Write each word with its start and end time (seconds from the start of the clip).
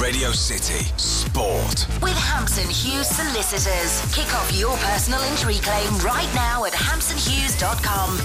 Radio 0.00 0.30
City 0.30 0.84
Sport. 0.96 1.86
With 2.00 2.16
Hampson 2.16 2.68
Hughes 2.70 3.08
Solicitors. 3.08 4.14
Kick 4.14 4.32
off 4.32 4.54
your 4.54 4.76
personal 4.76 5.20
injury 5.22 5.56
claim 5.56 5.92
right 5.98 6.32
now 6.36 6.64
at 6.66 6.72
hampsonhughes.com. 6.72 8.16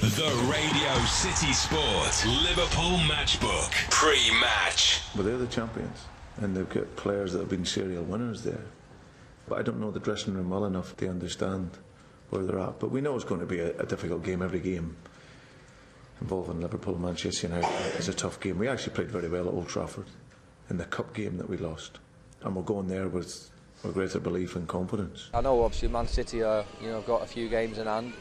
The 0.00 0.50
Radio 0.50 1.04
City 1.04 1.52
Sport 1.52 2.26
Liverpool 2.42 2.98
Matchbook 3.06 3.70
pre-match. 3.90 5.02
But 5.14 5.26
they're 5.26 5.38
the 5.38 5.46
champions, 5.46 6.06
and 6.38 6.56
they've 6.56 6.68
got 6.68 6.96
players 6.96 7.32
that 7.32 7.38
have 7.38 7.48
been 7.48 7.64
serial 7.64 8.02
winners 8.02 8.42
there. 8.42 8.64
But 9.48 9.60
I 9.60 9.62
don't 9.62 9.78
know 9.78 9.92
the 9.92 10.00
dressing 10.00 10.34
room 10.34 10.50
well 10.50 10.64
enough 10.64 10.96
to 10.96 11.08
understand 11.08 11.78
where 12.30 12.42
they're 12.42 12.58
at. 12.58 12.80
But 12.80 12.90
we 12.90 13.00
know 13.00 13.14
it's 13.14 13.24
going 13.24 13.40
to 13.40 13.46
be 13.46 13.60
a, 13.60 13.78
a 13.78 13.86
difficult 13.86 14.24
game. 14.24 14.42
Every 14.42 14.60
game 14.60 14.96
involving 16.20 16.60
Liverpool 16.60 16.94
and 16.94 17.04
Manchester 17.04 17.46
United 17.46 17.98
is 18.00 18.08
a 18.08 18.14
tough 18.14 18.40
game. 18.40 18.58
We 18.58 18.66
actually 18.66 18.94
played 18.94 19.12
very 19.12 19.28
well 19.28 19.46
at 19.46 19.54
Old 19.54 19.68
Trafford 19.68 20.06
in 20.70 20.78
the 20.78 20.84
cup 20.84 21.14
game 21.14 21.36
that 21.38 21.48
we 21.48 21.56
lost. 21.56 21.98
And 22.42 22.54
we're 22.54 22.62
going 22.62 22.88
there 22.88 23.08
with 23.08 23.50
a 23.84 23.88
greater 23.88 24.20
belief 24.20 24.56
and 24.56 24.66
confidence. 24.66 25.30
I 25.34 25.40
know 25.40 25.62
obviously 25.62 25.88
Man 25.88 26.06
City 26.06 26.42
are, 26.42 26.64
you 26.80 26.88
know, 26.88 27.00
got 27.02 27.22
a 27.22 27.26
few 27.26 27.48
games 27.48 27.78
in 27.78 27.86
hand. 27.86 28.12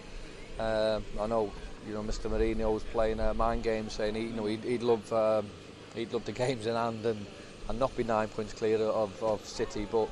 Um, 0.59 1.03
I 1.19 1.27
know, 1.27 1.51
you 1.87 1.93
know, 1.93 2.01
Mr 2.01 2.29
Mourinho 2.29 2.73
was 2.73 2.83
playing 2.83 3.19
a 3.19 3.33
mind 3.33 3.63
game 3.63 3.89
saying, 3.89 4.15
he, 4.15 4.21
you 4.21 4.33
know, 4.33 4.45
he'd, 4.45 4.63
he'd 4.63 4.83
love 4.83 5.11
um, 5.11 5.47
he'd 5.95 6.13
love 6.13 6.25
the 6.25 6.31
games 6.43 6.65
in 6.65 6.75
hand 6.75 7.05
and, 7.05 7.25
and 7.69 7.79
not 7.79 7.95
be 7.95 8.03
nine 8.03 8.27
points 8.29 8.53
clear 8.53 8.77
of, 8.79 9.21
of 9.23 9.45
City. 9.45 9.87
But 9.91 10.09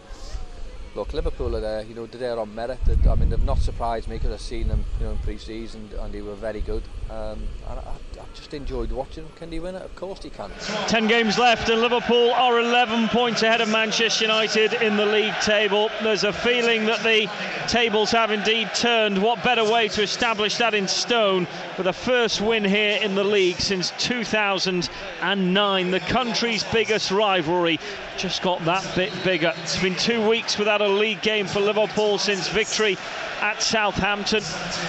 look, 0.96 1.14
Liverpool 1.14 1.56
are 1.56 1.62
there, 1.62 1.84
you 1.84 1.96
know, 1.96 2.06
they're 2.06 2.20
there 2.20 2.40
on 2.40 2.54
merit. 2.54 2.80
I 3.10 3.16
mean, 3.16 3.30
they've 3.30 3.44
not 3.44 3.60
surprised 3.60 4.08
me 4.08 4.18
because 4.18 4.32
I've 4.32 4.42
seen 4.42 4.68
them, 4.68 4.84
you 5.00 5.06
know, 5.06 5.12
in 5.12 5.18
pre-season 5.20 5.90
and 6.00 6.14
they 6.14 6.22
were 6.22 6.36
very 6.36 6.62
good. 6.62 6.84
Um, 7.10 7.48
and 7.70 7.80
I, 7.80 7.94
I 8.20 8.26
just 8.36 8.54
enjoyed 8.54 8.92
watching 8.92 9.24
them. 9.24 9.34
Can 9.36 9.52
he 9.52 9.60
win 9.60 9.76
it? 9.76 9.82
Of 9.82 9.96
course 9.96 10.22
he 10.22 10.30
can. 10.30 10.52
Ten 10.88 11.08
games 11.08 11.38
left, 11.38 11.70
and 11.70 11.82
Liverpool 11.82 12.32
are 12.32 12.60
11 12.60 13.10
points 13.10 13.42
ahead 13.42 13.62
of 13.62 13.70
Manchester 13.70 14.26
United 14.26 14.74
in 14.74 14.98
the 14.98 15.06
league 15.06 15.34
table. 15.42 15.90
There's 16.02 16.24
a 16.24 16.34
feeling 16.34 16.86
that 16.86 17.02
the 17.04 17.30
tables 17.68 18.12
have 18.12 18.32
indeed 18.32 18.70
turned. 18.76 19.22
What 19.22 19.44
better 19.44 19.64
way 19.64 19.88
to 19.90 20.04
establish 20.04 20.58
that 20.58 20.74
in 20.74 20.88
stone 20.88 21.48
with 21.78 21.88
a 21.88 21.94
first 21.94 22.42
win 22.42 22.64
here 22.64 23.00
in 23.02 23.16
the 23.16 23.24
league 23.24 23.60
since 23.60 23.92
2009? 23.98 25.92
The 25.92 26.00
country's 26.02 26.64
biggest 26.66 27.12
rivalry 27.12 27.80
just 28.18 28.42
got 28.42 28.64
that 28.66 28.88
bit 28.96 29.12
bigger. 29.24 29.54
It's 29.64 29.82
been 29.82 29.96
two 29.96 30.28
weeks 30.28 30.58
without 30.58 30.82
a 30.82 30.88
league 30.88 31.22
game 31.22 31.48
for 31.48 31.60
Liverpool 31.60 32.18
since 32.18 32.48
victory 32.48 32.98
at 33.42 33.62
Southampton. 33.62 34.44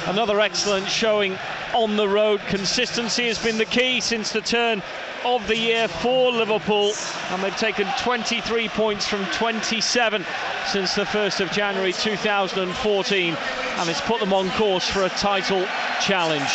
Another 0.06 0.40
excellent 0.40 0.88
showing 0.88 1.36
on 1.74 1.96
the 1.96 2.08
road. 2.08 2.40
Consistency 2.46 3.13
has 3.22 3.38
been 3.38 3.58
the 3.58 3.64
key 3.64 4.00
since 4.00 4.32
the 4.32 4.40
turn 4.40 4.82
of 5.24 5.46
the 5.46 5.56
year 5.56 5.86
for 5.86 6.32
Liverpool, 6.32 6.92
and 7.30 7.42
they've 7.42 7.56
taken 7.56 7.86
23 8.00 8.68
points 8.70 9.06
from 9.06 9.24
27 9.26 10.26
since 10.66 10.96
the 10.96 11.04
1st 11.04 11.40
of 11.40 11.50
January 11.52 11.92
2014, 11.92 13.36
and 13.78 13.88
it's 13.88 14.00
put 14.00 14.18
them 14.18 14.32
on 14.32 14.50
course 14.50 14.88
for 14.88 15.04
a 15.04 15.08
title 15.10 15.64
challenge. 16.00 16.50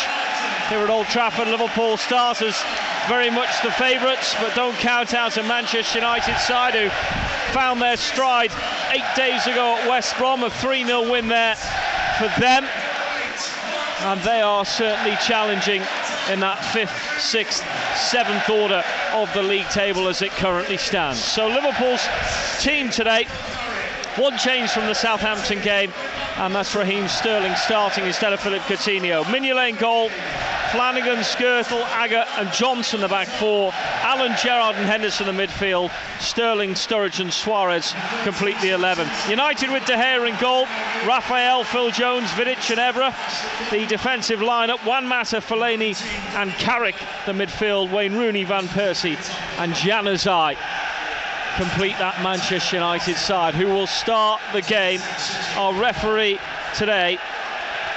Here 0.68 0.80
at 0.80 0.90
Old 0.90 1.06
Trafford, 1.06 1.48
Liverpool 1.48 1.96
starters 1.96 2.62
very 3.08 3.30
much 3.30 3.62
the 3.62 3.72
favourites, 3.72 4.34
but 4.38 4.54
don't 4.54 4.76
count 4.76 5.14
out 5.14 5.38
a 5.38 5.42
Manchester 5.42 5.98
United 5.98 6.36
side 6.38 6.74
who 6.74 6.90
found 7.52 7.80
their 7.80 7.96
stride 7.96 8.52
eight 8.90 9.16
days 9.16 9.46
ago 9.46 9.76
at 9.78 9.88
West 9.88 10.16
Brom, 10.18 10.44
a 10.44 10.50
3 10.50 10.84
0 10.84 11.10
win 11.10 11.26
there 11.26 11.56
for 12.18 12.28
them. 12.38 12.66
And 14.02 14.20
they 14.20 14.42
are 14.42 14.64
certainly 14.64 15.16
challenging 15.16 15.82
in 16.30 16.40
that 16.40 16.64
fifth, 16.66 17.20
sixth, 17.20 17.64
seventh 17.96 18.48
order 18.48 18.84
of 19.12 19.32
the 19.34 19.42
league 19.42 19.68
table 19.68 20.08
as 20.08 20.22
it 20.22 20.30
currently 20.32 20.76
stands. 20.76 21.22
So 21.22 21.48
Liverpool's 21.48 22.06
team 22.60 22.88
today, 22.88 23.26
one 24.16 24.38
change 24.38 24.70
from 24.70 24.86
the 24.86 24.94
Southampton 24.94 25.60
game, 25.60 25.92
and 26.36 26.54
that's 26.54 26.74
Raheem 26.74 27.08
Sterling 27.08 27.54
starting 27.56 28.06
instead 28.06 28.32
of 28.32 28.40
Philip 28.40 28.62
Coutinho. 28.62 29.24
Mignolet 29.24 29.78
goal, 29.78 30.08
Flanagan, 30.70 31.18
Skrtel, 31.18 31.82
Agger, 31.90 32.24
and 32.38 32.52
Johnson 32.52 33.00
the 33.00 33.08
back 33.08 33.26
four. 33.26 33.72
Allen, 33.74 34.36
Gerrard, 34.40 34.76
and 34.76 34.86
Henderson 34.86 35.26
the 35.26 35.32
midfield. 35.32 35.90
Sterling, 36.20 36.74
Sturridge, 36.74 37.18
and 37.18 37.32
Suarez 37.32 37.92
complete 38.22 38.56
the 38.60 38.70
11. 38.70 39.08
United 39.28 39.70
with 39.70 39.84
De 39.86 39.94
Gea 39.94 40.28
in 40.28 40.38
goal. 40.40 40.66
Raphael, 41.04 41.64
Phil 41.64 41.90
Jones, 41.90 42.30
Vidic, 42.30 42.70
and 42.70 42.78
Evra. 42.78 43.12
The 43.70 43.84
defensive 43.86 44.38
lineup: 44.38 44.78
Juan 44.86 45.08
Mata, 45.08 45.40
Fellaini, 45.40 46.00
and 46.36 46.52
Carrick. 46.52 46.96
The 47.26 47.32
midfield: 47.32 47.90
Wayne 47.90 48.14
Rooney, 48.14 48.44
Van 48.44 48.68
Persie, 48.68 49.16
and 49.58 49.72
Januzaj 49.72 50.56
complete 51.56 51.98
that 51.98 52.22
Manchester 52.22 52.76
United 52.76 53.16
side, 53.16 53.54
who 53.54 53.66
will 53.66 53.88
start 53.88 54.40
the 54.52 54.62
game. 54.62 55.00
Our 55.56 55.74
referee 55.74 56.38
today 56.76 57.18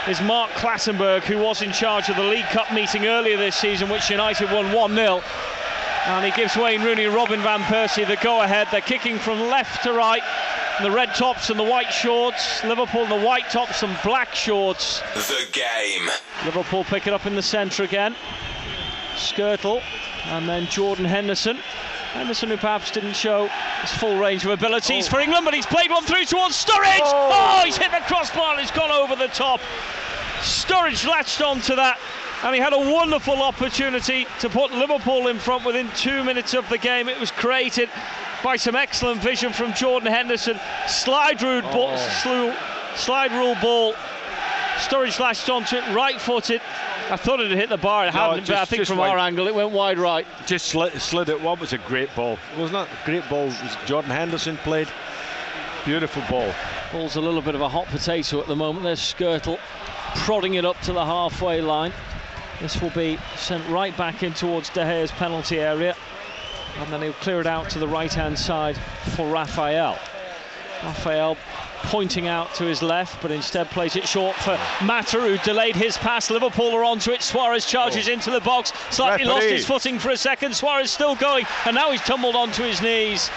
is 0.07 0.21
Mark 0.21 0.51
Clattenburg, 0.51 1.23
who 1.23 1.37
was 1.37 1.61
in 1.61 1.71
charge 1.71 2.09
of 2.09 2.17
the 2.17 2.23
League 2.23 2.45
Cup 2.45 2.73
meeting 2.73 3.05
earlier 3.05 3.37
this 3.37 3.55
season, 3.55 3.89
which 3.89 4.09
United 4.09 4.51
won 4.51 4.71
1 4.73 4.95
0. 4.95 5.23
And 6.05 6.25
he 6.25 6.31
gives 6.31 6.57
Wayne 6.57 6.83
Rooney 6.83 7.05
and 7.05 7.15
Robin 7.15 7.41
Van 7.41 7.61
Persie 7.61 8.05
the 8.05 8.17
go 8.17 8.41
ahead. 8.41 8.67
They're 8.69 8.81
kicking 8.81 9.17
from 9.17 9.39
left 9.39 9.83
to 9.83 9.93
right. 9.93 10.21
The 10.81 10.91
red 10.91 11.15
tops 11.15 11.49
and 11.49 11.57
the 11.57 11.63
white 11.63 11.93
shorts. 11.93 12.61
Liverpool 12.65 13.03
in 13.03 13.09
the 13.09 13.25
white 13.25 13.49
tops 13.49 13.83
and 13.83 13.97
black 14.03 14.35
shorts. 14.35 15.01
The 15.13 15.47
game. 15.53 16.09
Liverpool 16.43 16.83
pick 16.83 17.07
it 17.07 17.13
up 17.13 17.25
in 17.25 17.35
the 17.35 17.41
centre 17.41 17.83
again. 17.83 18.15
Skrtel 19.15 19.81
and 20.25 20.49
then 20.49 20.65
Jordan 20.67 21.05
Henderson. 21.05 21.59
Henderson, 22.13 22.49
who 22.49 22.57
perhaps 22.57 22.91
didn't 22.91 23.15
show 23.15 23.47
his 23.81 23.91
full 23.91 24.17
range 24.17 24.45
of 24.45 24.51
abilities 24.51 25.07
oh. 25.07 25.09
for 25.09 25.19
England, 25.19 25.45
but 25.45 25.53
he's 25.53 25.65
played 25.65 25.89
one 25.89 26.03
through 26.03 26.25
towards 26.25 26.55
Sturridge. 26.55 27.01
Oh. 27.01 27.59
oh, 27.61 27.65
he's 27.65 27.75
hit 27.75 27.91
the 27.91 27.97
crossbar 28.05 28.51
and 28.51 28.61
he's 28.61 28.71
gone 28.71 28.91
over 28.91 29.15
the 29.15 29.27
top. 29.29 29.59
Sturridge 30.41 31.07
latched 31.07 31.41
onto 31.41 31.75
that, 31.75 31.99
and 32.43 32.53
he 32.53 32.61
had 32.61 32.73
a 32.73 32.77
wonderful 32.77 33.41
opportunity 33.41 34.27
to 34.39 34.49
put 34.49 34.71
Liverpool 34.71 35.27
in 35.27 35.39
front 35.39 35.65
within 35.65 35.89
two 35.95 36.23
minutes 36.23 36.53
of 36.53 36.67
the 36.69 36.77
game. 36.77 37.09
It 37.09 37.19
was 37.19 37.31
created 37.31 37.89
by 38.43 38.57
some 38.57 38.75
excellent 38.75 39.21
vision 39.21 39.51
from 39.51 39.73
Jordan 39.73 40.11
Henderson. 40.11 40.59
Slide 40.87 41.41
rule 41.41 41.61
ball, 41.61 41.95
oh. 41.97 42.55
slide 42.95 43.31
rule 43.31 43.55
ball. 43.61 43.95
Sturridge 44.77 45.19
latched 45.19 45.49
onto 45.49 45.77
it, 45.77 45.95
right 45.95 46.19
footed. 46.19 46.61
I 47.09 47.17
thought 47.17 47.39
it 47.39 47.49
had 47.49 47.57
hit 47.57 47.69
the 47.69 47.77
bar. 47.77 48.07
It 48.07 48.13
no, 48.13 48.31
hadn't, 48.31 48.45
just, 48.45 48.49
but 48.49 48.57
I 48.59 48.65
think 48.65 48.85
from 48.87 48.99
our 48.99 49.17
angle 49.17 49.47
it 49.47 49.53
went 49.55 49.71
wide 49.71 49.99
right. 49.99 50.25
Just 50.45 50.67
slid, 50.67 50.93
slid 51.01 51.29
it. 51.29 51.39
What 51.39 51.59
was 51.59 51.73
a 51.73 51.77
great 51.77 52.13
ball? 52.15 52.37
Wasn't 52.57 52.77
it? 52.77 52.87
Great 53.05 53.27
ball. 53.29 53.51
Jordan 53.85 54.11
Henderson 54.11 54.57
played. 54.57 54.87
Beautiful 55.85 56.23
ball. 56.29 56.53
Ball's 56.91 57.17
a 57.17 57.21
little 57.21 57.41
bit 57.41 57.55
of 57.55 57.61
a 57.61 57.67
hot 57.67 57.87
potato 57.87 58.39
at 58.39 58.47
the 58.47 58.55
moment. 58.55 58.83
There's 58.83 58.99
Skrtel 58.99 59.59
prodding 60.15 60.53
it 60.53 60.65
up 60.65 60.79
to 60.81 60.93
the 60.93 61.05
halfway 61.05 61.61
line. 61.61 61.91
This 62.61 62.81
will 62.81 62.91
be 62.91 63.17
sent 63.35 63.67
right 63.67 63.95
back 63.97 64.23
in 64.23 64.33
towards 64.33 64.69
De 64.69 64.83
Gea's 64.83 65.11
penalty 65.11 65.59
area. 65.59 65.95
And 66.79 66.91
then 66.91 67.01
he'll 67.01 67.13
clear 67.13 67.41
it 67.41 67.47
out 67.47 67.69
to 67.71 67.79
the 67.79 67.87
right 67.87 68.13
hand 68.13 68.39
side 68.39 68.77
for 69.15 69.29
Raphael. 69.29 69.99
Raphael 70.83 71.37
pointing 71.83 72.27
out 72.27 72.53
to 72.55 72.63
his 72.63 72.81
left, 72.81 73.21
but 73.21 73.31
instead 73.31 73.69
plays 73.69 73.95
it 73.95 74.07
short 74.07 74.35
for 74.37 74.59
Mata, 74.81 75.19
who 75.19 75.37
delayed 75.39 75.75
his 75.75 75.97
pass. 75.97 76.29
Liverpool 76.29 76.71
are 76.71 76.83
onto 76.83 77.11
it. 77.11 77.21
Suarez 77.21 77.65
charges 77.65 78.09
oh. 78.09 78.13
into 78.13 78.31
the 78.31 78.41
box, 78.41 78.73
slightly 78.89 79.25
Referee. 79.25 79.33
lost 79.33 79.45
his 79.47 79.65
footing 79.65 79.99
for 79.99 80.09
a 80.09 80.17
second. 80.17 80.55
Suarez 80.55 80.91
still 80.91 81.15
going, 81.15 81.45
and 81.65 81.75
now 81.75 81.91
he's 81.91 82.01
tumbled 82.01 82.35
onto 82.35 82.63
his 82.63 82.81
knees. 82.81 83.29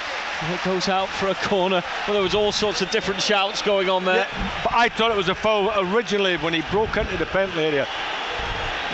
And 0.43 0.55
it 0.55 0.63
goes 0.65 0.89
out 0.89 1.09
for 1.09 1.29
a 1.29 1.35
corner, 1.35 1.83
but 2.07 2.13
there 2.13 2.23
was 2.23 2.35
all 2.35 2.53
sorts 2.53 2.83
of 2.83 2.91
different 2.91 3.23
shouts 3.23 3.63
going 3.63 3.89
on 3.89 4.05
there. 4.05 4.27
Yeah, 4.31 4.61
but 4.65 4.73
I 4.75 4.89
thought 4.89 5.11
it 5.11 5.17
was 5.17 5.29
a 5.29 5.35
foul 5.35 5.73
originally 5.95 6.37
when 6.39 6.53
he 6.53 6.63
broke 6.71 6.97
into 6.97 7.17
the 7.17 7.27
penalty 7.27 7.61
area. 7.61 7.87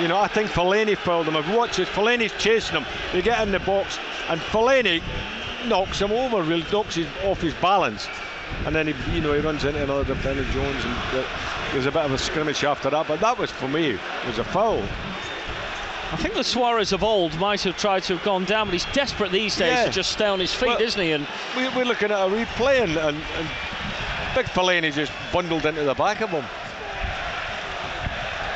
You 0.00 0.08
know, 0.08 0.19
I 0.19 0.28
think 0.28 0.50
Fellaini 0.50 0.96
fouled 0.96 1.28
him. 1.28 1.36
I've 1.36 1.54
watched 1.54 1.78
it. 1.78 1.88
Fellaini's 1.88 2.32
chasing 2.42 2.76
him. 2.76 2.86
They 3.12 3.22
get 3.22 3.40
in 3.42 3.52
the 3.52 3.60
box, 3.60 3.98
and 4.28 4.40
Fellaini 4.40 5.02
knocks 5.66 6.00
him 6.00 6.12
over, 6.12 6.43
really 6.43 6.64
knocks 6.72 6.96
him 6.96 7.08
off 7.25 7.40
his 7.40 7.55
balance 7.55 8.08
and 8.66 8.75
then 8.75 8.87
he, 8.87 9.14
you 9.14 9.20
know, 9.20 9.32
he 9.32 9.40
runs 9.40 9.64
into 9.64 9.82
another 9.82 10.04
defender, 10.04 10.44
Jones, 10.52 10.84
and 10.84 11.25
there's 11.72 11.87
a 11.87 11.93
bit 11.93 12.02
of 12.02 12.12
a 12.12 12.19
skirmish 12.19 12.64
after 12.64 12.90
that. 12.90 13.08
But 13.08 13.20
that 13.20 13.38
was 13.38 13.50
for 13.50 13.69
me 13.69 13.99
was 14.26 14.38
a 14.38 14.44
foul. 14.44 14.82
I 16.12 16.16
think 16.16 16.34
the 16.34 16.44
Suarez 16.44 16.93
of 16.93 17.02
old 17.02 17.38
might 17.38 17.62
have 17.62 17.78
tried 17.78 18.02
to 18.04 18.16
have 18.16 18.25
gone 18.25 18.44
down, 18.44 18.66
but 18.66 18.75
he's 18.75 18.84
desperate 18.93 19.32
these 19.32 19.56
days 19.56 19.72
yeah. 19.72 19.84
to 19.87 19.90
just 19.90 20.12
stay 20.12 20.26
on 20.26 20.40
his 20.40 20.52
feet, 20.52 20.69
well, 20.69 20.82
isn't 20.82 21.00
he? 21.00 21.12
And 21.12 21.26
we, 21.56 21.64
are 21.64 21.84
looking 21.87 22.10
at 22.10 22.19
a 22.19 22.31
replay, 22.31 22.82
and, 22.82 22.99
and, 22.99 23.16
and 23.16 23.49
Big 24.34 24.44
Fellaini 24.46 24.93
just 24.93 25.12
bundled 25.32 25.64
into 25.64 25.84
the 25.84 25.94
back 25.94 26.20
of 26.20 26.28
him. 26.28 26.44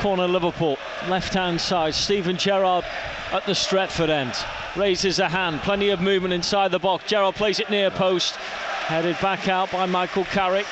Corner 0.00 0.28
Liverpool, 0.28 0.78
left-hand 1.08 1.58
side. 1.58 1.94
Steven 1.94 2.36
Gerrard 2.36 2.84
at 3.32 3.46
the 3.46 3.52
Stretford 3.52 4.10
end 4.10 4.34
raises 4.76 5.18
a 5.18 5.28
hand. 5.28 5.60
Plenty 5.62 5.90
of 5.90 6.00
movement 6.00 6.34
inside 6.34 6.70
the 6.70 6.78
box. 6.78 7.04
Gerrard 7.04 7.34
plays 7.34 7.60
it 7.60 7.70
near 7.70 7.90
post. 7.90 8.36
Headed 8.36 9.18
back 9.20 9.48
out 9.48 9.70
by 9.72 9.86
Michael 9.86 10.24
Carrick. 10.26 10.66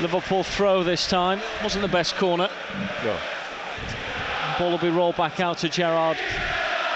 Liverpool 0.00 0.42
throw 0.42 0.82
this 0.82 1.06
time. 1.06 1.40
Wasn't 1.62 1.82
the 1.82 1.88
best 1.88 2.16
corner. 2.16 2.48
No. 3.04 3.18
Ball 4.58 4.70
will 4.70 4.78
be 4.78 4.90
rolled 4.90 5.16
back 5.16 5.40
out 5.40 5.58
to 5.58 5.68
Gerrard. 5.68 6.16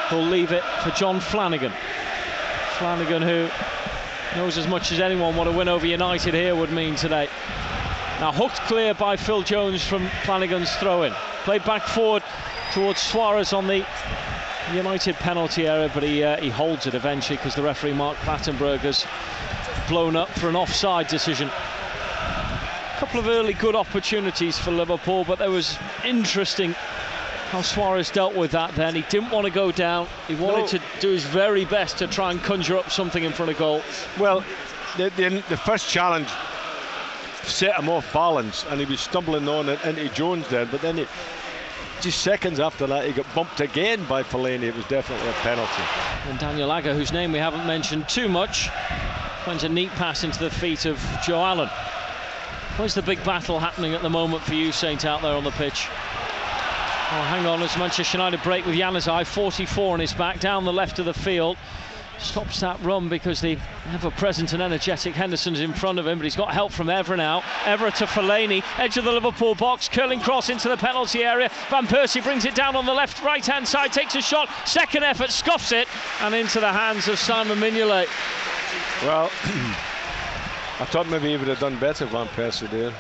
He'll 0.09 0.23
leave 0.23 0.53
it 0.53 0.65
for 0.83 0.91
John 0.91 1.21
Flanagan. 1.21 1.73
Flanagan, 2.79 3.23
who 3.23 3.49
knows 4.37 4.59
as 4.59 4.67
much 4.67 4.93
as 4.93 5.01
anyone 5.01 5.37
what 5.37 5.47
a 5.47 5.53
win 5.53 5.69
over 5.69 5.87
United 5.87 6.35
here 6.35 6.55
would 6.55 6.73
mean 6.73 6.97
today. 6.97 7.29
Now 8.19 8.33
hooked 8.33 8.57
clear 8.63 8.93
by 8.95 9.17
Phil 9.17 9.43
Jones 9.43 9.87
from 9.87 10.09
Flanagan's 10.25 10.75
throw-in. 10.77 11.13
Played 11.45 11.65
back 11.65 11.83
forward 11.83 12.23
towards 12.73 13.01
Suarez 13.01 13.53
on 13.53 13.67
the 13.67 13.85
United 14.75 15.17
penalty 15.17 15.67
area, 15.67 15.91
but 15.93 16.03
he 16.03 16.23
uh, 16.23 16.41
he 16.41 16.49
holds 16.49 16.87
it 16.87 16.95
eventually 16.95 17.37
because 17.37 17.55
the 17.55 17.63
referee 17.63 17.93
Mark 17.93 18.17
Clattenburg 18.19 18.81
has 18.81 19.07
blown 19.89 20.17
up 20.17 20.29
for 20.31 20.49
an 20.49 20.57
offside 20.57 21.09
decision. 21.09 21.49
A 21.49 22.97
couple 22.99 23.19
of 23.19 23.27
early 23.27 23.55
good 23.55 23.75
opportunities 23.75 24.59
for 24.59 24.71
Liverpool, 24.71 25.25
but 25.25 25.39
there 25.39 25.51
was 25.51 25.79
interesting 26.05 26.75
how 27.51 27.63
Suarez 27.63 28.11
dealt 28.11 28.35
with 28.35 28.53
that 28.53 28.75
then. 28.77 28.95
He 28.95 29.03
didn't 29.03 29.31
want 29.31 29.45
to 29.45 29.51
go 29.51 29.73
down. 29.73 30.07
He 30.29 30.37
wanted 30.37 30.61
no. 30.61 30.67
to 30.67 30.81
do 31.01 31.11
his 31.11 31.25
very 31.25 31.65
best 31.65 31.99
to 31.99 32.07
try 32.07 32.31
and 32.31 32.41
conjure 32.43 32.77
up 32.77 32.91
something 32.91 33.25
in 33.25 33.33
front 33.33 33.51
of 33.51 33.59
goal. 33.59 33.83
Well, 34.19 34.45
the, 34.97 35.11
the, 35.17 35.43
the 35.49 35.57
first 35.57 35.89
challenge 35.89 36.29
set 37.43 37.77
him 37.77 37.89
off 37.89 38.13
balance 38.13 38.65
and 38.71 38.79
he 38.79 38.87
was 38.87 39.01
stumbling 39.01 39.49
on 39.49 39.69
it 39.69 39.85
into 39.85 40.09
Jones 40.11 40.47
then, 40.49 40.69
but 40.71 40.81
then 40.81 40.99
he, 40.99 41.07
just 42.01 42.23
seconds 42.23 42.61
after 42.61 42.87
that 42.87 43.07
he 43.07 43.13
got 43.13 43.27
bumped 43.35 43.61
again 43.61 44.05
by 44.07 44.23
Fellaini. 44.23 44.65
It 44.65 44.75
was 44.75 44.85
definitely 44.87 45.29
a 45.29 45.33
penalty. 45.35 45.83
And 46.29 46.39
Daniel 46.39 46.73
Agger, 46.73 46.95
whose 46.95 47.13
name 47.13 47.33
we 47.33 47.39
haven't 47.39 47.67
mentioned 47.67 48.09
too 48.09 48.29
much, 48.29 48.69
finds 49.45 49.65
a 49.65 49.69
neat 49.69 49.91
pass 49.91 50.25
into 50.25 50.39
the 50.39 50.51
feet 50.51 50.87
of 50.87 50.99
Joe 51.25 51.45
Allen. 51.45 51.69
Where's 52.77 52.95
the 52.95 53.03
big 53.03 53.23
battle 53.25 53.59
happening 53.59 53.95
at 53.95 54.03
the 54.03 54.11
moment 54.11 54.43
for 54.43 54.55
you, 54.55 54.73
Saint, 54.73 55.05
out 55.05 55.23
there 55.23 55.35
on 55.35 55.45
the 55.45 55.51
pitch? 55.51 55.89
Oh, 57.13 57.23
hang 57.25 57.45
on, 57.45 57.63
as 57.63 57.77
Manchester 57.77 58.17
United 58.17 58.43
break 58.43 58.65
with 58.65 58.77
Januzaj, 58.77 59.27
44 59.27 59.95
on 59.95 60.01
his 60.01 60.13
back, 60.13 60.41
down 60.41 60.65
the 60.65 60.73
left 60.73 60.99
of 60.99 61.05
the 61.05 61.15
field. 61.15 61.57
Stops 62.21 62.61
that 62.61 62.79
run 62.83 63.09
because 63.09 63.41
the 63.41 63.59
ever-present 63.93 64.53
and 64.53 64.63
energetic 64.63 65.15
Henderson's 65.15 65.61
in 65.61 65.73
front 65.73 65.99
of 65.99 66.07
him, 66.07 66.19
but 66.19 66.25
he's 66.25 66.37
got 66.37 66.53
help 66.53 66.71
from 66.71 66.89
Evra 66.89 67.17
now. 67.17 67.41
Evra 67.65 67.93
to 67.97 68.05
Fellaini, 68.05 68.63
edge 68.79 68.99
of 68.99 69.05
the 69.05 69.13
Liverpool 69.13 69.55
box, 69.55 69.89
curling 69.89 70.21
cross 70.21 70.51
into 70.51 70.69
the 70.69 70.77
penalty 70.77 71.25
area. 71.25 71.51
Van 71.71 71.87
Persie 71.87 72.23
brings 72.23 72.45
it 72.45 72.55
down 72.55 72.77
on 72.77 72.85
the 72.85 72.93
left, 72.93 73.23
right-hand 73.25 73.67
side, 73.67 73.93
takes 73.93 74.15
a 74.17 74.21
shot, 74.21 74.51
second 74.67 75.03
effort, 75.03 75.31
scoffs 75.31 75.73
it, 75.73 75.89
and 76.21 76.35
into 76.35 76.61
the 76.61 76.71
hands 76.71 77.09
of 77.09 77.19
Simon 77.19 77.59
Mignolet. 77.59 78.07
Well, 79.03 79.31
I 80.79 80.85
thought 80.85 81.09
maybe 81.09 81.31
he 81.31 81.37
would 81.39 81.49
have 81.49 81.61
done 81.61 81.79
better, 81.79 82.05
Van 82.05 82.27
Persie 82.29 82.71
there. 82.71 82.91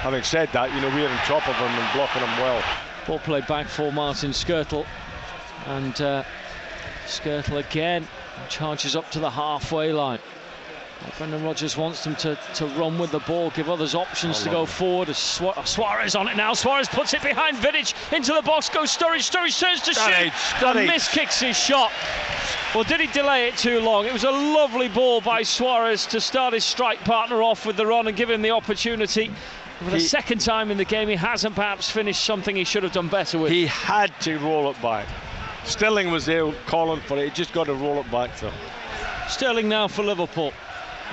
Having 0.00 0.22
said 0.22 0.48
that, 0.52 0.74
you 0.74 0.80
know, 0.80 0.88
we're 0.88 1.08
on 1.08 1.16
top 1.18 1.46
of 1.48 1.54
him 1.56 1.68
and 1.68 1.92
blocking 1.92 2.22
him 2.22 2.38
well. 2.38 2.62
Ball 3.06 3.18
played 3.18 3.46
back 3.46 3.66
for 3.66 3.92
Martin 3.92 4.30
Skrtel. 4.30 4.86
And 5.66 5.98
uh, 6.00 6.24
Skrtel 7.06 7.58
again 7.58 8.06
charges 8.48 8.96
up 8.96 9.10
to 9.12 9.20
the 9.20 9.30
halfway 9.30 9.92
line. 9.92 10.18
Brendan 11.18 11.44
Rodgers 11.44 11.76
wants 11.76 12.02
them 12.02 12.16
to, 12.16 12.38
to 12.54 12.66
run 12.66 12.98
with 12.98 13.10
the 13.10 13.18
ball, 13.20 13.50
give 13.50 13.68
others 13.68 13.94
options 13.94 14.42
to 14.42 14.48
go 14.48 14.60
oh, 14.60 14.66
forward. 14.66 15.10
Oh, 15.10 15.62
Suarez 15.64 16.14
on 16.14 16.28
it 16.28 16.36
now. 16.36 16.54
Suarez 16.54 16.88
puts 16.88 17.12
it 17.12 17.22
behind 17.22 17.58
Vidic 17.58 17.94
into 18.12 18.32
the 18.32 18.40
box. 18.40 18.70
Goes 18.70 18.96
Sturridge. 18.96 19.30
Sturridge 19.30 19.60
turns 19.60 19.82
to 19.82 19.92
shoot. 19.92 20.64
And 20.64 20.86
miss 20.86 21.08
kicks 21.08 21.40
his 21.40 21.56
shot. 21.56 21.92
Well, 22.74 22.84
did 22.84 23.00
he 23.00 23.06
delay 23.08 23.48
it 23.48 23.56
too 23.56 23.80
long? 23.80 24.06
It 24.06 24.12
was 24.12 24.24
a 24.24 24.30
lovely 24.30 24.88
ball 24.88 25.20
by 25.20 25.42
Suarez 25.42 26.06
to 26.06 26.20
start 26.20 26.54
his 26.54 26.64
strike 26.64 27.00
partner 27.04 27.42
off 27.42 27.66
with 27.66 27.76
the 27.76 27.86
run 27.86 28.08
and 28.08 28.16
give 28.16 28.30
him 28.30 28.42
the 28.42 28.50
opportunity 28.50 29.30
for 29.78 29.90
the 29.90 29.98
he, 29.98 30.00
second 30.00 30.40
time 30.40 30.70
in 30.70 30.78
the 30.78 30.84
game, 30.84 31.08
he 31.08 31.16
hasn't 31.16 31.54
perhaps 31.54 31.90
finished 31.90 32.24
something 32.24 32.56
he 32.56 32.64
should 32.64 32.82
have 32.82 32.92
done 32.92 33.08
better 33.08 33.38
with. 33.38 33.52
He 33.52 33.66
had 33.66 34.18
to 34.20 34.38
roll 34.38 34.68
up 34.68 34.80
by 34.80 35.02
it 35.02 35.06
back. 35.06 35.33
Sterling 35.64 36.10
was 36.10 36.26
there 36.26 36.50
calling 36.66 37.00
for 37.00 37.18
it. 37.18 37.24
He 37.24 37.30
just 37.30 37.52
got 37.52 37.64
to 37.64 37.74
roll 37.74 37.98
it 37.98 38.10
back 38.10 38.34
to 38.36 38.50
him. 38.50 38.54
Sterling 39.28 39.68
now 39.68 39.88
for 39.88 40.02
Liverpool. 40.02 40.52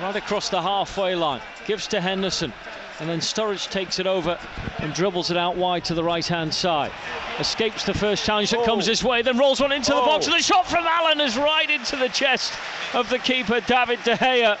Right 0.00 0.16
across 0.16 0.48
the 0.48 0.60
halfway 0.60 1.14
line. 1.14 1.40
Gives 1.66 1.86
to 1.88 2.00
Henderson. 2.00 2.52
And 3.00 3.08
then 3.08 3.20
Sturridge 3.20 3.70
takes 3.70 3.98
it 3.98 4.06
over 4.06 4.38
and 4.78 4.92
dribbles 4.94 5.30
it 5.30 5.36
out 5.36 5.56
wide 5.56 5.84
to 5.86 5.94
the 5.94 6.04
right 6.04 6.26
hand 6.26 6.52
side. 6.52 6.92
Escapes 7.38 7.84
the 7.84 7.94
first 7.94 8.24
challenge 8.24 8.50
that 8.50 8.60
oh. 8.60 8.64
comes 8.64 8.86
his 8.86 9.02
way, 9.02 9.22
then 9.22 9.38
rolls 9.38 9.60
one 9.60 9.72
into 9.72 9.92
oh. 9.94 10.00
the 10.00 10.06
box. 10.06 10.28
Oh. 10.28 10.30
And 10.30 10.38
the 10.38 10.42
shot 10.42 10.68
from 10.68 10.84
Allen 10.86 11.20
is 11.20 11.36
right 11.36 11.68
into 11.68 11.96
the 11.96 12.08
chest 12.08 12.52
of 12.94 13.08
the 13.08 13.18
keeper, 13.18 13.60
David 13.60 13.98
De 14.04 14.14
Gea. 14.16 14.58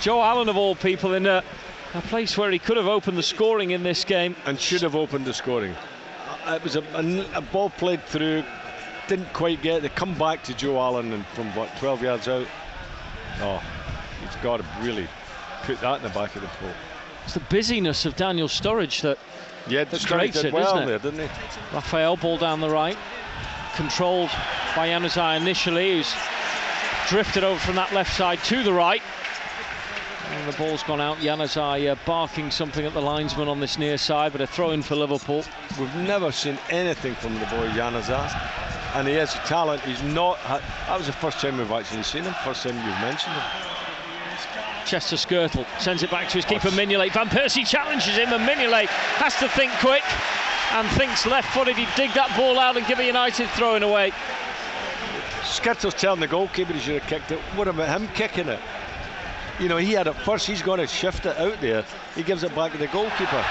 Joe 0.00 0.22
Allen, 0.22 0.48
of 0.48 0.56
all 0.56 0.74
people, 0.74 1.14
in 1.14 1.26
a 1.26 1.42
a 1.94 2.02
place 2.02 2.36
where 2.36 2.50
he 2.50 2.58
could 2.58 2.76
have 2.76 2.88
opened 2.88 3.16
the 3.16 3.22
scoring 3.22 3.70
in 3.70 3.82
this 3.82 4.04
game. 4.04 4.34
And 4.46 4.58
should 4.58 4.82
have 4.82 4.96
opened 4.96 5.24
the 5.24 5.32
scoring. 5.32 5.74
Uh, 6.44 6.54
it 6.54 6.62
was 6.62 6.76
a, 6.76 6.82
a, 6.94 7.38
a 7.38 7.40
ball 7.40 7.70
played 7.70 8.04
through, 8.04 8.42
didn't 9.08 9.32
quite 9.32 9.62
get. 9.62 9.82
They 9.82 9.88
come 9.88 10.16
back 10.18 10.42
to 10.44 10.54
Joe 10.54 10.78
Allen 10.78 11.12
and 11.12 11.26
from 11.28 11.54
what, 11.54 11.74
12 11.78 12.02
yards 12.02 12.28
out. 12.28 12.46
Oh, 13.40 13.62
he's 14.20 14.36
got 14.36 14.58
to 14.58 14.66
really 14.80 15.08
put 15.62 15.80
that 15.80 15.96
in 15.96 16.02
the 16.02 16.08
back 16.10 16.36
of 16.36 16.42
the 16.42 16.48
post. 16.48 16.76
It's 17.24 17.34
the 17.34 17.40
busyness 17.40 18.04
of 18.04 18.16
Daniel 18.16 18.48
Sturridge 18.48 19.00
that, 19.02 19.18
yeah, 19.66 19.84
that 19.84 20.04
creates 20.04 20.44
it, 20.44 20.52
well 20.52 20.76
isn't 20.76 20.82
it? 20.82 20.86
There, 21.02 21.10
didn't 21.10 21.28
he? 21.28 21.34
Raphael 21.74 22.16
ball 22.16 22.36
down 22.36 22.60
the 22.60 22.68
right, 22.68 22.98
controlled 23.74 24.30
by 24.76 24.88
Januzaj 24.88 25.40
initially, 25.40 25.96
who's 25.96 26.14
drifted 27.08 27.44
over 27.44 27.58
from 27.58 27.76
that 27.76 27.92
left 27.92 28.14
side 28.14 28.42
to 28.44 28.62
the 28.62 28.72
right. 28.72 29.02
And 30.30 30.52
the 30.52 30.56
ball's 30.56 30.82
gone 30.82 31.00
out. 31.00 31.18
Januzaj 31.18 31.90
uh, 31.90 31.96
barking 32.06 32.50
something 32.50 32.84
at 32.84 32.92
the 32.92 33.00
linesman 33.00 33.48
on 33.48 33.60
this 33.60 33.78
near 33.78 33.98
side, 33.98 34.32
but 34.32 34.40
a 34.40 34.46
throw 34.46 34.70
in 34.70 34.82
for 34.82 34.96
Liverpool. 34.96 35.44
We've 35.78 35.94
never 35.96 36.32
seen 36.32 36.58
anything 36.70 37.14
from 37.14 37.34
the 37.34 37.46
boy 37.46 37.68
Januzaj. 37.70 38.32
And 38.94 39.08
he 39.08 39.14
has 39.14 39.34
a 39.34 39.38
talent. 39.38 39.82
He's 39.82 40.02
not. 40.02 40.38
That 40.44 40.96
was 40.96 41.06
the 41.06 41.12
first 41.12 41.40
time 41.40 41.58
we've 41.58 41.70
actually 41.70 42.04
seen 42.04 42.22
him. 42.22 42.34
First 42.44 42.62
time 42.62 42.76
you've 42.76 43.00
mentioned 43.00 43.34
him. 43.34 43.42
Chester 44.86 45.16
Skrtel 45.16 45.66
sends 45.80 46.02
it 46.02 46.10
back 46.10 46.28
to 46.28 46.34
his 46.34 46.44
keeper 46.44 46.68
Mignolet. 46.68 47.12
Van 47.12 47.28
Persie 47.28 47.66
challenges 47.66 48.16
him, 48.16 48.32
and 48.32 48.46
Mignolet 48.46 48.86
has 49.16 49.34
to 49.38 49.48
think 49.48 49.72
quick 49.80 50.04
and 50.72 50.86
thinks 50.96 51.26
left-footed. 51.26 51.76
He'd 51.76 51.88
dig 51.96 52.12
that 52.14 52.36
ball 52.36 52.58
out 52.58 52.76
and 52.76 52.86
give 52.86 52.98
a 52.98 53.04
United 53.04 53.48
throwing 53.50 53.82
away. 53.82 54.12
Skrtel's 55.42 55.94
telling 55.94 56.20
the 56.20 56.26
goalkeeper 56.26 56.72
he 56.72 56.80
should 56.80 57.00
have 57.00 57.08
kicked 57.08 57.32
it. 57.32 57.38
What 57.56 57.66
about 57.66 57.88
him 57.88 58.08
kicking 58.08 58.48
it? 58.48 58.60
You 59.60 59.68
know, 59.68 59.76
he 59.76 59.92
had 59.92 60.06
it 60.06 60.14
first. 60.14 60.46
He's 60.46 60.62
going 60.62 60.80
to 60.80 60.86
shift 60.86 61.26
it 61.26 61.36
out 61.38 61.60
there. 61.60 61.84
He 62.14 62.22
gives 62.22 62.42
it 62.42 62.54
back 62.54 62.72
to 62.72 62.78
the 62.78 62.88
goalkeeper. 62.88 63.44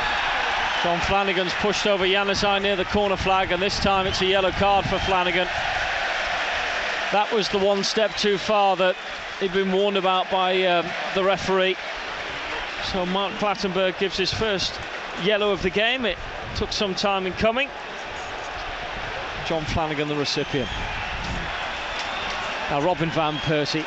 John 0.83 0.99
Flanagan's 1.01 1.53
pushed 1.53 1.87
over 1.87 2.05
Januzaj 2.05 2.61
near 2.61 2.75
the 2.75 2.85
corner 2.85 3.15
flag, 3.15 3.51
and 3.51 3.61
this 3.61 3.79
time 3.79 4.05
it's 4.05 4.21
a 4.21 4.25
yellow 4.25 4.51
card 4.51 4.85
for 4.85 4.99
Flanagan. 4.99 5.47
That 7.13 7.31
was 7.31 7.47
the 7.49 7.59
one 7.59 7.83
step 7.83 8.13
too 8.15 8.37
far 8.37 8.75
that 8.77 8.95
he'd 9.39 9.53
been 9.53 9.71
warned 9.71 9.97
about 9.97 10.29
by 10.29 10.65
um, 10.65 10.85
the 11.15 11.23
referee. 11.23 11.77
So 12.91 13.05
Mark 13.05 13.31
Clattenburg 13.35 13.97
gives 13.97 14.17
his 14.17 14.33
first 14.33 14.77
yellow 15.23 15.51
of 15.51 15.61
the 15.61 15.69
game. 15.69 16.05
It 16.05 16.17
took 16.55 16.73
some 16.73 16.95
time 16.95 17.25
in 17.25 17.33
coming. 17.33 17.69
John 19.45 19.63
Flanagan, 19.63 20.09
the 20.09 20.15
recipient. 20.15 20.69
Now 22.69 22.81
Robin 22.81 23.09
Van 23.11 23.35
Persie 23.37 23.85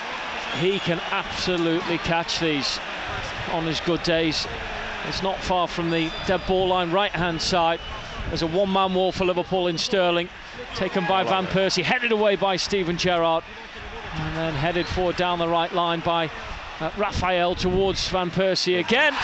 he 0.54 0.78
can 0.78 1.00
absolutely 1.10 1.98
catch 1.98 2.40
these 2.40 2.78
on 3.52 3.64
his 3.66 3.80
good 3.80 4.02
days. 4.02 4.46
It's 5.08 5.22
not 5.22 5.38
far 5.38 5.68
from 5.68 5.90
the 5.90 6.10
dead 6.26 6.42
ball 6.46 6.68
line, 6.68 6.90
right 6.90 7.12
hand 7.12 7.40
side. 7.40 7.80
There's 8.28 8.42
a 8.42 8.46
one 8.46 8.72
man 8.72 8.94
wall 8.94 9.12
for 9.12 9.24
Liverpool 9.24 9.68
in 9.68 9.78
Sterling, 9.78 10.28
taken 10.74 11.06
by 11.06 11.22
Van 11.22 11.46
Persie, 11.46 11.84
headed 11.84 12.10
away 12.10 12.34
by 12.34 12.56
Steven 12.56 12.96
Gerrard, 12.96 13.44
and 14.14 14.36
then 14.36 14.54
headed 14.54 14.86
forward 14.86 15.16
down 15.16 15.38
the 15.38 15.48
right 15.48 15.72
line 15.72 16.00
by 16.00 16.30
uh, 16.80 16.90
Raphael 16.96 17.54
towards 17.54 18.08
Van 18.08 18.30
Persie 18.30 18.80
again. 18.80 19.14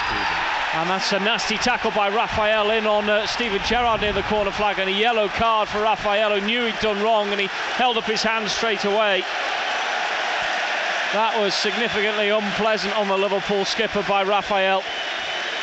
And 0.74 0.88
that's 0.88 1.12
a 1.12 1.18
nasty 1.18 1.58
tackle 1.58 1.90
by 1.90 2.08
Raphael 2.08 2.70
in 2.70 2.86
on 2.86 3.10
uh, 3.10 3.26
Steven 3.26 3.60
Gerrard 3.66 4.00
near 4.00 4.12
the 4.12 4.22
corner 4.22 4.52
flag, 4.52 4.78
and 4.78 4.88
a 4.88 4.92
yellow 4.92 5.28
card 5.28 5.68
for 5.68 5.82
Raphael, 5.82 6.38
who 6.38 6.46
knew 6.46 6.64
he'd 6.64 6.78
done 6.80 7.02
wrong, 7.02 7.28
and 7.30 7.40
he 7.40 7.48
held 7.74 7.96
up 7.96 8.04
his 8.04 8.22
hand 8.22 8.48
straight 8.48 8.84
away. 8.84 9.24
That 11.12 11.38
was 11.38 11.52
significantly 11.52 12.31
unpleasant 12.31 12.97
on 12.97 13.07
the 13.07 13.19
Liverpool 13.19 13.66
skipper 13.66 14.02
by 14.09 14.23
Raphael. 14.23 14.83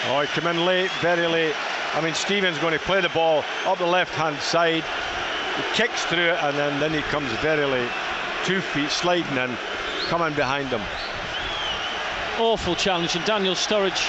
Oh, 0.06 0.22
he 0.22 0.27
came 0.27 0.46
in 0.46 0.63
late, 0.63 0.91
very 1.01 1.25
late. 1.25 1.56
I 1.96 2.01
mean, 2.01 2.13
Steven's 2.13 2.60
going 2.60 2.74
to 2.74 2.79
play 2.86 3.01
the 3.01 3.10
ball 3.10 3.44
up 3.65 3.79
the 3.79 3.86
left-hand 3.88 4.39
side. 4.41 4.84
He 4.84 5.63
kicks 5.74 6.06
through 6.06 6.29
it, 6.29 6.38
and 6.44 6.56
then, 6.56 6.79
then 6.79 6.94
he 6.94 7.01
comes 7.10 7.32
very 7.41 7.65
late. 7.65 7.89
Two 8.46 8.62
feet 8.62 8.91
sliding 8.91 9.38
in, 9.38 9.58
coming 10.06 10.36
behind 10.36 10.68
him. 10.68 10.82
Awful 12.38 12.75
challenge, 12.75 13.15
and 13.15 13.25
Daniel 13.25 13.56
Sturridge 13.56 14.08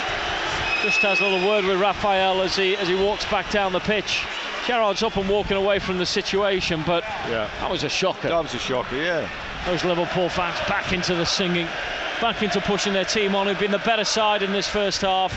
just 0.83 0.99
has 0.99 1.21
a 1.21 1.25
little 1.25 1.49
word 1.49 1.65
with 1.65 1.81
Raphael 1.81 2.43
as 2.43 2.55
he 2.55 2.77
as 2.77 2.87
he 2.87 2.95
walks 2.95 3.25
back 3.31 3.51
down 3.51 3.73
the 3.73 3.81
pitch. 3.81 4.27
Gerrard's 4.67 5.03
up 5.03 5.17
and 5.17 5.27
walking 5.27 5.57
away 5.57 5.79
from 5.79 5.97
the 5.97 6.07
situation, 6.07 6.83
but 6.87 7.03
yeah. 7.31 7.49
that 7.61 7.71
was 7.71 7.83
a 7.83 7.89
shocker. 7.89 8.29
That 8.29 8.43
was 8.43 8.53
a 8.53 8.59
shocker, 8.59 8.97
yeah 8.97 9.27
those 9.67 9.85
Liverpool 9.85 10.29
fans 10.29 10.59
back 10.69 10.93
into 10.93 11.14
the 11.14 11.25
singing, 11.25 11.67
back 12.21 12.43
into 12.43 12.61
pushing 12.61 12.93
their 12.93 13.05
team 13.05 13.35
on, 13.35 13.47
who've 13.47 13.59
been 13.59 13.71
the 13.71 13.79
better 13.81 14.05
side 14.05 14.43
in 14.43 14.52
this 14.52 14.69
first 14.69 15.02
half. 15.02 15.33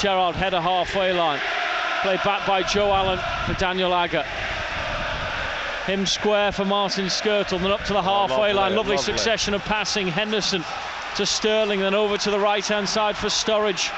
Gerrard 0.00 0.34
header 0.34 0.60
halfway 0.60 1.12
line. 1.12 1.40
Played 2.02 2.22
back 2.24 2.46
by 2.46 2.62
Joe 2.62 2.92
Allen 2.92 3.18
for 3.46 3.54
Daniel 3.54 3.94
Agger. 3.94 4.24
him 5.86 6.06
square 6.06 6.52
for 6.52 6.64
Martin 6.64 7.06
Skrtel, 7.06 7.60
then 7.60 7.70
up 7.70 7.84
to 7.84 7.92
the 7.92 7.98
oh, 7.98 8.02
halfway 8.02 8.52
lovely, 8.52 8.54
line. 8.54 8.74
Lovely, 8.74 8.96
lovely. 8.96 9.12
succession 9.12 9.54
of 9.54 9.62
passing. 9.64 10.08
Henderson 10.08 10.64
to 11.16 11.24
Sterling, 11.24 11.80
then 11.80 11.94
over 11.94 12.18
to 12.18 12.30
the 12.30 12.38
right 12.38 12.66
hand 12.66 12.88
side 12.88 13.16
for 13.16 13.28
Sturridge. 13.28 13.92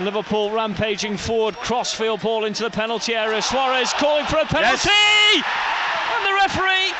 Liverpool 0.00 0.50
rampaging 0.50 1.16
forward, 1.16 1.54
crossfield 1.56 2.20
ball 2.22 2.44
into 2.44 2.62
the 2.62 2.70
penalty 2.70 3.14
area. 3.14 3.40
Suarez 3.42 3.92
calling 3.94 4.24
for 4.24 4.38
a 4.38 4.46
penalty! 4.46 4.90
And 5.38 6.26
the 6.26 6.34
referee 6.34 6.92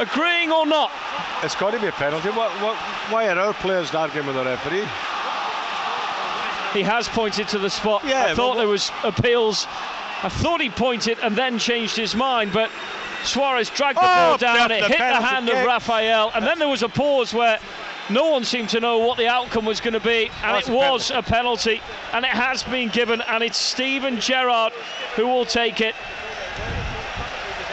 agreeing 0.00 0.50
or 0.50 0.66
not. 0.66 0.90
It's 1.42 1.54
got 1.54 1.70
to 1.70 1.80
be 1.80 1.86
a 1.86 1.92
penalty. 1.92 2.28
What, 2.30 2.50
what, 2.62 2.76
why 3.10 3.28
are 3.28 3.38
our 3.38 3.54
players 3.54 3.94
arguing 3.94 4.26
with 4.26 4.36
the 4.36 4.44
referee? 4.44 4.86
He 6.72 6.82
has 6.82 7.08
pointed 7.08 7.48
to 7.48 7.58
the 7.58 7.70
spot. 7.70 8.02
Yeah, 8.04 8.26
I 8.26 8.34
thought 8.34 8.56
there 8.56 8.68
was 8.68 8.90
appeals. 9.02 9.66
I 10.22 10.28
thought 10.28 10.60
he 10.60 10.70
pointed 10.70 11.18
and 11.20 11.34
then 11.36 11.58
changed 11.58 11.96
his 11.96 12.14
mind, 12.14 12.52
but 12.52 12.70
Suarez 13.24 13.70
dragged 13.70 13.98
the 13.98 14.02
Oh, 14.04 14.28
ball 14.30 14.38
down. 14.38 14.70
It 14.70 14.80
the 14.82 14.88
hit 14.88 14.98
the 14.98 15.04
penalty 15.04 15.24
hand 15.26 15.48
of 15.48 15.54
kick. 15.54 15.66
Raphael, 15.66 16.30
and 16.34 16.46
then 16.46 16.58
there 16.58 16.68
was 16.68 16.82
a 16.82 16.88
pause 16.88 17.34
where 17.34 17.58
no 18.08 18.30
one 18.30 18.44
seemed 18.44 18.68
to 18.70 18.80
know 18.80 18.98
what 18.98 19.18
the 19.18 19.26
outcome 19.28 19.64
was 19.64 19.80
going 19.80 19.94
to 19.94 20.00
be, 20.00 20.30
and 20.42 20.54
That's 20.54 20.68
it 20.68 20.72
a 20.72 20.76
was 20.76 21.10
a 21.10 21.22
penalty, 21.22 21.80
and 22.12 22.24
it 22.24 22.30
has 22.30 22.62
been 22.62 22.88
given, 22.88 23.20
and 23.22 23.42
it's 23.42 23.58
Steven 23.58 24.20
Gerrard 24.20 24.72
who 25.16 25.26
will 25.26 25.44
take 25.44 25.80
it. 25.80 25.94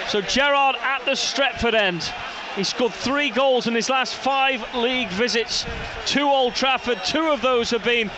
So 0.10 0.22
Gerrard 0.22 0.78
at 0.82 1.04
the 1.04 1.12
Stretford 1.12 1.74
end. 1.74 2.10
He 2.56 2.64
scored 2.64 2.94
three 2.94 3.30
goals 3.30 3.68
in 3.68 3.76
his 3.76 3.90
last 3.90 4.16
five 4.16 4.64
league 4.74 5.10
visits 5.10 5.66
to 6.08 6.22
Old 6.22 6.56
Trafford. 6.56 7.04
Two 7.06 7.30
of 7.30 7.42
those 7.42 7.70
have 7.72 7.84
been 7.84 8.10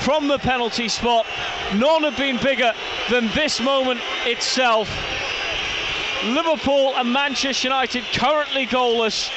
from 0.00 0.28
the 0.28 0.38
penalty 0.38 0.88
spot. 0.88 1.26
None 1.74 2.02
have 2.04 2.16
been 2.16 2.36
bigger 2.36 2.72
than 3.10 3.28
this 3.34 3.60
moment 3.60 4.00
itself. 4.24 4.88
Liverpool 6.26 6.94
and 6.96 7.12
Manchester 7.12 7.68
United 7.68 8.04
currently 8.12 8.66
goalless. 8.66 9.30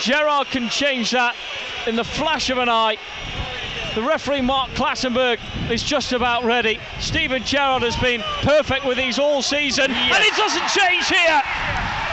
Gerrard 0.00 0.48
can 0.48 0.70
change 0.70 1.10
that 1.10 1.36
in 1.86 1.96
the 1.96 2.04
flash 2.04 2.48
of 2.48 2.58
an 2.58 2.68
eye. 2.70 2.96
The 3.96 4.02
referee 4.02 4.42
Mark 4.42 4.68
Clattenburg 4.76 5.40
is 5.72 5.82
just 5.82 6.12
about 6.12 6.44
ready. 6.44 6.78
Steven 7.00 7.42
Gerrard 7.42 7.80
has 7.80 7.96
been 7.96 8.20
perfect 8.44 8.84
with 8.84 8.98
these 8.98 9.18
all 9.18 9.40
season, 9.40 9.88
and 9.90 10.20
it 10.20 10.36
doesn't 10.36 10.68
change 10.68 11.08
here. 11.08 11.40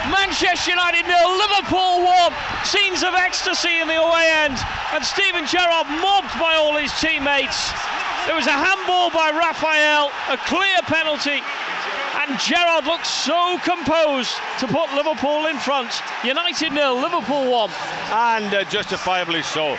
Manchester 0.08 0.72
United 0.72 1.04
nil, 1.04 1.36
Liverpool 1.36 2.08
one. 2.08 2.32
Scenes 2.64 3.04
of 3.04 3.12
ecstasy 3.12 3.84
in 3.84 3.88
the 3.88 4.00
away 4.00 4.32
end, 4.32 4.56
and 4.96 5.04
Steven 5.04 5.44
Gerrard 5.44 5.84
mobbed 6.00 6.32
by 6.40 6.56
all 6.56 6.72
his 6.72 6.88
teammates. 7.04 7.68
There 8.24 8.34
was 8.34 8.48
a 8.48 8.56
handball 8.56 9.12
by 9.12 9.28
Raphael, 9.36 10.08
a 10.32 10.40
clear 10.48 10.80
penalty, 10.88 11.44
and 12.20 12.38
Gerrard 12.38 12.84
looks 12.86 13.08
so 13.08 13.58
composed 13.64 14.34
to 14.60 14.66
put 14.66 14.92
Liverpool 14.94 15.46
in 15.46 15.58
front. 15.58 15.90
United 16.22 16.72
nil, 16.72 16.94
Liverpool 16.94 17.50
one. 17.50 17.70
and 18.10 18.54
uh, 18.54 18.64
justifiably 18.64 19.42
so. 19.42 19.76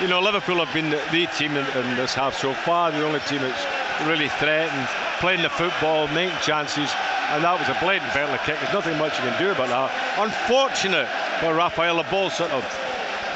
You 0.00 0.08
know, 0.08 0.20
Liverpool 0.20 0.64
have 0.64 0.72
been 0.72 0.90
the, 0.90 1.02
the 1.10 1.26
team 1.38 1.56
in, 1.56 1.66
in 1.76 1.96
this 1.96 2.14
half 2.14 2.36
so 2.36 2.52
far, 2.52 2.92
the 2.92 3.04
only 3.04 3.20
team 3.20 3.40
that's 3.40 3.66
really 4.06 4.28
threatened, 4.28 4.86
playing 5.18 5.42
the 5.42 5.50
football, 5.50 6.06
making 6.08 6.38
chances, 6.40 6.90
and 7.30 7.42
that 7.42 7.58
was 7.58 7.68
a 7.68 7.78
blatant 7.80 8.10
penalty 8.12 8.38
kick. 8.44 8.60
There's 8.60 8.72
nothing 8.72 8.98
much 8.98 9.18
you 9.18 9.24
can 9.24 9.42
do 9.42 9.50
about 9.50 9.68
that. 9.68 10.18
Unfortunate 10.18 11.08
for 11.40 11.54
Rafael, 11.54 11.96
the 11.96 12.04
ball 12.04 12.30
sort 12.30 12.50
of 12.52 12.62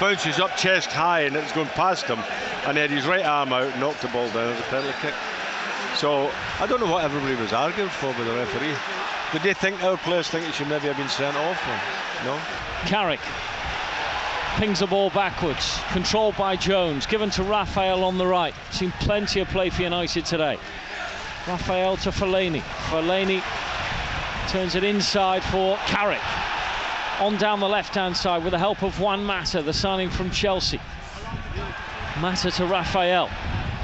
bounces 0.00 0.38
up 0.38 0.56
chest 0.56 0.90
high 0.92 1.20
and 1.22 1.36
it's 1.36 1.52
going 1.52 1.68
past 1.68 2.04
him, 2.06 2.20
and 2.66 2.76
he 2.76 2.80
had 2.80 2.90
his 2.90 3.06
right 3.06 3.24
arm 3.24 3.52
out, 3.52 3.76
knocked 3.78 4.02
the 4.02 4.08
ball 4.08 4.28
down 4.30 4.52
as 4.52 4.60
a 4.60 4.62
penalty 4.64 4.94
kick. 5.00 5.14
So 5.96 6.30
I 6.60 6.66
don't 6.66 6.80
know 6.80 6.90
what 6.90 7.04
everybody 7.04 7.34
was 7.34 7.52
arguing 7.52 7.90
for 7.90 8.08
with 8.08 8.26
the 8.26 8.34
referee. 8.34 8.74
Did 9.32 9.42
they 9.42 9.54
think 9.54 9.82
our 9.82 9.96
players 9.96 10.28
think 10.28 10.48
it 10.48 10.54
should 10.54 10.68
maybe 10.68 10.88
have 10.88 10.96
been 10.96 11.08
sent 11.08 11.36
off? 11.36 11.60
Or? 11.68 12.26
No. 12.26 12.40
Carrick 12.86 13.20
pings 14.56 14.80
the 14.80 14.86
ball 14.86 15.10
backwards, 15.10 15.80
controlled 15.92 16.36
by 16.36 16.56
Jones, 16.56 17.06
given 17.06 17.30
to 17.30 17.42
Raphael 17.42 18.04
on 18.04 18.18
the 18.18 18.26
right. 18.26 18.54
Seen 18.70 18.92
plenty 19.00 19.40
of 19.40 19.48
play 19.48 19.70
for 19.70 19.82
United 19.82 20.26
today. 20.26 20.58
Raphael 21.48 21.96
to 21.98 22.10
Fellaini. 22.10 22.60
Fellaini 22.90 23.42
turns 24.48 24.74
it 24.74 24.84
inside 24.84 25.42
for 25.44 25.76
Carrick. 25.86 26.20
On 27.20 27.36
down 27.38 27.60
the 27.60 27.68
left 27.68 27.94
hand 27.94 28.16
side 28.16 28.42
with 28.44 28.52
the 28.52 28.58
help 28.58 28.82
of 28.82 29.00
Juan 29.00 29.24
Mata, 29.24 29.62
the 29.62 29.72
signing 29.72 30.10
from 30.10 30.30
Chelsea. 30.30 30.80
Mata 32.20 32.50
to 32.50 32.66
Raphael. 32.66 33.30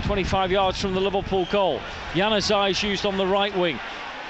25 0.04 0.50
yards 0.50 0.80
from 0.80 0.94
the 0.94 1.00
Liverpool 1.00 1.46
goal. 1.50 1.80
Januzaj 2.12 2.70
is 2.70 2.82
used 2.82 3.06
on 3.06 3.16
the 3.16 3.26
right 3.26 3.56
wing. 3.56 3.78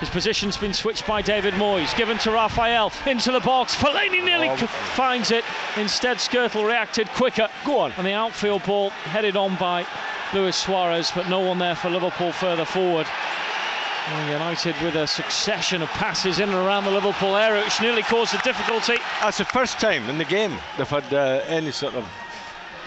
His 0.01 0.09
position's 0.11 0.57
been 0.57 0.73
switched 0.73 1.07
by 1.07 1.23
David 1.23 1.55
Moyes. 1.55 1.97
Given 1.97 2.19
to 2.19 2.31
Raphael 2.31 2.93
into 3.07 3.33
the 3.33 3.41
box. 3.41 3.75
Fellaini 3.75 4.25
nearly 4.25 4.49
Oh. 4.49 4.57
finds 4.57 5.31
it. 5.33 5.45
Instead, 5.77 6.19
Skrtel 6.19 6.65
reacted 6.65 7.09
quicker. 7.09 7.49
Go 7.65 7.81
on. 7.81 7.93
And 7.97 8.07
the 8.07 8.13
outfield 8.13 8.63
ball 8.65 8.91
headed 8.91 9.37
on 9.37 9.57
by 9.57 9.85
Luis 10.33 10.57
Suarez, 10.57 11.11
but 11.15 11.29
no 11.29 11.41
one 11.41 11.59
there 11.59 11.75
for 11.75 11.91
Liverpool 11.91 12.31
further 12.31 12.65
forward. 12.65 13.07
United 14.31 14.75
with 14.83 14.95
a 14.95 15.07
succession 15.07 15.83
of 15.83 15.89
passes 15.91 16.39
in 16.39 16.49
and 16.49 16.59
around 16.67 16.85
the 16.85 16.91
Liverpool 16.91 17.37
area, 17.37 17.63
which 17.65 17.81
nearly 17.81 18.03
caused 18.03 18.35
a 18.35 18.39
difficulty. 18.39 18.97
That's 19.21 19.39
the 19.39 19.45
first 19.45 19.79
time 19.81 20.09
in 20.09 20.17
the 20.17 20.25
game 20.25 20.57
they've 20.79 20.89
had 20.89 21.13
uh, 21.13 21.43
any 21.47 21.73
sort 21.73 21.95
of 21.95 22.09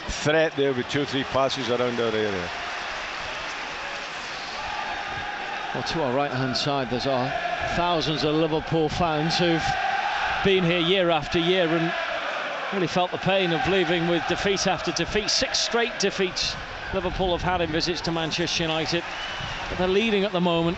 threat 0.08 0.54
there 0.56 0.74
with 0.74 0.90
two 0.90 1.02
or 1.02 1.06
three 1.06 1.24
passes 1.26 1.70
around 1.70 2.00
our 2.00 2.08
area. 2.08 2.50
Well, 5.74 5.84
to 5.84 6.04
our 6.04 6.12
right 6.12 6.32
hand 6.32 6.58
side, 6.58 6.90
there's 6.90 7.08
our 7.08 7.30
thousands 7.78 8.26
of 8.26 8.36
Liverpool 8.36 8.90
fans 8.90 9.38
who've 9.38 9.64
been 10.44 10.66
here 10.66 10.80
year 10.80 11.10
after 11.10 11.40
year 11.40 11.66
and 11.66 11.94
really 12.74 12.88
felt 12.88 13.10
the 13.12 13.18
pain 13.18 13.54
of 13.54 13.66
leaving 13.70 14.10
with 14.10 14.22
defeat 14.28 14.68
after 14.68 14.92
defeat. 14.92 15.30
Six 15.30 15.60
straight 15.60 15.98
defeats 15.98 16.58
Liverpool 16.94 17.32
have 17.32 17.42
had 17.42 17.62
in 17.62 17.72
visits 17.72 18.02
to 18.02 18.12
Manchester 18.12 18.64
United. 18.64 19.02
But 19.70 19.78
they're 19.78 19.88
leading 19.88 20.26
at 20.26 20.34
the 20.34 20.42
moment 20.42 20.78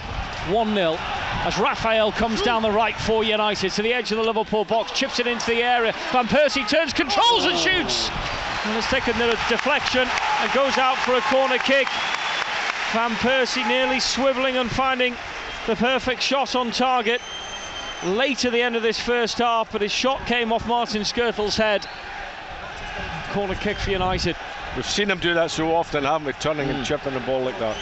1 0.49 0.75
0 0.75 0.97
as 0.99 1.57
Raphael 1.57 2.11
comes 2.11 2.43
down 2.43 2.61
the 2.61 2.69
right 2.69 2.95
for 2.95 3.23
United 3.23 3.71
to 3.71 3.81
the 3.81 3.95
edge 3.95 4.11
of 4.11 4.17
the 4.19 4.23
Liverpool 4.23 4.63
box, 4.63 4.91
chips 4.91 5.19
it 5.19 5.25
into 5.25 5.47
the 5.47 5.63
area. 5.63 5.93
Van 6.11 6.27
Persie 6.27 6.69
turns, 6.69 6.93
controls 6.93 7.45
and 7.45 7.57
shoots. 7.57 8.09
And 8.65 8.73
has 8.75 8.85
taken 8.85 9.17
the 9.17 9.35
deflection 9.49 10.07
and 10.07 10.53
goes 10.53 10.77
out 10.77 10.97
for 10.99 11.15
a 11.15 11.21
corner 11.21 11.57
kick. 11.57 11.87
Van 12.93 13.09
Persie 13.15 13.67
nearly 13.67 13.99
swivelling 13.99 14.61
and 14.61 14.69
finding 14.69 15.15
the 15.65 15.75
perfect 15.75 16.21
shot 16.21 16.55
on 16.55 16.69
target 16.69 17.19
late 18.05 18.45
at 18.45 18.51
the 18.51 18.61
end 18.61 18.75
of 18.75 18.83
this 18.83 18.99
first 18.99 19.39
half, 19.39 19.71
but 19.71 19.81
his 19.81 19.91
shot 19.91 20.23
came 20.27 20.53
off 20.53 20.67
Martin 20.67 21.01
Skrtel's 21.01 21.57
head. 21.57 21.87
Corner 23.31 23.55
kick 23.55 23.77
for 23.77 23.89
United. 23.89 24.35
We've 24.75 24.89
seen 24.89 25.07
them 25.07 25.19
do 25.19 25.33
that 25.35 25.51
so 25.51 25.75
often, 25.75 26.03
haven't 26.03 26.25
we? 26.25 26.33
Turning 26.33 26.69
and 26.69 26.83
chipping 26.85 27.13
the 27.13 27.19
ball 27.21 27.41
like 27.41 27.59
that. 27.59 27.77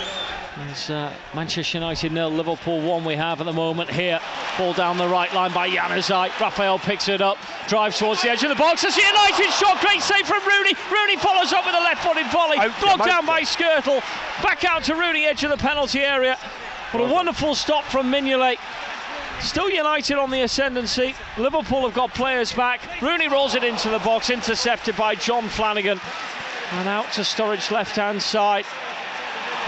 It's 0.70 0.90
uh, 0.90 1.14
Manchester 1.34 1.78
United 1.78 2.12
nil, 2.12 2.30
Liverpool 2.30 2.82
one. 2.82 3.06
We 3.06 3.16
have 3.16 3.40
at 3.40 3.46
the 3.46 3.54
moment 3.54 3.90
here. 3.90 4.20
Ball 4.58 4.74
down 4.74 4.98
the 4.98 5.08
right 5.08 5.34
line 5.34 5.54
by 5.54 5.70
Januzaj. 5.70 6.38
Raphael 6.40 6.78
picks 6.78 7.08
it 7.08 7.22
up, 7.22 7.38
drives 7.70 7.98
towards 7.98 8.22
the 8.22 8.30
edge 8.30 8.44
of 8.44 8.50
the 8.50 8.56
box. 8.56 8.84
It's 8.84 8.98
a 8.98 9.02
United 9.02 9.50
shot. 9.54 9.80
Great 9.80 10.02
save 10.02 10.28
from 10.28 10.46
Rooney. 10.46 10.74
Rooney 10.92 11.16
follows 11.16 11.54
up 11.54 11.66
with 11.66 11.76
a 11.76 11.80
left-footed 11.80 12.28
volley, 12.28 12.58
Out, 12.58 12.78
blocked 12.82 13.06
down 13.06 13.26
by 13.26 13.42
Skrtel. 13.42 14.02
Back 14.44 14.66
out 14.66 14.84
to 14.84 14.96
Rooney, 14.96 15.26
edge 15.26 15.46
of 15.46 15.52
the 15.52 15.58
penalty 15.58 16.02
area. 16.02 16.38
What 16.92 17.10
a 17.10 17.14
wonderful 17.14 17.56
stop 17.56 17.86
from 17.86 18.12
Mignolet. 18.12 18.58
Still 19.40 19.70
United 19.70 20.18
on 20.18 20.30
the 20.30 20.42
ascendancy. 20.42 21.16
Liverpool 21.38 21.82
have 21.82 21.94
got 21.96 22.14
players 22.14 22.52
back. 22.52 23.02
Rooney 23.02 23.28
rolls 23.30 23.56
it 23.56 23.64
into 23.64 23.90
the 23.90 24.00
box, 24.00 24.30
intercepted 24.30 24.96
by 24.98 25.16
John 25.16 25.48
Flanagan. 25.48 26.00
And 26.72 26.88
out 26.88 27.12
to 27.14 27.22
Sturridge 27.22 27.70
left 27.70 27.98
hand 27.98 28.22
side. 28.22 28.66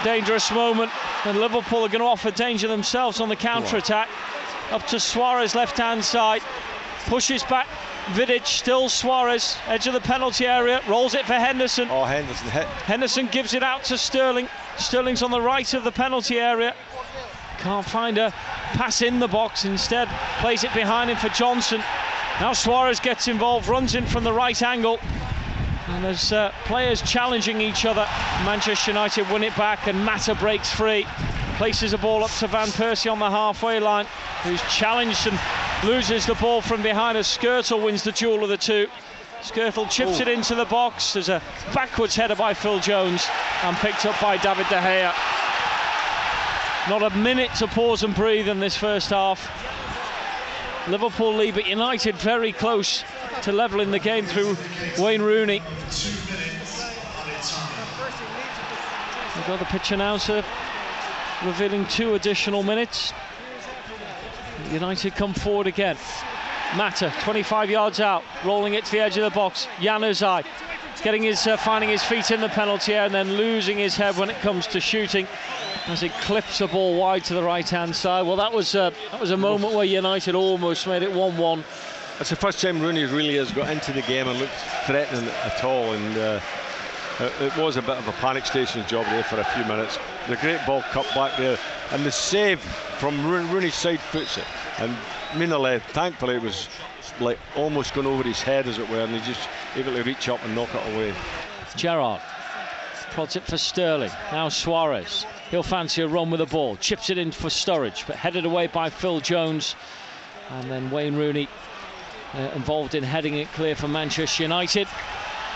Dangerous 0.02 0.50
moment. 0.50 0.90
And 1.24 1.38
Liverpool 1.38 1.84
are 1.84 1.88
going 1.88 2.00
to 2.00 2.06
offer 2.06 2.30
danger 2.30 2.66
themselves 2.66 3.20
on 3.20 3.28
the 3.28 3.36
counter 3.36 3.76
attack. 3.76 4.08
Up 4.70 4.86
to 4.88 4.98
Suarez 4.98 5.54
left 5.54 5.78
hand 5.78 6.04
side. 6.04 6.42
Pushes 7.06 7.42
back. 7.44 7.66
Vidic 8.12 8.46
still 8.46 8.88
Suarez. 8.88 9.58
Edge 9.66 9.86
of 9.86 9.92
the 9.92 10.00
penalty 10.00 10.46
area. 10.46 10.80
Rolls 10.88 11.14
it 11.14 11.26
for 11.26 11.34
Henderson. 11.34 11.88
Oh, 11.90 12.04
Henderson. 12.04 12.48
Henderson 12.48 13.26
gives 13.26 13.52
it 13.52 13.62
out 13.62 13.84
to 13.84 13.98
Sterling. 13.98 14.48
Sterling's 14.78 15.22
on 15.22 15.30
the 15.30 15.40
right 15.40 15.72
of 15.74 15.84
the 15.84 15.92
penalty 15.92 16.38
area. 16.38 16.74
Can't 17.58 17.84
find 17.86 18.18
a 18.18 18.30
pass 18.72 19.02
in 19.02 19.20
the 19.20 19.28
box. 19.28 19.64
Instead, 19.64 20.08
plays 20.38 20.64
it 20.64 20.72
behind 20.74 21.10
him 21.10 21.16
for 21.18 21.28
Johnson. 21.30 21.82
Now 22.40 22.52
Suarez 22.52 22.98
gets 22.98 23.28
involved, 23.28 23.68
runs 23.68 23.94
in 23.94 24.06
from 24.06 24.24
the 24.24 24.32
right 24.32 24.60
angle. 24.62 24.98
And 25.94 26.04
there's 26.04 26.32
uh, 26.32 26.52
players 26.64 27.00
challenging 27.02 27.60
each 27.60 27.86
other. 27.86 28.04
Manchester 28.44 28.90
United 28.90 29.30
win 29.30 29.44
it 29.44 29.56
back, 29.56 29.86
and 29.86 30.04
Mata 30.04 30.34
breaks 30.34 30.68
free. 30.68 31.06
Places 31.56 31.92
a 31.92 31.98
ball 31.98 32.24
up 32.24 32.32
to 32.40 32.48
Van 32.48 32.66
Persie 32.66 33.10
on 33.10 33.20
the 33.20 33.30
halfway 33.30 33.78
line, 33.78 34.06
who's 34.42 34.60
challenged 34.62 35.28
and 35.28 35.38
loses 35.84 36.26
the 36.26 36.34
ball 36.34 36.60
from 36.60 36.82
behind 36.82 37.16
as 37.16 37.28
Skrtel 37.28 37.80
wins 37.80 38.02
the 38.02 38.10
duel 38.10 38.42
of 38.42 38.48
the 38.48 38.56
two. 38.56 38.88
Skrtel 39.40 39.88
chips 39.88 40.18
it 40.18 40.26
into 40.26 40.56
the 40.56 40.64
box. 40.64 41.12
There's 41.12 41.28
a 41.28 41.40
backwards 41.72 42.16
header 42.16 42.34
by 42.34 42.54
Phil 42.54 42.80
Jones 42.80 43.28
and 43.62 43.76
picked 43.76 44.04
up 44.04 44.20
by 44.20 44.36
David 44.36 44.66
De 44.68 44.80
Gea. 44.80 45.14
Not 46.88 47.04
a 47.04 47.16
minute 47.16 47.54
to 47.58 47.68
pause 47.68 48.02
and 48.02 48.12
breathe 48.16 48.48
in 48.48 48.58
this 48.58 48.76
first 48.76 49.10
half. 49.10 49.48
Liverpool 50.88 51.36
lead, 51.36 51.54
but 51.54 51.68
United 51.68 52.16
very 52.16 52.50
close 52.52 53.04
to 53.44 53.52
levelling 53.52 53.90
the 53.90 53.98
game 53.98 54.24
through 54.24 54.56
Wayne 54.98 55.20
Rooney. 55.20 55.60
We've 59.36 59.46
got 59.46 59.58
the 59.58 59.66
pitch 59.66 59.92
announcer 59.92 60.42
revealing 61.44 61.86
two 61.88 62.14
additional 62.14 62.62
minutes. 62.62 63.12
United 64.72 65.14
come 65.14 65.34
forward 65.34 65.66
again. 65.66 65.98
Mata, 66.74 67.12
25 67.20 67.68
yards 67.68 68.00
out, 68.00 68.24
rolling 68.46 68.72
it 68.74 68.86
to 68.86 68.92
the 68.92 69.00
edge 69.00 69.18
of 69.18 69.24
the 69.24 69.36
box. 69.36 69.68
Januzaj 69.76 70.46
getting 71.02 71.22
his, 71.22 71.46
uh, 71.46 71.58
finding 71.58 71.90
his 71.90 72.02
feet 72.02 72.30
in 72.30 72.40
the 72.40 72.48
penalty 72.48 72.94
area 72.94 73.04
and 73.04 73.14
then 73.14 73.34
losing 73.34 73.76
his 73.76 73.94
head 73.94 74.16
when 74.16 74.30
it 74.30 74.40
comes 74.40 74.66
to 74.68 74.80
shooting 74.80 75.28
as 75.88 76.02
it 76.02 76.12
clips 76.22 76.60
the 76.60 76.66
ball 76.66 76.98
wide 76.98 77.22
to 77.24 77.34
the 77.34 77.42
right 77.42 77.68
hand 77.68 77.94
side. 77.94 78.22
Well, 78.22 78.36
that 78.36 78.54
was 78.54 78.74
uh, 78.74 78.90
that 79.10 79.20
was 79.20 79.32
a 79.32 79.36
moment 79.36 79.74
where 79.74 79.84
United 79.84 80.34
almost 80.34 80.86
made 80.86 81.02
it 81.02 81.10
1-1. 81.10 81.62
It's 82.20 82.30
the 82.30 82.36
first 82.36 82.60
time 82.60 82.80
Rooney 82.80 83.04
really 83.04 83.36
has 83.36 83.50
got 83.50 83.68
into 83.70 83.92
the 83.92 84.02
game 84.02 84.28
and 84.28 84.38
looked 84.38 84.54
threatening 84.86 85.28
at 85.28 85.64
all, 85.64 85.92
and 85.92 86.16
uh, 86.16 86.40
it 87.40 87.56
was 87.56 87.76
a 87.76 87.82
bit 87.82 87.96
of 87.96 88.06
a 88.06 88.12
panic 88.12 88.46
station 88.46 88.86
job 88.86 89.04
there 89.06 89.24
for 89.24 89.40
a 89.40 89.44
few 89.44 89.64
minutes. 89.64 89.98
The 90.28 90.36
great 90.36 90.64
ball 90.64 90.82
cut 90.92 91.06
back 91.14 91.36
there, 91.36 91.58
and 91.90 92.06
the 92.06 92.12
save 92.12 92.60
from 92.60 93.26
Rooney's 93.26 93.74
side 93.74 93.98
puts 94.12 94.38
it, 94.38 94.44
and 94.78 94.96
Mignolet, 95.32 95.82
thankfully, 95.82 96.36
it 96.36 96.42
was 96.42 96.68
like 97.18 97.38
almost 97.56 97.94
gone 97.94 98.06
over 98.06 98.22
his 98.22 98.40
head, 98.40 98.68
as 98.68 98.78
it 98.78 98.88
were, 98.88 99.00
and 99.00 99.12
he 99.12 99.20
just 99.20 99.48
able 99.74 99.92
to 99.94 100.02
reach 100.04 100.28
up 100.28 100.42
and 100.44 100.54
knock 100.54 100.72
it 100.72 100.94
away. 100.94 101.12
Gerrard 101.74 102.20
prods 103.10 103.34
it 103.34 103.42
for 103.42 103.56
Sterling. 103.56 104.10
Now 104.30 104.48
Suarez. 104.48 105.26
He'll 105.50 105.62
fancy 105.64 106.02
a 106.02 106.08
run 106.08 106.30
with 106.30 106.38
the 106.38 106.46
ball. 106.46 106.76
Chips 106.76 107.10
it 107.10 107.18
in 107.18 107.32
for 107.32 107.48
Sturridge, 107.48 108.06
but 108.06 108.16
headed 108.16 108.44
away 108.44 108.68
by 108.68 108.90
Phil 108.90 109.20
Jones. 109.20 109.74
And 110.50 110.70
then 110.70 110.90
Wayne 110.90 111.16
Rooney 111.16 111.48
uh, 112.34 112.50
involved 112.54 112.94
in 112.94 113.02
heading 113.02 113.34
it 113.38 113.50
clear 113.52 113.76
for 113.76 113.88
Manchester 113.88 114.42
United. 114.42 114.88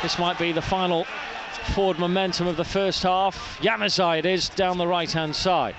This 0.02 0.18
might 0.18 0.38
be 0.38 0.52
the 0.52 0.62
final 0.62 1.04
forward 1.75 1.99
momentum 1.99 2.47
of 2.47 2.56
the 2.56 2.64
first 2.64 3.02
half. 3.02 3.58
Januzaj 3.61 4.20
it 4.20 4.26
is 4.26 4.49
down 4.50 4.78
the 4.78 4.87
right 4.87 5.11
hand 5.11 5.35
side 5.35 5.75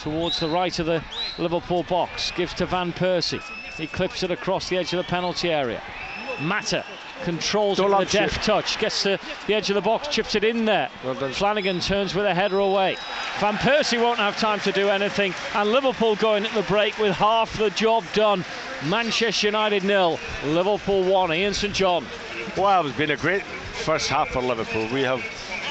towards 0.00 0.40
the 0.40 0.48
right 0.48 0.78
of 0.78 0.86
the 0.86 1.02
Liverpool 1.38 1.82
box. 1.84 2.30
Gives 2.32 2.54
to 2.54 2.66
Van 2.66 2.92
Persie. 2.92 3.42
He 3.76 3.86
clips 3.86 4.22
it 4.22 4.30
across 4.30 4.68
the 4.68 4.78
edge 4.78 4.92
of 4.92 4.98
the 4.98 5.10
penalty 5.10 5.50
area. 5.50 5.82
Mata 6.40 6.84
controls 7.22 7.78
it 7.78 7.88
with 7.88 8.08
a 8.08 8.12
deft 8.12 8.44
touch, 8.44 8.78
gets 8.78 9.02
to 9.02 9.18
the 9.46 9.54
edge 9.54 9.70
of 9.70 9.74
the 9.74 9.80
box, 9.80 10.08
chips 10.08 10.34
it 10.34 10.44
in 10.44 10.64
there. 10.64 10.88
Well 11.04 11.14
Flanagan 11.32 11.80
turns 11.80 12.14
with 12.14 12.26
a 12.26 12.34
header 12.34 12.58
away. 12.58 12.96
Van 13.38 13.56
Persie 13.56 14.00
won't 14.00 14.18
have 14.18 14.36
time 14.38 14.60
to 14.60 14.72
do 14.72 14.88
anything, 14.88 15.34
and 15.54 15.70
Liverpool 15.70 16.16
going 16.16 16.44
at 16.44 16.52
the 16.54 16.62
break 16.62 16.98
with 16.98 17.14
half 17.14 17.56
the 17.58 17.70
job 17.70 18.04
done. 18.12 18.44
Manchester 18.86 19.48
United 19.48 19.84
nil, 19.84 20.18
Liverpool 20.44 21.04
one. 21.04 21.32
Ian 21.32 21.54
St 21.54 21.74
John. 21.74 22.06
Well, 22.56 22.86
it's 22.86 22.96
been 22.96 23.10
a 23.10 23.16
great 23.16 23.42
first 23.42 24.08
half 24.08 24.28
for 24.30 24.42
Liverpool. 24.42 24.88
We 24.92 25.02
have 25.02 25.22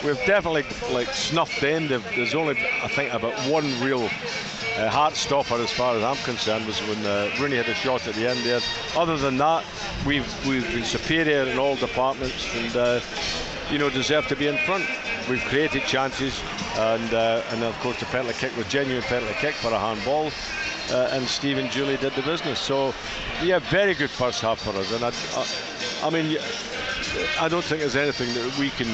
we've 0.04 0.24
definitely 0.26 0.64
like 0.92 1.08
snuffed 1.10 1.62
the 1.62 1.76
in. 1.76 1.88
There's 1.88 2.36
only 2.36 2.58
I 2.82 2.88
think 2.88 3.14
about 3.14 3.34
one 3.50 3.66
real 3.82 4.06
uh, 4.78 4.90
heart 4.90 5.16
stopper 5.16 5.56
as 5.56 5.72
far 5.72 5.96
as 5.96 6.04
I'm 6.04 6.24
concerned 6.24 6.66
was 6.66 6.80
when 6.82 7.06
uh, 7.06 7.34
Rooney 7.40 7.58
had 7.58 7.68
a 7.68 7.74
shot 7.74 8.08
at 8.08 8.16
the 8.16 8.30
end 8.30 8.40
there. 8.40 8.62
Other 8.96 9.18
than 9.18 9.38
that, 9.38 9.66
we've 10.06 10.28
we've 10.46 10.68
been 10.72 10.86
superior 10.86 11.44
in 11.44 11.58
all 11.58 11.76
departments 11.76 12.48
and 12.56 12.76
uh, 12.76 13.00
you 13.70 13.78
know 13.78 13.90
deserve 13.90 14.28
to 14.28 14.36
be 14.36 14.48
in 14.48 14.58
front. 14.66 14.86
We've 15.30 15.44
created 15.46 15.84
chances 15.84 16.42
and 16.78 17.14
uh, 17.14 17.44
and 17.52 17.64
of 17.64 17.78
course 17.80 18.00
the 18.00 18.06
penalty 18.06 18.38
kick 18.40 18.56
was 18.58 18.68
genuine 18.68 19.04
penalty 19.04 19.36
kick 19.36 19.56
for 19.56 19.72
a 19.72 19.80
handball. 19.80 20.32
Uh, 20.92 21.08
and 21.12 21.28
Stephen 21.28 21.70
Julie 21.70 21.98
did 21.98 22.14
the 22.14 22.24
business. 22.24 22.60
So, 22.60 22.96
yeah, 23.44 23.60
very 23.60 23.94
good 23.94 24.10
first 24.10 24.42
half 24.42 24.60
for 24.60 24.72
us. 24.72 24.92
And 24.92 25.06
I, 25.06 25.12
I, 25.38 26.08
I 26.08 26.10
mean, 26.10 26.40
I 27.40 27.48
don't 27.50 27.64
think 27.64 27.82
there's 27.82 27.96
anything 27.96 28.34
that 28.34 28.58
we 28.58 28.70
can 28.72 28.88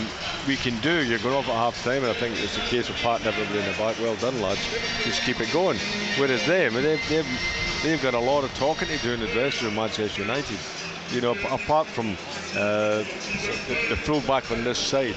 we 0.47 0.55
can 0.55 0.79
do. 0.81 1.03
You're 1.03 1.19
going 1.19 1.35
off 1.35 1.47
at 1.47 1.55
half 1.55 1.83
time, 1.83 2.03
and 2.03 2.11
I 2.11 2.13
think 2.13 2.39
it's 2.39 2.57
a 2.57 2.61
case 2.61 2.89
of 2.89 2.95
patting 2.97 3.27
everybody 3.27 3.59
in 3.59 3.65
the 3.65 3.77
back. 3.77 3.99
Well 3.99 4.15
done, 4.15 4.41
lads. 4.41 4.61
Just 5.03 5.21
keep 5.23 5.41
it 5.41 5.51
going. 5.51 5.77
Whereas 6.17 6.45
them, 6.45 6.73
they've, 6.75 7.01
they've, 7.09 7.27
they've 7.83 8.01
got 8.01 8.13
a 8.13 8.19
lot 8.19 8.43
of 8.43 8.53
talking 8.55 8.87
to 8.87 8.97
do 8.99 9.13
in 9.13 9.19
the 9.19 9.27
dressing 9.27 9.67
room, 9.67 9.75
Manchester 9.75 10.21
United. 10.21 10.57
You 11.11 11.21
know, 11.21 11.31
apart 11.51 11.87
from 11.87 12.17
uh, 12.55 13.03
the, 13.67 13.85
the 13.89 13.97
full 13.97 14.21
back 14.21 14.49
on 14.49 14.63
this 14.63 14.79
side, 14.79 15.15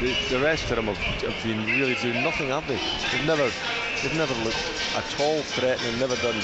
the, 0.00 0.16
the, 0.30 0.40
rest 0.40 0.70
of 0.70 0.76
them 0.76 0.86
have, 0.86 0.96
have, 0.96 1.42
been 1.42 1.64
really 1.64 1.94
doing 1.96 2.22
nothing, 2.22 2.48
have 2.48 2.66
they? 2.66 2.76
They've 2.76 3.26
never, 3.26 3.50
they've 4.02 4.16
never 4.16 4.34
looked 4.44 4.56
at 4.94 5.20
all 5.20 5.40
threatening. 5.42 5.98
Never 5.98 6.16
done, 6.16 6.40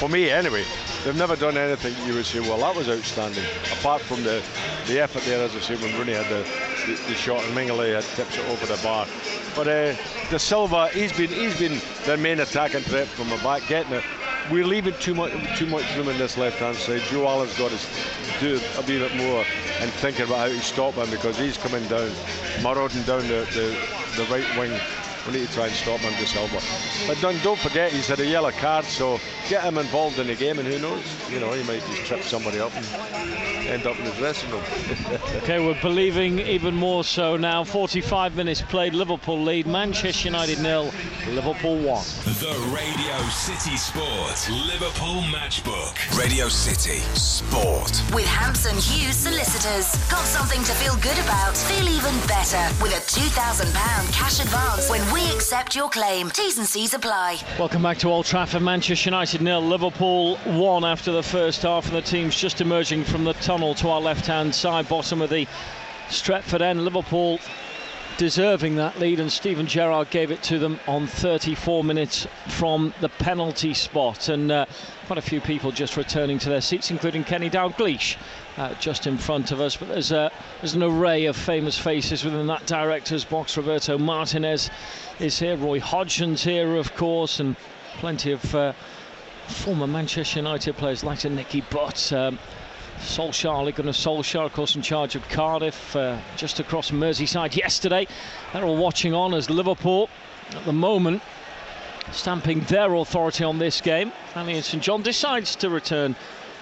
for 0.00 0.08
me 0.08 0.30
anyway. 0.30 0.64
They've 1.04 1.14
never 1.14 1.36
done 1.36 1.58
anything 1.58 1.94
you 2.06 2.14
would 2.14 2.24
say, 2.24 2.40
well, 2.40 2.56
that 2.58 2.74
was 2.74 2.88
outstanding. 2.88 3.44
Apart 3.78 4.00
from 4.00 4.22
the, 4.22 4.42
the 4.86 4.98
effort 4.98 5.22
there, 5.24 5.44
as 5.44 5.54
I 5.54 5.60
say, 5.60 5.76
when 5.76 5.94
Rooney 5.98 6.14
had 6.14 6.24
the, 6.30 6.42
the, 6.86 6.98
the 7.06 7.14
shot 7.14 7.44
and 7.44 7.54
Mignolet 7.54 7.94
had 7.94 8.04
tipped 8.16 8.38
it 8.38 8.48
over 8.48 8.64
the 8.64 8.80
bar. 8.82 9.06
But 9.54 9.68
uh, 9.68 9.94
De 10.30 10.38
Silva, 10.38 10.88
he's 10.88 11.12
been 11.12 11.28
he's 11.28 11.58
been 11.58 11.78
their 12.04 12.16
main 12.16 12.40
attacking 12.40 12.80
threat 12.80 13.08
from 13.08 13.28
the 13.28 13.36
back, 13.36 13.66
getting 13.68 13.92
it. 13.92 14.04
We're 14.50 14.64
leaving 14.64 14.94
too 15.00 15.14
much 15.14 15.32
too 15.58 15.66
much 15.66 15.84
room 15.94 16.08
in 16.08 16.16
this 16.16 16.38
left 16.38 16.60
hand 16.60 16.76
side. 16.76 17.02
Joe 17.02 17.26
Allen's 17.28 17.56
got 17.58 17.70
to 17.70 17.78
do 18.40 18.58
a 18.78 18.82
bit 18.82 19.14
more 19.16 19.44
and 19.80 19.90
thinking 20.00 20.24
about 20.24 20.38
how 20.38 20.46
to 20.48 20.60
stop 20.60 20.94
him 20.94 21.10
because 21.10 21.36
he's 21.36 21.58
coming 21.58 21.86
down, 21.88 22.10
marauding 22.62 23.02
down 23.02 23.22
the, 23.28 23.46
the, 23.52 23.76
the 24.16 24.26
right 24.30 24.58
wing 24.58 24.72
we 25.26 25.32
need 25.34 25.46
to 25.46 25.52
try 25.52 25.66
and 25.66 25.74
stop 25.74 26.00
him, 26.00 26.12
De 26.14 26.26
Silva. 26.26 26.60
But 27.06 27.20
don't, 27.20 27.42
don't 27.42 27.58
forget, 27.58 27.92
he's 27.92 28.08
had 28.08 28.20
a 28.20 28.26
yellow 28.26 28.50
card, 28.52 28.84
so 28.84 29.18
get 29.48 29.64
him 29.64 29.78
involved 29.78 30.18
in 30.18 30.26
the 30.26 30.34
game, 30.34 30.58
and 30.58 30.66
who 30.66 30.78
knows? 30.78 31.02
You 31.30 31.40
know, 31.40 31.52
he 31.52 31.62
might 31.64 31.84
just 31.86 32.04
trip 32.06 32.22
somebody 32.22 32.60
up 32.60 32.74
and 32.74 32.86
end 33.66 33.86
up 33.86 33.98
in 33.98 34.04
the 34.04 34.12
dressing 34.12 34.50
room. 34.50 34.62
okay, 35.42 35.64
we're 35.64 35.80
believing 35.80 36.38
even 36.40 36.74
more 36.74 37.04
so 37.04 37.36
now. 37.36 37.64
45 37.64 38.36
minutes 38.36 38.62
played, 38.62 38.94
Liverpool 38.94 39.42
lead, 39.42 39.66
Manchester 39.66 40.28
United 40.28 40.60
nil, 40.60 40.92
Liverpool 41.28 41.76
one. 41.78 42.04
The 42.24 42.54
Radio 42.74 43.18
City 43.28 43.76
Sport 43.76 44.48
Liverpool 44.66 45.22
Matchbook. 45.30 45.94
Radio 46.18 46.48
City 46.48 46.98
Sport. 47.14 48.02
With 48.14 48.26
Hampson 48.26 48.74
Hughes 48.76 49.16
Solicitors. 49.16 49.92
Got 50.10 50.24
something 50.24 50.62
to 50.64 50.72
feel 50.72 50.96
good 50.96 51.18
about? 51.24 51.56
Feel 51.56 51.88
even 51.88 52.14
better 52.26 52.62
with 52.82 52.92
a 52.92 53.00
£2,000 53.06 54.12
cash 54.12 54.40
advance 54.40 54.90
when 54.90 55.00
we 55.12 55.24
accept 55.32 55.74
your 55.74 55.88
claim. 55.88 56.30
T's 56.30 56.58
and 56.58 56.66
C's 56.66 56.94
apply. 56.94 57.38
Welcome 57.58 57.82
back 57.82 57.98
to 57.98 58.08
Old 58.08 58.26
Trafford. 58.26 58.62
Manchester 58.62 59.10
United 59.10 59.40
nil, 59.40 59.62
Liverpool 59.62 60.36
one 60.38 60.84
after 60.84 61.12
the 61.12 61.22
first 61.22 61.62
half, 61.62 61.86
and 61.86 61.96
the 61.96 62.02
team's 62.02 62.36
just 62.38 62.60
emerging 62.60 63.04
from 63.04 63.24
the 63.24 63.34
tunnel 63.34 63.74
to 63.76 63.88
our 63.88 64.00
left-hand 64.00 64.54
side, 64.54 64.88
bottom 64.88 65.22
of 65.22 65.30
the 65.30 65.46
Stretford 66.08 66.60
end. 66.60 66.84
Liverpool 66.84 67.38
deserving 68.20 68.76
that 68.76 69.00
lead, 69.00 69.18
and 69.18 69.32
Steven 69.32 69.66
Gerrard 69.66 70.10
gave 70.10 70.30
it 70.30 70.42
to 70.42 70.58
them 70.58 70.78
on 70.86 71.06
34 71.06 71.82
minutes 71.82 72.26
from 72.48 72.92
the 73.00 73.08
penalty 73.08 73.72
spot. 73.72 74.28
And 74.28 74.52
uh, 74.52 74.66
quite 75.06 75.18
a 75.18 75.22
few 75.22 75.40
people 75.40 75.72
just 75.72 75.96
returning 75.96 76.38
to 76.40 76.50
their 76.50 76.60
seats, 76.60 76.90
including 76.90 77.24
Kenny 77.24 77.48
Dalglish. 77.48 78.18
Uh, 78.58 78.74
just 78.74 79.06
in 79.06 79.16
front 79.16 79.52
of 79.52 79.60
us, 79.60 79.76
but 79.76 79.88
there's, 79.88 80.12
a, 80.12 80.30
there's 80.60 80.74
an 80.74 80.82
array 80.82 81.24
of 81.26 81.36
famous 81.36 81.78
faces 81.78 82.24
within 82.24 82.46
that 82.48 82.66
director's 82.66 83.24
box. 83.24 83.56
Roberto 83.56 83.96
Martinez 83.96 84.68
is 85.18 85.38
here, 85.38 85.56
Roy 85.56 85.80
Hodgson's 85.80 86.42
here, 86.42 86.76
of 86.76 86.94
course, 86.94 87.40
and 87.40 87.56
plenty 88.00 88.32
of 88.32 88.54
uh, 88.54 88.74
former 89.46 89.86
Manchester 89.86 90.40
United 90.40 90.76
players 90.76 91.02
like 91.02 91.24
Nicky 91.24 91.62
Butt. 91.62 92.12
Um, 92.12 92.38
Solskjaer, 93.00 93.54
Ole 93.54 93.72
Gunnar 93.72 93.92
Solskjaer, 93.92 94.44
of 94.44 94.52
course, 94.52 94.76
in 94.76 94.82
charge 94.82 95.16
of 95.16 95.28
Cardiff, 95.28 95.96
uh, 95.96 96.18
just 96.36 96.60
across 96.60 96.90
Merseyside 96.90 97.56
yesterday. 97.56 98.06
They're 98.52 98.64
all 98.64 98.76
watching 98.76 99.14
on 99.14 99.34
as 99.34 99.50
Liverpool, 99.50 100.08
at 100.54 100.64
the 100.64 100.72
moment, 100.72 101.22
stamping 102.12 102.60
their 102.60 102.94
authority 102.94 103.44
on 103.44 103.58
this 103.58 103.80
game. 103.80 104.12
And 104.34 104.64
St 104.64 104.82
John 104.82 105.02
decides 105.02 105.56
to 105.56 105.70
return 105.70 106.14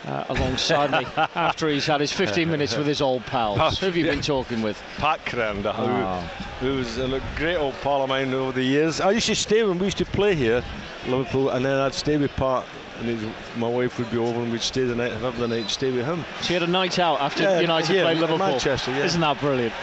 uh, 0.06 0.24
alongside 0.28 0.92
me 0.92 1.06
after 1.34 1.68
he's 1.68 1.86
had 1.86 2.00
his 2.00 2.12
15 2.12 2.48
minutes 2.48 2.76
with 2.76 2.86
his 2.86 3.02
old 3.02 3.24
pals. 3.26 3.78
Who 3.78 3.86
have 3.86 3.96
you 3.96 4.04
been 4.04 4.20
talking 4.20 4.62
with? 4.62 4.80
Pat 4.96 5.24
Crerand, 5.24 5.62
who, 5.62 5.82
oh. 5.82 6.20
who's 6.60 6.98
a 6.98 7.20
great 7.36 7.56
old 7.56 7.74
pal 7.82 8.02
of 8.02 8.08
mine 8.08 8.32
over 8.32 8.52
the 8.52 8.62
years. 8.62 9.00
I 9.00 9.10
used 9.10 9.26
to 9.26 9.34
stay 9.34 9.62
when 9.64 9.78
we 9.78 9.86
used 9.86 9.98
to 9.98 10.04
play 10.04 10.34
here, 10.34 10.62
Liverpool, 11.06 11.50
and 11.50 11.64
then 11.64 11.76
I'd 11.76 11.94
stay 11.94 12.16
with 12.16 12.30
Pat 12.36 12.64
and 13.00 13.32
my 13.56 13.68
wife 13.68 13.98
would 13.98 14.10
be 14.10 14.18
over 14.18 14.40
and 14.40 14.50
we'd 14.50 14.60
stay 14.60 14.84
the 14.84 14.94
night, 14.94 15.12
have 15.12 15.38
the 15.38 15.48
night, 15.48 15.70
stay 15.70 15.90
with 15.90 16.04
him. 16.04 16.24
She 16.42 16.52
had 16.52 16.62
a 16.62 16.66
night 16.66 16.98
out 16.98 17.20
after 17.20 17.42
yeah, 17.42 17.60
United 17.60 17.94
yeah, 17.94 18.02
played 18.02 18.18
Liverpool. 18.18 18.38
Manchester, 18.38 18.90
yeah. 18.92 19.04
Isn't 19.04 19.20
that 19.20 19.38
brilliant? 19.40 19.74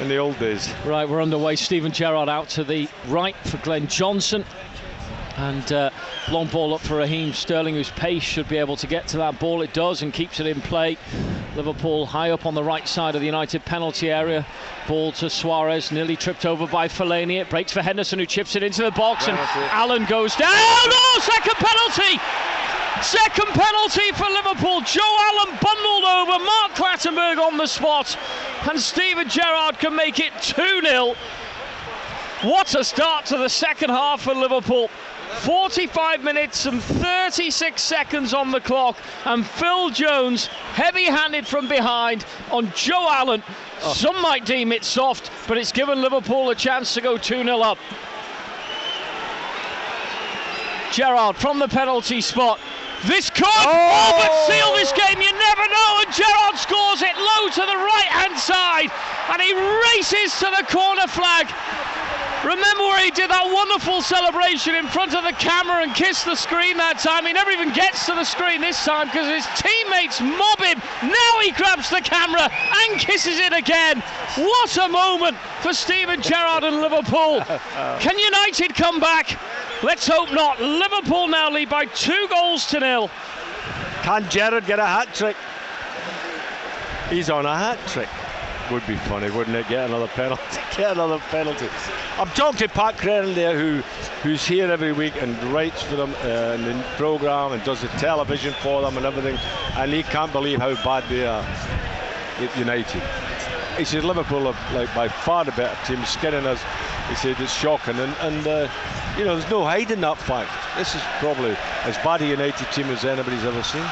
In 0.00 0.08
the 0.08 0.16
old 0.16 0.38
days. 0.38 0.72
Right, 0.84 1.08
we're 1.08 1.22
underway. 1.22 1.56
Steven 1.56 1.92
Gerrard 1.92 2.28
out 2.28 2.48
to 2.50 2.64
the 2.64 2.88
right 3.08 3.36
for 3.44 3.58
Glenn 3.58 3.86
Johnson. 3.86 4.44
And 5.40 5.72
uh, 5.72 5.90
long 6.30 6.48
ball 6.48 6.74
up 6.74 6.82
for 6.82 6.96
Raheem 6.96 7.32
Sterling, 7.32 7.74
whose 7.74 7.90
pace 7.92 8.22
should 8.22 8.46
be 8.46 8.58
able 8.58 8.76
to 8.76 8.86
get 8.86 9.08
to 9.08 9.16
that 9.16 9.40
ball. 9.40 9.62
It 9.62 9.72
does 9.72 10.02
and 10.02 10.12
keeps 10.12 10.38
it 10.38 10.46
in 10.46 10.60
play. 10.60 10.98
Liverpool 11.56 12.04
high 12.04 12.30
up 12.30 12.44
on 12.44 12.54
the 12.54 12.62
right 12.62 12.86
side 12.86 13.14
of 13.14 13.22
the 13.22 13.26
United 13.26 13.64
penalty 13.64 14.10
area. 14.10 14.46
Ball 14.86 15.12
to 15.12 15.30
Suarez, 15.30 15.90
nearly 15.92 16.14
tripped 16.14 16.44
over 16.44 16.66
by 16.66 16.88
Fellaini. 16.88 17.40
It 17.40 17.48
breaks 17.48 17.72
for 17.72 17.80
Henderson, 17.80 18.18
who 18.18 18.26
chips 18.26 18.54
it 18.54 18.62
into 18.62 18.82
the 18.82 18.90
box, 18.90 19.28
and 19.28 19.38
Allen 19.72 20.04
goes 20.04 20.36
down. 20.36 20.52
Oh, 20.52 21.20
second 21.22 21.54
penalty! 21.54 22.20
Second 23.00 23.48
penalty 23.54 24.12
for 24.12 24.28
Liverpool. 24.28 24.82
Joe 24.82 25.16
Allen 25.20 25.58
bundled 25.62 26.04
over 26.04 26.44
Mark 26.44 26.72
Clattenburg 26.74 27.38
on 27.38 27.56
the 27.56 27.66
spot, 27.66 28.14
and 28.68 28.78
Steven 28.78 29.26
Gerrard 29.26 29.78
can 29.78 29.96
make 29.96 30.20
it 30.20 30.34
2 30.42 30.82
0. 30.82 31.14
What 32.42 32.74
a 32.74 32.84
start 32.84 33.26
to 33.26 33.38
the 33.38 33.48
second 33.48 33.88
half 33.88 34.22
for 34.22 34.34
Liverpool. 34.34 34.90
45 35.30 36.22
minutes 36.22 36.66
and 36.66 36.82
36 36.82 37.80
seconds 37.80 38.34
on 38.34 38.50
the 38.50 38.60
clock, 38.60 38.96
and 39.24 39.46
Phil 39.46 39.90
Jones 39.90 40.46
heavy 40.74 41.04
handed 41.04 41.46
from 41.46 41.68
behind 41.68 42.24
on 42.50 42.70
Joe 42.74 43.08
Allen. 43.10 43.42
Oh. 43.82 43.92
Some 43.92 44.20
might 44.20 44.44
deem 44.44 44.72
it 44.72 44.84
soft, 44.84 45.30
but 45.48 45.56
it's 45.56 45.72
given 45.72 46.02
Liverpool 46.02 46.50
a 46.50 46.54
chance 46.54 46.92
to 46.94 47.00
go 47.00 47.16
2 47.16 47.44
0 47.44 47.60
up. 47.60 47.78
Gerrard 50.92 51.36
from 51.36 51.58
the 51.58 51.68
penalty 51.68 52.20
spot. 52.20 52.58
This 53.06 53.30
could 53.30 53.46
oh. 53.46 54.12
but 54.18 54.28
oh! 54.30 54.46
seal 54.50 54.74
this 54.74 54.92
game, 54.92 55.22
you 55.22 55.32
never 55.32 55.66
know. 55.70 55.90
And 56.04 56.12
Gerrard 56.12 56.58
scores 56.58 57.00
it 57.00 57.16
low 57.16 57.48
to 57.48 57.64
the 57.64 57.78
right 57.78 58.10
hand 58.10 58.36
side, 58.38 58.90
and 59.32 59.40
he 59.40 59.54
races 59.54 60.38
to 60.40 60.52
the 60.52 60.66
corner 60.68 61.06
flag. 61.06 61.48
Remember 62.44 62.84
where 62.84 63.04
he 63.04 63.10
did 63.10 63.28
that 63.28 63.52
wonderful 63.52 64.00
celebration 64.00 64.74
in 64.74 64.88
front 64.88 65.14
of 65.14 65.24
the 65.24 65.32
camera 65.32 65.82
and 65.82 65.94
kissed 65.94 66.24
the 66.24 66.34
screen 66.34 66.78
that 66.78 66.98
time? 66.98 67.26
He 67.26 67.34
never 67.34 67.50
even 67.50 67.70
gets 67.72 68.06
to 68.06 68.14
the 68.14 68.24
screen 68.24 68.62
this 68.62 68.82
time 68.82 69.08
because 69.08 69.28
his 69.28 69.44
teammates 69.60 70.22
mob 70.22 70.58
him. 70.58 70.80
Now 71.02 71.32
he 71.44 71.52
grabs 71.52 71.90
the 71.90 72.00
camera 72.00 72.48
and 72.48 72.98
kisses 72.98 73.38
it 73.38 73.52
again. 73.52 74.00
What 74.36 74.74
a 74.78 74.88
moment 74.88 75.36
for 75.60 75.74
Steven 75.74 76.22
Gerrard 76.22 76.64
and 76.64 76.80
Liverpool. 76.80 77.44
Can 78.00 78.18
United 78.18 78.74
come 78.74 79.00
back? 79.00 79.38
Let's 79.82 80.08
hope 80.08 80.32
not. 80.32 80.58
Liverpool 80.60 81.28
now 81.28 81.50
lead 81.50 81.68
by 81.68 81.84
two 81.86 82.26
goals 82.30 82.64
to 82.68 82.80
nil. 82.80 83.10
Can 84.00 84.26
Gerrard 84.30 84.64
get 84.64 84.78
a 84.78 84.86
hat 84.86 85.12
trick? 85.14 85.36
He's 87.10 87.28
on 87.28 87.44
a 87.44 87.54
hat 87.54 87.78
trick 87.86 88.08
would 88.70 88.86
be 88.86 88.96
funny, 88.96 89.30
wouldn't 89.30 89.56
it? 89.56 89.68
Get 89.68 89.88
another 89.88 90.08
penalty. 90.08 90.42
Get 90.76 90.92
another 90.92 91.18
penalty. 91.30 91.68
I'm 92.18 92.28
talking 92.28 92.58
to 92.58 92.68
Pat 92.68 92.96
Crerand 92.96 93.34
there, 93.34 93.58
who 93.58 93.82
who's 94.22 94.44
here 94.46 94.70
every 94.70 94.92
week 94.92 95.20
and 95.20 95.40
writes 95.52 95.82
for 95.82 95.96
them 95.96 96.14
uh, 96.22 96.54
in 96.54 96.62
the 96.62 96.84
program 96.96 97.52
and 97.52 97.62
does 97.64 97.80
the 97.80 97.88
television 97.98 98.52
for 98.54 98.82
them 98.82 98.96
and 98.96 99.06
everything, 99.06 99.38
and 99.76 99.92
he 99.92 100.02
can't 100.02 100.32
believe 100.32 100.58
how 100.58 100.74
bad 100.84 101.08
they 101.08 101.26
are 101.26 101.42
at 101.42 102.56
United. 102.56 103.02
He 103.76 103.84
says 103.84 104.04
Liverpool 104.04 104.46
are 104.48 104.56
like 104.74 104.94
by 104.94 105.08
far 105.08 105.44
the 105.44 105.52
better 105.52 105.76
team, 105.86 106.04
skinning 106.04 106.46
us. 106.46 106.62
He 107.08 107.14
said 107.14 107.40
it's 107.40 107.52
shocking, 107.52 107.98
and, 107.98 108.14
and 108.20 108.46
uh, 108.46 108.68
you 109.18 109.24
know 109.24 109.36
there's 109.36 109.50
no 109.50 109.64
hiding 109.64 110.00
that 110.02 110.18
fact. 110.18 110.50
This 110.76 110.94
is 110.94 111.02
probably 111.18 111.56
as 111.84 111.96
bad 111.98 112.22
a 112.22 112.26
United 112.26 112.70
team 112.72 112.86
as 112.86 113.04
anybody's 113.04 113.44
ever 113.44 113.62
seen. 113.62 113.86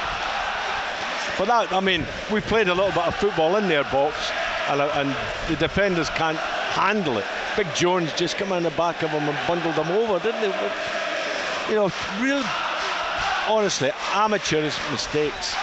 But 1.39 1.47
that, 1.47 1.73
I 1.73 1.79
mean, 1.79 2.05
we 2.33 2.41
played 2.41 2.69
a 2.69 2.75
little 2.75 2.91
bit 2.91 3.07
of 3.07 3.15
football 3.15 3.57
in 3.57 3.69
their 3.69 3.85
box, 3.85 4.33
and, 4.69 4.81
uh, 4.81 4.91
and 4.95 5.17
the 5.49 5.57
defenders 5.57 6.11
can't 6.11 6.39
handle 6.39 7.19
it. 7.19 7.25
Big 7.57 7.73
Jones 7.75 8.13
just 8.15 8.37
come 8.37 8.53
in 8.53 8.63
the 8.63 8.71
back 8.71 9.03
of 9.03 9.11
them 9.11 9.29
and 9.29 9.49
bundled 9.49 9.75
them 9.75 9.89
over, 9.89 10.19
didn't 10.19 10.41
they? 10.41 10.73
You 11.71 11.75
know, 11.75 11.93
real, 12.21 12.43
honestly, 13.49 13.91
amateurish 14.15 14.79
mistakes. 14.91 15.55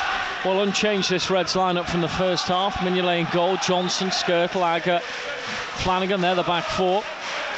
Well, 0.43 0.61
unchanged 0.61 1.09
this 1.09 1.29
Reds 1.29 1.53
lineup 1.53 1.85
from 1.85 2.01
the 2.01 2.07
first 2.07 2.47
half. 2.47 2.75
Mignolet 2.75 3.21
in 3.21 3.27
goal, 3.33 3.57
Johnson, 3.57 4.09
Skrtel, 4.09 4.61
Agger, 4.61 4.99
Flanagan, 4.99 6.21
they're 6.21 6.35
the 6.35 6.43
back 6.43 6.65
four. 6.65 7.01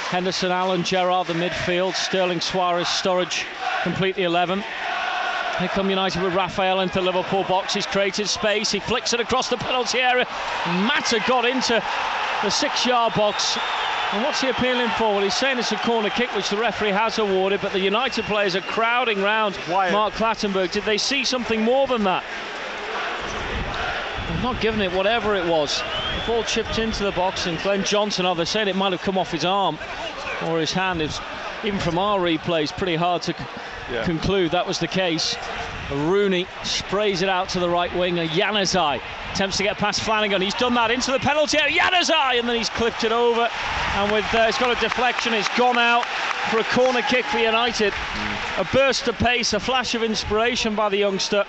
Henderson, 0.10 0.52
Allen, 0.52 0.84
Gerrard, 0.84 1.28
the 1.28 1.34
midfield, 1.34 1.94
Sterling, 1.96 2.40
Suarez, 2.40 2.88
Sturridge, 2.88 3.44
complete 3.84 4.16
the 4.16 4.24
11. 4.24 4.64
Here 5.60 5.68
come 5.70 5.90
United 5.90 6.22
with 6.22 6.36
Raphael 6.36 6.82
into 6.82 7.02
Liverpool 7.02 7.44
box. 7.46 7.74
He's 7.74 7.88
created 7.88 8.28
space. 8.28 8.72
He 8.72 8.80
flicks 8.80 9.14
it 9.14 9.20
across 9.20 9.50
the 9.50 9.58
penalty 9.58 10.00
area. 10.00 10.28
Mata 10.68 11.20
got 11.28 11.46
into 11.46 11.84
the 12.44 12.50
six-yard 12.52 13.16
box. 13.16 13.58
And 14.14 14.24
what's 14.24 14.40
he 14.40 14.50
appealing 14.50 14.90
for? 15.00 15.16
Well, 15.16 15.22
he's 15.22 15.36
saying 15.36 15.58
it's 15.58 15.72
a 15.72 15.78
corner 15.78 16.12
kick, 16.12 16.34
which 16.36 16.50
the 16.50 16.58
referee 16.58 16.92
has 16.92 17.18
awarded, 17.18 17.60
but 17.60 17.74
the 17.74 17.80
United 17.80 18.26
players 18.26 18.56
are 18.56 18.62
crowding 18.62 19.22
round 19.22 19.58
Wyatt. 19.68 19.94
Mark 19.94 20.14
Clattenburg. 20.14 20.72
Did 20.72 20.84
they 20.84 21.00
see 21.00 21.24
something 21.24 21.64
more 21.64 21.88
than 21.88 22.04
that? 22.04 22.24
I'm 24.30 24.44
not 24.44 24.62
giving 24.62 24.82
it 24.82 24.94
whatever 24.94 25.36
it 25.36 25.46
was. 25.46 25.80
The 25.80 26.28
ball 26.28 26.44
chipped 26.44 26.78
into 26.78 27.04
the 27.04 27.12
box, 27.14 27.48
and 27.48 27.60
Glenn 27.64 27.84
Johnson, 27.84 28.28
oh, 28.28 28.36
they're 28.36 28.46
saying 28.46 28.68
it 28.68 28.76
might 28.76 28.92
have 28.92 29.02
come 29.02 29.18
off 29.18 29.32
his 29.32 29.44
arm 29.44 29.80
or 30.46 30.60
his 30.60 30.72
hand. 30.72 31.02
It's, 31.02 31.20
even 31.64 31.80
from 31.80 31.98
our 31.98 32.20
replays, 32.20 32.72
pretty 32.72 32.96
hard 32.96 33.24
to 33.24 33.36
yeah. 33.92 34.04
conclude 34.04 34.52
that 34.52 34.68
was 34.68 34.80
the 34.80 34.88
case. 34.88 35.36
Rooney 35.92 36.48
sprays 36.64 37.22
it 37.22 37.30
out 37.30 37.50
to 37.50 37.60
the 37.60 37.70
right 37.70 37.92
wing, 37.92 38.16
winger. 38.16 38.28
Januzaj 38.28 39.02
attempts 39.34 39.58
to 39.58 39.64
get 39.64 39.78
past 39.78 40.02
Flanagan. 40.02 40.42
He's 40.42 40.54
done 40.54 40.74
that 40.74 40.92
into 40.92 41.12
the 41.12 41.20
penalty 41.20 41.58
area. 41.60 41.80
Januzaj, 41.80 42.40
and 42.40 42.48
then 42.48 42.58
he's 42.58 42.70
clipped 42.70 43.04
it 43.04 43.12
over. 43.12 43.50
And 43.96 44.12
with 44.12 44.26
uh, 44.34 44.46
it's 44.48 44.58
got 44.58 44.76
a 44.76 44.80
deflection. 44.80 45.34
It's 45.34 45.50
gone 45.58 45.78
out 45.78 46.06
for 46.50 46.60
a 46.60 46.64
corner 46.66 47.02
kick 47.04 47.26
for 47.26 47.38
United. 47.38 47.94
Mm. 47.94 48.62
A 48.62 48.66
burst 48.74 49.08
of 49.08 49.18
pace, 49.18 49.54
a 49.54 49.60
flash 49.60 49.96
of 49.96 50.04
inspiration 50.04 50.76
by 50.76 50.90
the 50.90 50.98
youngster, 50.98 51.46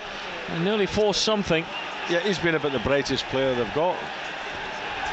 and 0.48 0.64
nearly 0.64 0.87
forced 0.87 1.22
something. 1.22 1.64
Yeah, 2.09 2.20
he's 2.20 2.38
been 2.38 2.55
about 2.55 2.72
the 2.72 2.79
brightest 2.79 3.24
player 3.27 3.55
they've 3.55 3.74
got, 3.74 3.96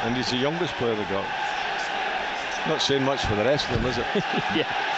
and 0.04 0.16
he's 0.16 0.30
the 0.30 0.38
youngest 0.38 0.74
player 0.76 0.96
they've 0.96 1.10
got. 1.10 1.26
Not 2.68 2.82
saying 2.82 3.04
much 3.04 3.26
for 3.26 3.36
the 3.36 3.44
rest 3.44 3.70
of 3.70 3.76
them, 3.76 3.86
is 3.86 3.98
it? 3.98 4.06
yeah. 4.56 4.95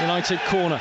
United 0.00 0.40
corner. 0.40 0.80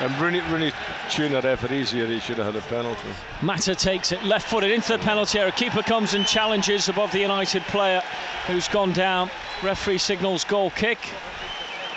And 0.00 0.18
Rooney, 0.18 0.40
Rooney 0.50 0.72
tune 1.10 1.32
the 1.32 1.40
referees 1.42 1.92
here, 1.92 2.06
he 2.06 2.18
should 2.18 2.38
have 2.38 2.54
had 2.54 2.56
a 2.56 2.66
penalty. 2.66 3.08
Mata 3.40 3.74
takes 3.74 4.10
it 4.10 4.24
left 4.24 4.48
footed 4.48 4.70
into 4.70 4.88
the 4.88 4.98
penalty 4.98 5.38
area. 5.38 5.52
Keeper 5.52 5.82
comes 5.82 6.14
and 6.14 6.26
challenges 6.26 6.88
above 6.88 7.12
the 7.12 7.20
United 7.20 7.62
player 7.64 8.02
who's 8.46 8.66
gone 8.68 8.92
down. 8.92 9.30
Referee 9.62 9.98
signals 9.98 10.44
goal 10.44 10.70
kick. 10.70 10.98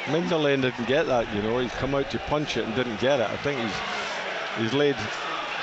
Mignolet 0.05 0.61
didn't 0.61 0.87
get 0.87 1.07
that, 1.07 1.33
you 1.33 1.41
know. 1.41 1.57
He's 1.57 1.71
come 1.71 1.95
out 1.95 2.11
to 2.11 2.19
punch 2.19 2.57
it 2.57 2.65
and 2.65 2.75
didn't 2.75 2.99
get 2.99 3.19
it. 3.19 3.29
I 3.29 3.37
think 3.37 3.59
he's 3.59 3.73
he's 4.59 4.73
laid 4.73 4.95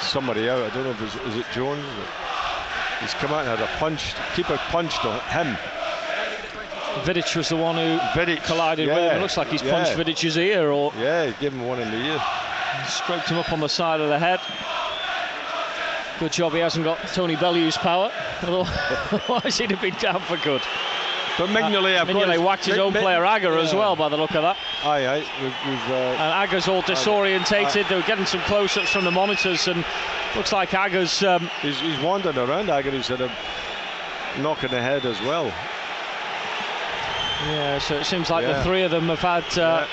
somebody 0.00 0.48
out. 0.48 0.62
I 0.62 0.74
don't 0.74 0.84
know 0.84 0.90
if 0.90 1.02
it's 1.02 1.14
is 1.14 1.36
it 1.36 1.46
Jones. 1.52 1.84
He's 3.00 3.14
come 3.14 3.30
out 3.30 3.46
and 3.46 3.56
had 3.56 3.60
a 3.60 3.78
punch. 3.78 4.14
Keeper 4.34 4.58
punched 4.70 5.02
him 5.02 5.56
Vidic 7.00 7.34
was 7.36 7.48
the 7.48 7.56
one 7.56 7.76
who 7.76 7.98
Vidic, 8.18 8.44
collided 8.44 8.86
yeah, 8.86 8.94
with 8.94 9.04
him. 9.04 9.16
It 9.16 9.20
looks 9.20 9.36
like 9.36 9.48
he's 9.48 9.62
yeah. 9.62 9.72
punched 9.72 9.98
Vidic's 9.98 10.36
ear, 10.36 10.70
or 10.70 10.92
yeah, 10.98 11.26
he 11.26 11.32
gave 11.40 11.52
him 11.52 11.66
one 11.66 11.80
in 11.80 11.90
the 11.90 11.96
ear. 11.96 12.22
Scraped 12.86 13.28
him 13.28 13.38
up 13.38 13.52
on 13.52 13.60
the 13.60 13.68
side 13.68 14.00
of 14.00 14.08
the 14.08 14.18
head. 14.18 14.40
Good 16.18 16.32
job 16.32 16.52
he 16.52 16.58
hasn't 16.58 16.84
got 16.84 16.98
Tony 17.08 17.36
Bellew's 17.36 17.76
power, 17.76 18.12
otherwise 18.42 19.58
he'd 19.58 19.70
have 19.70 19.80
been 19.80 19.94
down 19.94 20.20
for 20.20 20.36
good. 20.38 20.62
But 21.38 21.48
Mignolet, 21.48 21.98
uh, 21.98 22.04
Mignolet 22.04 22.44
whacked 22.44 22.66
his 22.66 22.76
own 22.76 22.92
player 22.92 23.24
Agger 23.24 23.54
yeah. 23.54 23.62
as 23.62 23.74
well, 23.74 23.96
by 23.96 24.08
the 24.10 24.18
look 24.18 24.34
of 24.34 24.42
that. 24.42 24.56
Aye, 24.84 25.06
aye. 25.06 25.24
We've, 25.42 25.54
we've, 25.66 25.90
uh, 25.90 26.14
and 26.18 26.32
Agger's 26.34 26.68
all 26.68 26.82
disorientated. 26.82 27.88
They 27.88 27.94
were 27.94 28.02
getting 28.02 28.26
some 28.26 28.40
close-ups 28.42 28.90
from 28.90 29.04
the 29.04 29.10
monitors, 29.10 29.66
and 29.66 29.84
looks 30.36 30.52
like 30.52 30.74
Agger's. 30.74 31.22
Um, 31.22 31.50
he's, 31.62 31.80
he's 31.80 31.98
wandering 32.00 32.36
around. 32.36 32.68
Agger, 32.68 32.90
he's 32.90 33.08
had 33.08 33.22
a 33.22 33.32
knock 34.40 34.62
in 34.62 34.70
the 34.70 34.82
head 34.82 35.06
as 35.06 35.20
well. 35.22 35.50
Yeah, 37.46 37.78
so 37.78 37.96
it 37.96 38.04
seems 38.04 38.30
like 38.30 38.44
yeah. 38.44 38.58
the 38.58 38.64
three 38.64 38.82
of 38.82 38.90
them 38.90 39.08
have 39.08 39.18
had 39.18 39.58
uh, 39.58 39.86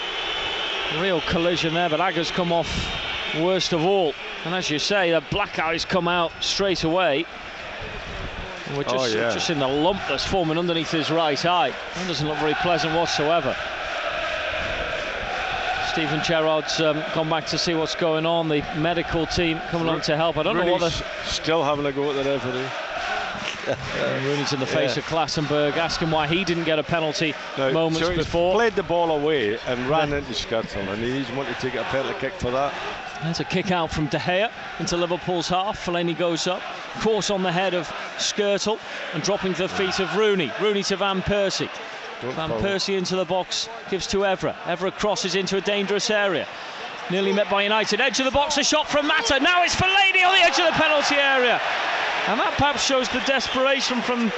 yeah. 0.93 1.01
real 1.01 1.21
collision 1.21 1.73
there, 1.73 1.89
but 1.89 1.99
Agger's 1.99 2.31
come 2.31 2.51
off 2.51 2.69
worst 3.39 3.73
of 3.73 3.83
all. 3.83 4.13
And 4.45 4.53
as 4.53 4.69
you 4.69 4.79
say, 4.79 5.11
the 5.11 5.23
black 5.31 5.59
eyes 5.59 5.83
come 5.83 6.07
out 6.07 6.31
straight 6.41 6.83
away. 6.83 7.25
we're 8.75 8.83
just, 8.83 8.95
oh, 8.95 9.05
yeah. 9.05 9.33
just 9.33 9.49
in 9.49 9.59
the 9.59 9.67
lump 9.67 9.99
that's 10.07 10.25
forming 10.25 10.57
underneath 10.57 10.91
his 10.91 11.09
right 11.09 11.43
eye. 11.45 11.73
That 11.95 12.07
doesn't 12.07 12.27
look 12.27 12.37
very 12.37 12.55
pleasant 12.55 12.93
whatsoever. 12.95 13.55
Steven 15.91 16.23
Gerrard's 16.23 16.79
um, 16.79 17.03
gone 17.15 17.29
back 17.29 17.47
to 17.47 17.57
see 17.57 17.73
what's 17.73 17.95
going 17.95 18.25
on. 18.25 18.47
The 18.47 18.63
medical 18.77 19.25
team 19.25 19.59
coming 19.69 19.89
on 19.89 20.01
to 20.01 20.15
help. 20.15 20.37
I 20.37 20.43
don't 20.43 20.55
know 20.55 20.71
what 20.71 20.81
they're... 20.81 21.25
Still 21.25 21.63
having 21.63 21.85
a 21.87 21.91
go 21.91 22.11
at 22.11 22.23
the 22.23 22.29
referee. 22.29 22.88
Rooney's 24.23 24.53
in 24.53 24.59
the 24.59 24.65
face 24.65 24.95
yeah. 24.95 24.99
of 24.99 25.05
Clattenburg, 25.05 25.77
asking 25.77 26.11
why 26.11 26.27
he 26.27 26.43
didn't 26.43 26.63
get 26.63 26.79
a 26.79 26.83
penalty 26.83 27.33
no, 27.57 27.71
moments 27.71 27.99
so 27.99 28.15
before. 28.15 28.55
played 28.55 28.75
the 28.75 28.83
ball 28.83 29.11
away 29.11 29.57
and 29.67 29.89
ran 29.89 30.13
into 30.13 30.33
Skrtel, 30.33 30.87
and 30.87 31.03
he's 31.03 31.29
wanted 31.31 31.59
to 31.59 31.69
get 31.69 31.85
a 31.85 31.89
penalty 31.89 32.19
kick 32.19 32.33
for 32.33 32.51
that. 32.51 32.73
There's 33.23 33.39
a 33.41 33.43
kick 33.43 33.71
out 33.71 33.91
from 33.91 34.07
De 34.07 34.17
Gea 34.17 34.49
into 34.79 34.95
Liverpool's 34.95 35.49
half. 35.49 35.85
Fellaini 35.85 36.17
goes 36.17 36.47
up, 36.47 36.61
course 37.01 37.29
on 37.29 37.43
the 37.43 37.51
head 37.51 37.73
of 37.73 37.87
Skrtel 38.17 38.79
and 39.13 39.21
dropping 39.23 39.53
to 39.55 39.63
the 39.63 39.69
feet 39.69 39.99
of 39.99 40.15
Rooney. 40.15 40.51
Rooney 40.61 40.83
to 40.83 40.95
Van 40.95 41.21
Persie. 41.21 41.69
Don't 42.21 42.33
Van. 42.35 42.49
Persie 42.49 42.97
into 42.97 43.15
the 43.15 43.25
box, 43.25 43.69
gives 43.89 44.07
to 44.07 44.19
Evra. 44.19 44.53
Evra 44.63 44.91
crosses 44.91 45.35
into 45.35 45.57
a 45.57 45.61
dangerous 45.61 46.09
area. 46.09 46.47
Nearly 47.09 47.33
met 47.33 47.49
by 47.49 47.63
United. 47.63 47.99
Edge 47.99 48.19
of 48.19 48.25
the 48.25 48.31
box, 48.31 48.57
a 48.57 48.63
shot 48.63 48.87
from 48.87 49.07
Mata. 49.07 49.39
Now 49.39 49.63
it's 49.63 49.75
Fellaini 49.75 50.23
on 50.23 50.33
the 50.35 50.43
edge 50.43 50.59
of 50.59 50.65
the 50.65 50.79
penalty 50.79 51.15
area. 51.15 51.59
And 52.29 52.39
that 52.39 52.53
perhaps 52.59 52.85
shows 52.85 53.09
the 53.09 53.21
desperation 53.21 54.03
from 54.03 54.31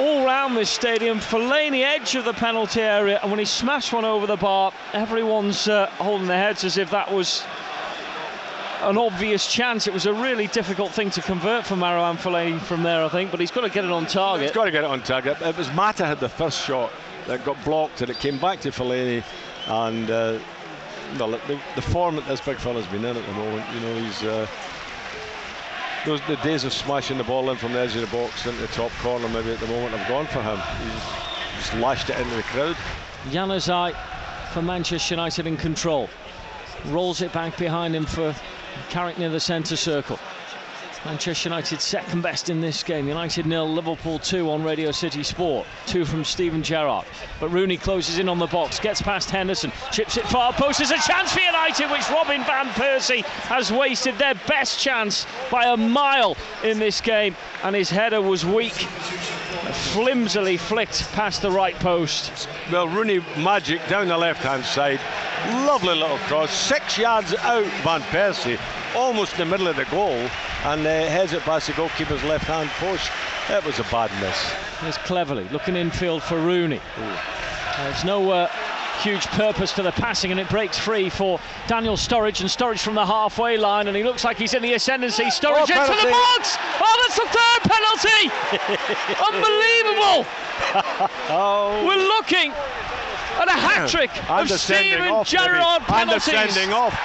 all 0.00 0.24
round 0.26 0.56
this 0.56 0.68
stadium. 0.68 1.20
Fellaini, 1.20 1.84
edge 1.84 2.16
of 2.16 2.24
the 2.24 2.32
penalty 2.32 2.80
area. 2.80 3.20
And 3.22 3.30
when 3.30 3.38
he 3.38 3.44
smashed 3.44 3.92
one 3.92 4.04
over 4.04 4.26
the 4.26 4.36
bar, 4.36 4.72
everyone's 4.92 5.68
uh, 5.68 5.86
holding 5.98 6.26
their 6.26 6.42
heads 6.42 6.64
as 6.64 6.78
if 6.78 6.90
that 6.90 7.12
was 7.12 7.44
an 8.80 8.98
obvious 8.98 9.46
chance. 9.46 9.86
It 9.86 9.94
was 9.94 10.06
a 10.06 10.12
really 10.12 10.48
difficult 10.48 10.90
thing 10.90 11.10
to 11.10 11.22
convert 11.22 11.64
for 11.64 11.76
Marouane 11.76 12.16
Fellaini 12.16 12.60
from 12.60 12.82
there, 12.82 13.04
I 13.04 13.08
think. 13.08 13.30
But 13.30 13.38
he's 13.38 13.52
got 13.52 13.60
to 13.60 13.70
get 13.70 13.84
it 13.84 13.92
on 13.92 14.06
target. 14.06 14.48
He's 14.48 14.56
got 14.56 14.64
to 14.64 14.72
get 14.72 14.82
it 14.82 14.90
on 14.90 15.00
target. 15.04 15.40
It 15.42 15.56
was 15.56 15.72
Mata 15.74 16.04
had 16.04 16.18
the 16.18 16.28
first 16.28 16.66
shot 16.66 16.90
that 17.28 17.44
got 17.44 17.64
blocked 17.64 18.00
and 18.00 18.10
it 18.10 18.18
came 18.18 18.38
back 18.40 18.58
to 18.62 18.72
Fellaini 18.72 19.22
and 19.68 20.10
uh, 20.10 20.40
well, 21.20 21.30
the, 21.30 21.60
the 21.76 21.82
form 21.82 22.16
that 22.16 22.26
this 22.26 22.40
big 22.40 22.56
fella's 22.56 22.86
been 22.88 23.04
in 23.04 23.16
at 23.16 23.26
the 23.26 23.32
moment, 23.34 23.64
you 23.74 23.80
know, 23.80 23.94
he's 24.02 24.24
uh, 24.24 24.48
those 26.04 26.20
the 26.26 26.36
days 26.36 26.64
of 26.64 26.72
smashing 26.72 27.18
the 27.18 27.24
ball 27.24 27.50
in 27.50 27.56
from 27.56 27.72
the 27.72 27.78
edge 27.78 27.94
of 27.94 28.00
the 28.00 28.16
box 28.16 28.46
into 28.46 28.60
the 28.60 28.66
top 28.68 28.90
corner 28.98 29.28
maybe 29.28 29.52
at 29.52 29.60
the 29.60 29.66
moment 29.68 29.94
have 29.94 30.08
gone 30.08 30.26
for 30.26 30.42
him. 30.42 30.58
He's 30.84 31.60
just 31.60 31.74
lashed 31.74 32.10
it 32.10 32.18
into 32.18 32.34
the 32.34 32.42
crowd. 32.42 32.76
Januzaj 33.30 33.94
for 34.52 34.62
Manchester 34.62 35.14
United 35.14 35.46
in 35.46 35.56
control. 35.56 36.08
Rolls 36.86 37.22
it 37.22 37.32
back 37.32 37.56
behind 37.56 37.94
him 37.94 38.04
for 38.04 38.34
Carrick 38.90 39.18
near 39.18 39.30
the 39.30 39.40
centre 39.40 39.76
circle. 39.76 40.18
Manchester 41.04 41.48
United 41.48 41.80
second 41.80 42.22
best 42.22 42.48
in 42.48 42.60
this 42.60 42.82
game. 42.84 43.08
United 43.08 43.44
nil, 43.44 43.68
Liverpool 43.68 44.20
two 44.20 44.50
on 44.50 44.62
Radio 44.62 44.92
City 44.92 45.24
Sport. 45.24 45.66
Two 45.86 46.04
from 46.04 46.24
Steven 46.24 46.62
Gerrard. 46.62 47.06
But 47.40 47.48
Rooney 47.48 47.76
closes 47.76 48.18
in 48.18 48.28
on 48.28 48.38
the 48.38 48.46
box, 48.46 48.78
gets 48.78 49.02
past 49.02 49.28
Henderson, 49.28 49.72
chips 49.90 50.16
it 50.16 50.24
far 50.26 50.52
post. 50.52 50.78
There's 50.78 50.92
a 50.92 50.98
chance 50.98 51.32
for 51.32 51.40
United, 51.40 51.90
which 51.90 52.08
Robin 52.08 52.44
van 52.44 52.66
Persie 52.68 53.24
has 53.24 53.72
wasted 53.72 54.16
their 54.18 54.34
best 54.46 54.78
chance 54.78 55.26
by 55.50 55.64
a 55.64 55.76
mile 55.76 56.36
in 56.62 56.78
this 56.78 57.00
game, 57.00 57.34
and 57.64 57.74
his 57.74 57.90
header 57.90 58.22
was 58.22 58.46
weak, 58.46 58.86
flimsily 59.72 60.56
flicked 60.56 61.10
past 61.12 61.42
the 61.42 61.50
right 61.50 61.74
post. 61.76 62.48
Well, 62.70 62.88
Rooney 62.88 63.20
magic 63.38 63.86
down 63.88 64.08
the 64.08 64.16
left 64.16 64.42
hand 64.42 64.64
side. 64.64 65.00
Lovely 65.66 65.94
little 65.94 66.18
cross, 66.18 66.52
six 66.52 66.96
yards 66.98 67.34
out 67.34 67.64
Van 67.82 68.00
Persie, 68.02 68.60
almost 68.94 69.32
in 69.32 69.38
the 69.40 69.46
middle 69.46 69.68
of 69.68 69.76
the 69.76 69.84
goal, 69.86 70.28
and 70.64 70.86
uh, 70.86 71.08
heads 71.08 71.32
it 71.32 71.42
past 71.42 71.66
the 71.66 71.72
goalkeeper's 71.72 72.22
left 72.24 72.44
hand 72.44 72.70
post. 72.70 73.10
That 73.48 73.64
was 73.64 73.78
a 73.78 73.84
bad 73.84 74.10
miss. 74.20 74.54
There's 74.82 74.98
cleverly 74.98 75.48
looking 75.48 75.76
infield 75.76 76.22
for 76.22 76.38
Rooney. 76.38 76.80
There's 77.78 78.04
no 78.04 78.30
uh, 78.30 78.48
huge 79.00 79.26
purpose 79.28 79.72
to 79.72 79.82
the 79.82 79.92
passing, 79.92 80.30
and 80.30 80.38
it 80.40 80.48
breaks 80.48 80.78
free 80.78 81.08
for 81.08 81.40
Daniel 81.66 81.96
Sturridge, 81.96 82.40
and 82.40 82.48
Sturridge 82.50 82.80
from 82.80 82.94
the 82.94 83.04
halfway 83.06 83.56
line, 83.56 83.88
and 83.88 83.96
he 83.96 84.02
looks 84.04 84.24
like 84.24 84.38
he's 84.38 84.54
in 84.54 84.62
the 84.62 84.74
ascendancy. 84.74 85.24
Sturridge 85.24 85.70
Oh, 85.70 85.82
into 85.82 86.04
the 86.06 86.10
box. 86.10 86.56
Oh, 86.80 87.06
that's 87.06 87.16
the 87.16 87.28
third 87.28 87.62
penalty! 87.70 88.30
Unbelievable! 89.32 90.26
Oh, 91.28 91.84
We're 91.86 91.96
looking 91.96 92.50
at 92.52 93.48
a 93.48 93.52
hat 93.52 93.88
trick 93.90 94.10
of 94.30 94.48
Steven. 94.50 95.22
Gerrard 95.24 95.82
and 95.88 96.10
the 96.10 96.18
penalties. 96.20 96.54
sending 96.54 96.72
off. 96.72 96.98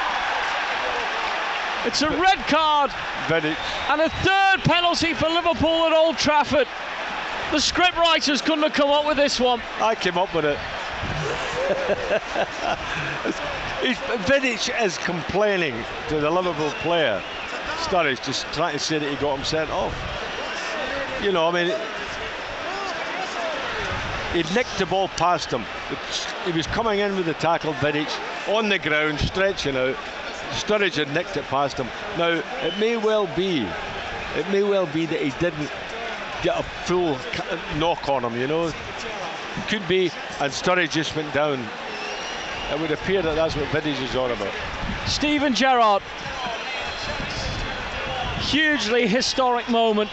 It's 1.85 2.01
a 2.01 2.09
red 2.09 2.37
card 2.47 2.91
and 3.29 4.01
a 4.01 4.09
third 4.09 4.63
penalty 4.63 5.13
for 5.13 5.27
Liverpool 5.27 5.85
at 5.87 5.93
Old 5.93 6.17
Trafford. 6.17 6.67
The 7.51 7.59
script 7.59 7.97
writers 7.97 8.41
couldn't 8.41 8.63
have 8.63 8.73
come 8.73 8.89
up 8.89 9.05
with 9.05 9.17
this 9.17 9.39
one. 9.39 9.61
I 9.81 9.95
came 9.95 10.17
up 10.17 10.33
with 10.33 10.45
it. 10.45 10.57
Vidic 14.25 14.83
is 14.83 14.97
complaining 14.99 15.75
to 16.09 16.19
the 16.19 16.29
Liverpool 16.29 16.71
player. 16.81 17.21
Sturridge 17.77 18.23
just 18.23 18.45
trying 18.53 18.73
to 18.73 18.79
say 18.79 18.97
that 18.99 19.09
he 19.09 19.15
got 19.17 19.37
him 19.37 19.45
sent 19.45 19.69
off. 19.69 19.93
You 21.21 21.31
know, 21.31 21.47
I 21.47 21.51
mean, 21.51 21.73
he 24.33 24.43
nicked 24.53 24.77
the 24.77 24.85
ball 24.85 25.07
past 25.09 25.51
him. 25.51 25.65
He 26.45 26.51
was 26.51 26.67
coming 26.67 26.99
in 26.99 27.15
with 27.15 27.25
the 27.25 27.33
tackle, 27.35 27.73
Vidic, 27.75 28.09
on 28.47 28.69
the 28.69 28.79
ground, 28.79 29.19
stretching 29.19 29.75
out. 29.75 29.95
Sturridge 30.51 30.95
had 30.95 31.13
nicked 31.13 31.37
it 31.37 31.43
past 31.45 31.77
him. 31.77 31.87
Now, 32.17 32.41
it 32.61 32.77
may 32.79 32.97
well 32.97 33.27
be, 33.35 33.67
it 34.35 34.49
may 34.49 34.63
well 34.63 34.85
be 34.87 35.05
that 35.05 35.21
he 35.21 35.31
didn't 35.39 35.69
get 36.43 36.59
a 36.59 36.63
full 36.85 37.17
knock 37.77 38.07
on 38.09 38.23
him, 38.23 38.37
you 38.39 38.47
know. 38.47 38.71
Could 39.67 39.87
be, 39.87 40.11
and 40.39 40.51
Sturridge 40.51 40.91
just 40.91 41.15
went 41.15 41.33
down. 41.33 41.65
It 42.71 42.79
would 42.79 42.91
appear 42.91 43.21
that 43.21 43.35
that's 43.35 43.55
what 43.55 43.65
Vidic 43.65 44.01
is 44.01 44.15
on 44.15 44.31
about. 44.31 44.53
Steven 45.07 45.53
Gerrard. 45.53 46.01
Hugely 48.39 49.07
historic 49.07 49.67
moment. 49.69 50.09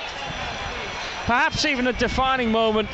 Perhaps 1.27 1.65
even 1.65 1.87
a 1.87 1.93
defining 1.93 2.51
moment 2.51 2.89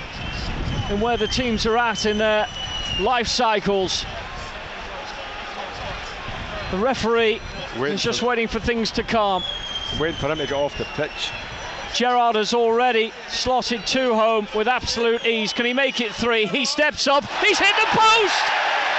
in 0.91 1.01
where 1.01 1.17
the 1.17 1.27
teams 1.27 1.67
are 1.67 1.79
at 1.79 2.07
in 2.07 2.19
their 2.19 2.47
life 3.01 3.27
cycles. 3.27 4.05
The 6.71 6.79
referee 6.79 7.41
Waiting 7.77 7.95
is 7.95 8.03
just 8.03 8.23
waiting 8.23 8.49
for 8.49 8.61
things 8.61 8.91
to 8.93 9.03
calm. 9.03 9.43
Waiting 9.99 10.17
for 10.17 10.31
him 10.31 10.39
to 10.39 10.47
get 10.47 10.53
off 10.53 10.77
the 10.79 10.85
pitch. 10.95 11.31
Gerrard 11.95 12.37
has 12.37 12.55
already 12.55 13.13
slotted 13.29 13.87
two 13.87 14.15
home 14.15 14.49
with 14.55 14.69
absolute 14.69 15.25
ease. 15.27 15.53
Can 15.53 15.67
he 15.67 15.73
make 15.73 16.01
it 16.01 16.13
three? 16.13 16.47
He 16.47 16.65
steps 16.65 17.07
up. 17.07 17.25
He's 17.43 17.59
hit 17.59 17.75
the 17.77 17.87
post! 17.87 18.43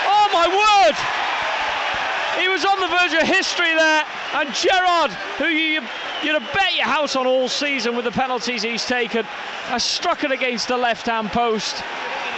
Oh 0.05 0.29
my 0.33 0.47
word! 0.47 0.95
He 2.41 2.47
was 2.47 2.65
on 2.65 2.79
the 2.79 2.87
verge 2.87 3.13
of 3.13 3.27
history 3.27 3.73
there. 3.75 4.03
And 4.33 4.53
Gerrard, 4.53 5.11
who 5.37 5.47
you, 5.47 5.81
you'd 6.23 6.41
have 6.41 6.53
bet 6.53 6.75
your 6.75 6.85
house 6.85 7.15
on 7.15 7.27
all 7.27 7.47
season 7.47 7.95
with 7.95 8.05
the 8.05 8.11
penalties 8.11 8.63
he's 8.63 8.85
taken, 8.85 9.23
has 9.65 9.83
struck 9.83 10.23
it 10.23 10.31
against 10.31 10.67
the 10.67 10.77
left 10.77 11.07
hand 11.07 11.29
post 11.31 11.83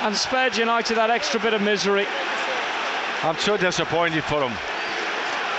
and 0.01 0.15
spared 0.15 0.57
United 0.57 0.95
that 0.95 1.09
extra 1.09 1.39
bit 1.39 1.53
of 1.53 1.61
misery. 1.61 2.05
I'm 3.23 3.37
so 3.37 3.55
disappointed 3.55 4.23
for 4.25 4.41
him. 4.43 4.53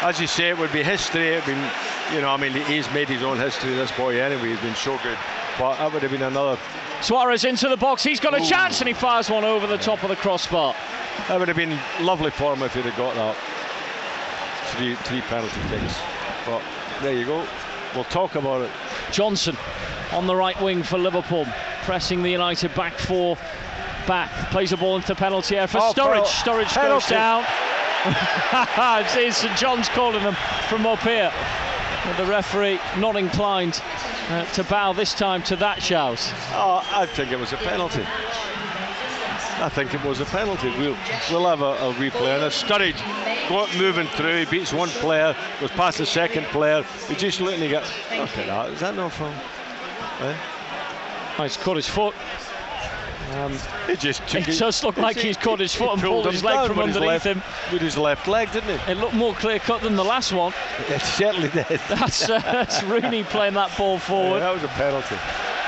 As 0.02 0.20
you 0.20 0.26
say, 0.26 0.50
it 0.50 0.58
would 0.58 0.72
be 0.72 0.82
history. 0.82 1.28
It'd 1.28 1.46
been, 1.46 1.70
you 2.14 2.20
know, 2.20 2.30
I 2.30 2.36
mean, 2.36 2.52
he's 2.52 2.88
made 2.92 3.08
his 3.08 3.22
own 3.22 3.38
history. 3.38 3.74
This 3.74 3.90
boy, 3.92 4.20
anyway, 4.20 4.50
he's 4.50 4.60
been 4.60 4.76
so 4.76 4.96
good. 5.02 5.18
But 5.58 5.76
that 5.78 5.92
would 5.92 6.02
have 6.02 6.12
been 6.12 6.22
another. 6.22 6.58
Suarez 7.00 7.44
into 7.44 7.68
the 7.68 7.76
box. 7.76 8.02
He's 8.04 8.20
got 8.20 8.40
a 8.40 8.48
chance 8.48 8.80
and 8.80 8.88
he 8.88 8.94
fires 8.94 9.28
one 9.28 9.44
over 9.44 9.66
the 9.66 9.76
top 9.76 10.02
of 10.04 10.08
the 10.08 10.16
crossbar. 10.16 10.74
That 11.28 11.38
would 11.38 11.48
have 11.48 11.56
been 11.56 11.78
lovely 12.00 12.30
for 12.30 12.54
him 12.54 12.62
if 12.62 12.74
he'd 12.74 12.84
have 12.84 12.96
got 12.96 13.14
that. 13.16 13.36
Three, 14.76 14.94
three 14.94 15.20
penalty 15.22 15.60
kicks. 15.68 15.98
But 16.46 16.62
there 17.02 17.14
you 17.14 17.24
go. 17.24 17.46
We'll 17.94 18.04
talk 18.04 18.36
about 18.36 18.62
it. 18.62 18.70
Johnson 19.12 19.56
on 20.12 20.26
the 20.26 20.34
right 20.36 20.60
wing 20.60 20.82
for 20.82 20.98
Liverpool, 20.98 21.46
pressing 21.82 22.22
the 22.22 22.30
United 22.30 22.74
back 22.74 22.94
four 22.94 23.36
back. 24.06 24.30
Plays 24.50 24.72
a 24.72 24.76
ball 24.76 24.96
into 24.96 25.08
the 25.08 25.14
penalty 25.14 25.56
area 25.56 25.68
for 25.68 25.78
Oh, 25.78 25.92
Sturridge. 25.92 26.42
penal- 26.44 26.64
Sturridge 26.64 26.74
goes 26.74 27.06
down. 27.06 27.44
it's 28.06 29.36
St 29.38 29.56
John's 29.56 29.88
calling 29.88 30.22
them 30.22 30.36
from 30.68 30.86
up 30.86 31.00
here. 31.00 31.32
But 32.04 32.16
the 32.18 32.26
referee 32.26 32.78
not 32.98 33.16
inclined 33.16 33.80
uh, 34.28 34.44
to 34.52 34.64
bow 34.64 34.92
this 34.92 35.14
time 35.14 35.42
to 35.44 35.56
that 35.56 35.82
shout. 35.82 36.20
Oh, 36.52 36.86
I 36.94 37.06
think 37.06 37.32
it 37.32 37.38
was 37.38 37.52
a 37.52 37.56
penalty. 37.56 38.04
I 39.60 39.68
think 39.68 39.94
it 39.94 40.02
was 40.04 40.20
a 40.20 40.26
penalty. 40.26 40.68
We'll, 40.70 40.96
we'll 41.30 41.48
have 41.48 41.62
a, 41.62 41.72
a 41.88 41.94
replay 41.94 42.34
And 42.34 42.42
it. 42.42 42.52
Sturridge 42.52 43.48
go, 43.48 43.66
moving 43.78 44.06
through, 44.08 44.40
he 44.40 44.44
beats 44.44 44.72
one 44.72 44.88
player, 44.88 45.34
goes 45.60 45.70
past 45.70 45.98
the 45.98 46.06
second 46.06 46.44
player. 46.46 46.84
He's 47.08 47.18
just 47.18 47.40
looking 47.40 47.60
to 47.60 47.68
get. 47.68 47.82
Look 48.10 48.36
at 48.36 48.46
that. 48.46 48.70
Is 48.70 48.80
that 48.80 48.94
no 48.94 49.08
foul? 49.08 49.28
Eh? 50.20 50.36
Oh, 51.38 51.42
he's 51.42 51.56
caught 51.56 51.76
his 51.76 51.88
foot. 51.88 52.14
Um, 53.32 53.56
He 53.86 53.96
just 53.96 54.26
took 54.28 54.46
It 54.48 54.58
does 54.58 54.84
look 54.84 54.96
like 54.96 55.16
he's 55.16 55.36
caught 55.36 55.58
his 55.60 55.74
foot 55.74 55.92
and 55.94 56.02
pulled 56.02 56.26
his 56.30 56.44
leg 56.44 56.66
from 56.68 56.78
underneath 56.78 57.08
left- 57.08 57.26
him. 57.26 57.42
With 57.72 57.80
his 57.82 57.96
left 57.96 58.28
leg, 58.28 58.52
didn't 58.52 58.78
he? 58.78 58.92
it 58.92 58.98
looked 58.98 59.14
more 59.14 59.34
clear 59.34 59.58
cut 59.58 59.80
than 59.82 59.96
the 59.96 60.04
last 60.04 60.32
one. 60.32 60.52
It 60.88 61.00
certainly 61.00 61.48
did. 61.48 61.66
That's, 61.88 62.28
uh, 62.28 62.38
that's 62.40 62.82
Rooney 62.84 63.24
playing 63.24 63.54
that 63.54 63.76
ball 63.78 63.94
Yeah, 63.94 63.98
forward. 64.00 64.40
that 64.40 64.52
was 64.54 64.62
a 64.62 64.68
penalty. 64.68 65.16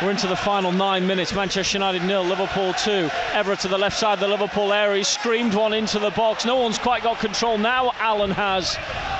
We're 0.03 0.11
into 0.11 0.27
the 0.27 0.37
final 0.37 0.73
nine 0.73 1.07
minutes. 1.07 1.33
Manchester 1.33 1.79
United 1.79 2.05
nil, 2.05 2.23
Liverpool 2.23 2.75
two. 2.75 3.09
Evra 3.33 3.59
to 3.62 3.69
the 3.69 3.79
left 3.79 3.97
side 3.99 4.14
of 4.14 4.21
the 4.21 4.29
Liverpool 4.29 4.73
area. 4.75 4.99
He 4.99 5.05
screamed 5.05 5.55
one 5.55 5.73
into 5.73 5.99
the 5.99 6.11
box. 6.11 6.45
No 6.45 6.57
one's 6.57 6.79
quite 6.79 7.03
got 7.03 7.19
control 7.19 7.57
now. 7.57 7.92
Allen 7.99 8.31
has. 8.31 8.77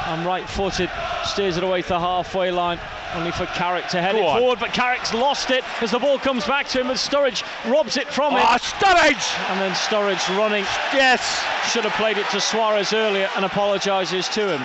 And 0.07 0.25
right-footed 0.25 0.89
steers 1.25 1.57
it 1.57 1.65
away 1.65 1.83
to 1.83 1.89
the 1.89 1.99
halfway 1.99 2.51
line. 2.53 2.79
Only 3.15 3.33
for 3.33 3.47
Carrick 3.47 3.89
to 3.89 4.01
head 4.01 4.13
Go 4.13 4.19
it 4.19 4.25
on. 4.27 4.39
forward, 4.39 4.61
but 4.61 4.73
Carrick's 4.73 5.13
lost 5.13 5.51
it 5.51 5.65
as 5.83 5.91
the 5.91 5.99
ball 5.99 6.19
comes 6.19 6.47
back 6.47 6.69
to 6.69 6.81
him. 6.81 6.91
And 6.91 6.99
Sturridge 6.99 7.43
robs 7.71 7.97
it 7.97 8.07
from 8.09 8.35
him. 8.35 8.43
Oh, 8.43 8.57
Sturridge! 8.59 9.51
And 9.51 9.61
then 9.61 9.73
Sturridge 9.73 10.29
running. 10.39 10.65
Yes! 10.93 11.45
Should 11.73 11.85
have 11.85 11.93
played 11.95 12.19
it 12.19 12.29
to 12.31 12.41
Suarez 12.41 12.93
earlier 12.93 13.29
and 13.35 13.45
apologises 13.45 14.29
to 14.29 14.57
him. 14.57 14.63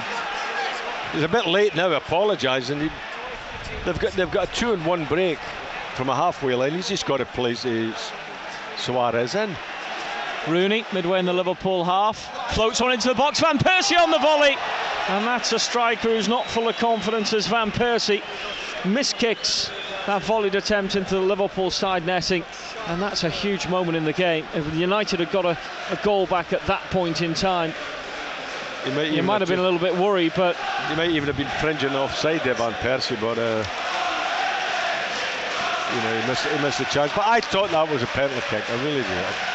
He's 1.14 1.24
a 1.24 1.28
bit 1.28 1.48
late 1.48 1.76
now 1.76 1.92
apologising. 1.92 2.92
They've 3.86 4.00
got 4.00 4.12
they've 4.14 4.30
got 4.32 4.50
a 4.50 4.54
two 4.54 4.74
and 4.74 4.86
one 4.86 5.06
break 5.06 5.40
from 5.96 6.10
a 6.10 6.16
halfway 6.16 6.54
line. 6.56 6.74
He's 6.74 6.90
just 6.90 7.06
got 7.06 7.18
to 7.18 7.26
place 7.26 7.64
his 7.64 7.96
Suarez 8.78 9.36
in. 9.36 9.56
Rooney, 10.48 10.84
midway 10.92 11.20
in 11.20 11.26
the 11.26 11.34
Liverpool 11.34 11.84
half, 11.86 12.54
floats 12.54 12.82
one 12.82 12.92
into 12.92 13.10
the 13.10 13.16
box. 13.16 13.40
Van 13.40 13.60
Persie 13.60 13.98
on 13.98 14.10
the 14.10 14.18
volley, 14.20 14.58
and 15.10 15.26
that's 15.26 15.54
a 15.54 15.60
striker 15.60 16.10
who's 16.10 16.28
not 16.28 16.48
full 16.48 16.68
of 16.68 16.76
confidence 16.78 17.32
as 17.34 17.48
Van 17.48 17.72
Persie 17.72 18.24
miskicks 18.84 19.70
that 20.08 20.24
volleyed 20.24 20.56
attempt 20.56 20.96
into 20.96 21.14
the 21.14 21.22
Liverpool 21.22 21.70
side 21.70 22.06
netting, 22.06 22.44
and 22.88 23.00
that's 23.00 23.24
a 23.24 23.30
huge 23.30 23.68
moment 23.68 23.96
in 23.96 24.04
the 24.04 24.14
game. 24.14 24.46
If 24.56 24.74
United 24.74 25.20
had 25.20 25.32
got 25.32 25.46
a, 25.46 25.58
a 25.92 25.96
goal 26.04 26.26
back 26.26 26.54
at 26.54 26.66
that 26.66 26.82
point 26.90 27.22
in 27.22 27.36
time, 27.36 27.74
He 28.84 28.92
might 28.92 29.12
you 29.12 29.22
might 29.22 29.42
have 29.42 29.50
been 29.50 29.60
a 29.60 29.64
little 29.64 29.80
bit 29.80 29.96
worried, 29.96 30.34
but 30.36 30.58
You 30.90 30.96
might 30.96 31.12
even 31.12 31.28
have 31.28 31.38
been 31.38 31.48
fringing 31.60 31.96
offside 31.96 32.42
there, 32.44 32.56
Van 32.56 32.74
Persie, 32.74 33.20
but 33.22 33.38
uh, 33.38 33.64
you 35.96 36.02
know 36.02 36.20
he 36.20 36.28
missed 36.28 36.48
he 36.48 36.62
missed 36.64 36.80
the 36.80 36.86
chance. 36.86 37.12
But 37.16 37.28
I 37.28 37.42
thought 37.42 37.70
that 37.70 37.88
was 37.88 38.02
a 38.02 38.08
penalty 38.08 38.42
kick. 38.50 38.68
I 38.68 38.84
really 38.84 39.04
did. 39.04 39.51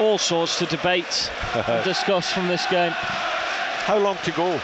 All 0.00 0.18
sorts 0.18 0.58
to 0.58 0.66
debate 0.66 1.30
and 1.54 1.84
discuss 1.84 2.32
from 2.32 2.48
this 2.48 2.66
game. 2.66 2.92
How 2.92 3.98
long 3.98 4.16
to 4.24 4.32
go? 4.32 4.58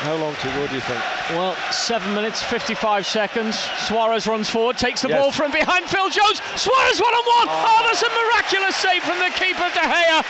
How 0.00 0.14
long 0.16 0.34
to 0.36 0.46
go? 0.48 0.66
Do 0.66 0.74
you 0.74 0.80
think? 0.80 1.00
Well, 1.30 1.54
seven 1.70 2.14
minutes, 2.14 2.42
55 2.42 3.06
seconds. 3.06 3.58
Suarez 3.86 4.26
runs 4.26 4.48
forward, 4.48 4.78
takes 4.78 5.02
the 5.02 5.08
Yes. 5.08 5.20
ball 5.20 5.30
from 5.30 5.52
behind 5.52 5.84
Phil 5.86 6.08
Jones. 6.08 6.40
Suarez 6.56 7.00
one 7.00 7.12
on 7.14 7.46
one. 7.46 7.48
Oh. 7.50 7.66
oh, 7.68 7.82
that's 7.86 8.02
a 8.02 8.08
miraculous 8.08 8.76
save 8.76 9.02
from 9.02 9.18
the 9.18 9.30
keeper 9.38 9.68
De 9.74 9.80
Gea. 9.80 10.24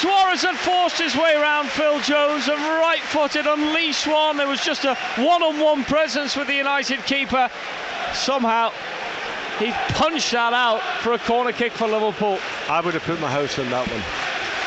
Suarez 0.00 0.42
had 0.42 0.56
forced 0.56 0.98
his 0.98 1.14
way 1.16 1.34
around 1.34 1.68
Phil 1.68 2.00
Jones 2.00 2.48
and 2.48 2.58
right 2.60 3.02
footed 3.02 3.46
unleashed 3.46 4.06
one. 4.06 4.36
There 4.36 4.48
was 4.48 4.60
just 4.62 4.84
a 4.84 4.94
one 5.18 5.42
on 5.42 5.58
one 5.60 5.84
presence 5.84 6.36
with 6.36 6.46
the 6.46 6.54
United 6.54 7.04
keeper. 7.04 7.50
Somehow 8.14 8.72
he 9.58 9.72
punched 9.94 10.32
that 10.32 10.52
out 10.52 10.82
for 11.02 11.12
a 11.12 11.18
corner 11.18 11.52
kick 11.52 11.72
for 11.72 11.86
Liverpool. 11.86 12.38
I 12.68 12.80
would 12.80 12.94
have 12.94 13.02
put 13.02 13.20
my 13.20 13.30
house 13.30 13.58
on 13.58 13.70
that 13.70 13.88
one. 13.88 14.02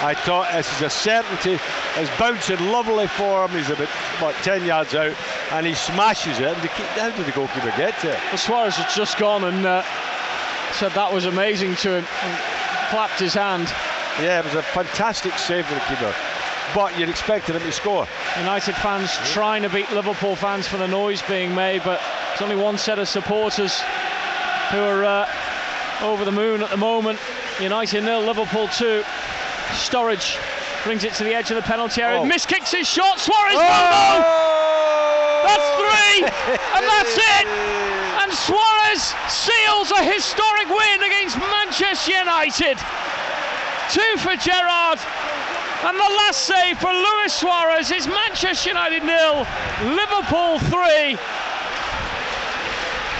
I 0.02 0.14
thought 0.14 0.52
this 0.54 0.72
is 0.76 0.82
a 0.82 0.90
certainty. 0.90 1.58
It's 1.96 2.20
bouncing 2.20 2.60
lovely 2.68 3.08
for 3.08 3.46
him. 3.46 3.52
He's 3.52 3.70
about 3.70 3.88
what 4.20 4.36
10 4.44 4.66
yards 4.66 4.94
out, 4.94 5.16
and 5.52 5.66
he 5.66 5.74
smashes 5.74 6.40
it. 6.40 6.48
And 6.48 6.62
the, 6.62 6.68
how 6.68 7.12
did 7.12 7.26
the 7.26 7.32
goalkeeper 7.32 7.74
get 7.78 7.98
to 8.02 8.12
it? 8.12 8.20
Well, 8.28 8.38
Suarez 8.38 8.76
had 8.76 8.94
just 8.94 9.18
gone 9.18 9.46
and 9.46 9.66
uh, 9.66 9.84
said 10.74 10.92
that 10.92 11.14
was 11.14 11.26
amazing 11.26 11.76
to 11.78 11.96
him 11.96 12.06
and 12.24 12.38
clapped 12.90 13.20
his 13.20 13.34
hand. 13.34 13.68
Yeah, 14.22 14.40
it 14.40 14.46
was 14.46 14.56
a 14.56 14.64
fantastic 14.64 15.34
save 15.38 15.66
for 15.66 15.76
the 15.76 15.82
keeper. 15.82 16.14
But 16.74 16.98
you'd 17.00 17.10
expected 17.10 17.56
him 17.56 17.62
to 17.62 17.72
score. 17.72 18.08
United 18.38 18.76
fans 18.76 19.12
trying 19.32 19.62
to 19.64 19.70
beat 19.70 19.90
Liverpool 19.92 20.36
fans 20.36 20.68
for 20.68 20.78
the 20.78 20.88
noise 20.88 21.22
being 21.22 21.56
made, 21.56 21.84
but 21.84 22.02
there's 22.30 22.42
only 22.42 22.62
one 22.62 22.78
set 22.78 23.00
of 23.00 23.08
supporters 23.08 23.82
who 24.72 24.80
are 24.80 25.04
uh, 25.04 25.28
over 26.02 26.26
the 26.26 26.32
moon 26.32 26.62
at 26.62 26.70
the 26.70 26.78
moment. 26.78 27.20
United 27.60 28.04
nil, 28.04 28.22
Liverpool 28.22 28.68
two. 28.70 29.04
Sturridge 29.72 30.38
brings 30.84 31.04
it 31.04 31.14
to 31.16 31.24
the 31.24 31.34
edge 31.34 31.50
of 31.50 31.56
the 31.56 31.64
penalty 31.64 32.02
area. 32.02 32.20
Oh. 32.20 32.26
Miskicks 32.26 32.72
his 32.76 32.88
shot. 32.88 33.20
Suarez 33.20 33.56
go. 33.56 33.60
That's 35.46 35.68
three, 35.78 36.26
and 36.26 36.86
that's 36.86 37.16
it. 37.18 37.48
And 38.22 38.34
Suarez 38.34 39.14
seals 39.30 39.92
a 39.92 40.04
historic 40.04 40.70
win 40.70 41.04
against 41.04 41.38
Manchester 41.38 42.12
United. 42.12 42.78
Two 43.92 44.18
for 44.18 44.36
Gerrard. 44.36 45.00
And 45.84 45.96
the 45.98 46.12
last 46.18 46.42
save 46.42 46.80
for 46.80 46.92
Luis 46.92 47.34
Suarez 47.34 47.92
is 47.92 48.08
Manchester 48.08 48.70
United 48.70 49.04
nil, 49.04 49.46
Liverpool 49.84 50.58
three. 50.60 51.18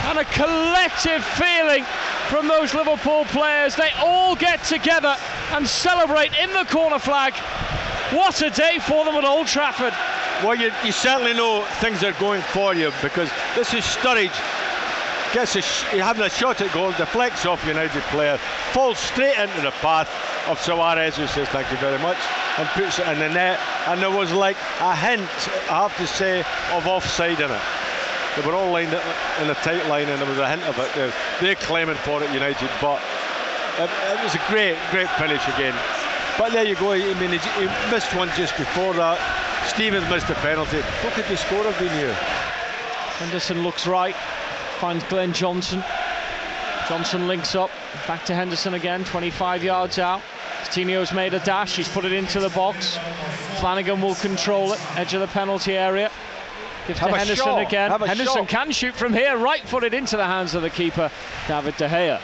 And 0.06 0.20
a 0.20 0.26
collective 0.26 1.26
feeling 1.26 1.84
from 2.30 2.48
those 2.48 2.74
Liverpool 2.74 3.26
players. 3.26 3.76
They 3.76 3.90
all 3.98 4.36
get 4.36 4.64
together 4.64 5.16
and 5.52 5.68
celebrate 5.68 6.34
in 6.38 6.52
the 6.54 6.66
corner 6.66 7.00
flag. 7.00 7.34
What 8.14 8.40
a 8.42 8.50
day 8.52 8.78
for 8.80 9.04
them 9.04 9.16
at 9.16 9.24
Old 9.24 9.48
Trafford. 9.48 9.94
Well, 10.44 10.56
you, 10.56 10.72
you 10.84 10.92
certainly 10.92 11.34
know 11.34 11.66
things 11.80 12.04
are 12.04 12.12
going 12.14 12.42
for 12.42 12.76
you 12.76 12.92
because 13.02 13.32
this 13.56 13.74
is 13.74 13.84
Sturridge. 13.84 14.36
Gets 15.34 15.56
a 15.56 15.62
sh- 15.62 15.84
having 15.86 16.24
a 16.24 16.30
shot 16.30 16.62
at 16.62 16.72
goal, 16.72 16.92
deflects 16.92 17.46
off 17.46 17.66
United 17.66 18.04
player, 18.04 18.38
falls 18.74 19.00
straight 19.00 19.38
into 19.40 19.62
the 19.62 19.72
path 19.82 20.10
of 20.48 20.62
Suarez, 20.62 21.18
who 21.18 21.26
says 21.28 21.48
thank 21.50 21.70
you 21.72 21.78
very 21.78 21.98
much, 22.00 22.18
and 22.58 22.68
puts 22.70 23.00
it 23.00 23.08
in 23.08 23.20
the 23.20 23.30
net. 23.30 23.60
And 23.88 24.02
there 24.02 24.12
was 24.12 24.32
like 24.32 24.58
a 24.80 24.96
hint, 24.96 25.28
I 25.70 25.88
have 25.88 25.98
to 25.98 26.08
say, 26.08 26.42
of 26.72 26.86
offside 26.86 27.40
in 27.40 27.50
it. 27.50 27.62
They 28.36 28.42
were 28.46 28.54
all 28.54 28.70
lined 28.72 28.94
up 28.94 29.04
in 29.42 29.50
a 29.50 29.56
tight 29.56 29.88
line, 29.88 30.10
and 30.10 30.22
there 30.22 30.30
was 30.30 30.40
a 30.40 30.50
hint 30.50 30.64
of 30.64 30.78
it. 30.78 30.94
They're, 30.94 31.14
they're 31.40 31.56
claiming 31.56 31.96
for 31.96 32.22
it, 32.22 32.32
United, 32.34 32.70
but 32.82 33.02
it, 33.80 33.90
it 33.90 34.24
was 34.24 34.36
a 34.36 34.42
great, 34.50 34.78
great 34.92 35.10
finish 35.12 35.42
again. 35.48 35.76
But 36.38 36.52
there 36.52 36.66
you 36.66 36.76
go. 36.76 36.92
I 36.92 37.00
mean, 37.20 37.32
he, 37.32 37.38
he 37.38 37.92
missed 37.92 38.14
one 38.14 38.30
just 38.36 38.58
before 38.58 38.94
that. 38.96 39.20
Stevens 39.68 40.10
missed 40.10 40.30
a 40.30 40.36
penalty. 40.36 40.82
What 41.02 41.14
could 41.14 41.26
the 41.26 41.38
score 41.38 41.64
have 41.64 41.80
been 41.80 41.94
here? 41.98 42.14
Henderson 43.20 43.64
looks 43.64 43.88
right, 43.88 44.16
finds 44.80 45.06
Glenn 45.06 45.32
Johnson. 45.32 45.82
Johnson 46.90 47.28
links 47.28 47.56
up, 47.56 47.72
back 48.06 48.26
to 48.26 48.36
Henderson 48.36 48.74
again, 48.74 49.06
25 49.06 49.64
yards 49.64 49.98
out. 49.98 50.22
Coutinho's 50.64 51.14
made 51.14 51.34
a 51.34 51.40
dash, 51.40 51.78
he's 51.78 51.88
put 51.88 52.04
it 52.06 52.12
into 52.12 52.40
the 52.40 52.50
box. 52.50 53.00
Flanagan 53.60 54.02
will 54.02 54.16
control 54.16 54.74
it, 54.74 54.98
edge 54.98 55.14
of 55.14 55.22
the 55.22 55.28
penalty 55.28 55.78
area. 55.78 56.12
Gives 56.88 57.00
Have 57.00 57.10
to 57.10 57.18
Henderson 57.18 57.46
shot, 57.46 57.62
again. 57.62 57.92
have 57.92 58.02
Henderson 58.02 58.46
can 58.46 58.72
shoot 58.72 58.94
from 58.94 59.14
here, 59.14 59.38
right 59.38 59.68
footed 59.68 59.94
into 59.94 60.18
the 60.18 60.26
hands 60.26 60.54
of 60.54 60.62
the 60.62 60.70
keeper, 60.70 61.10
David 61.48 61.76
De 61.78 61.88
Gea. 61.88 62.22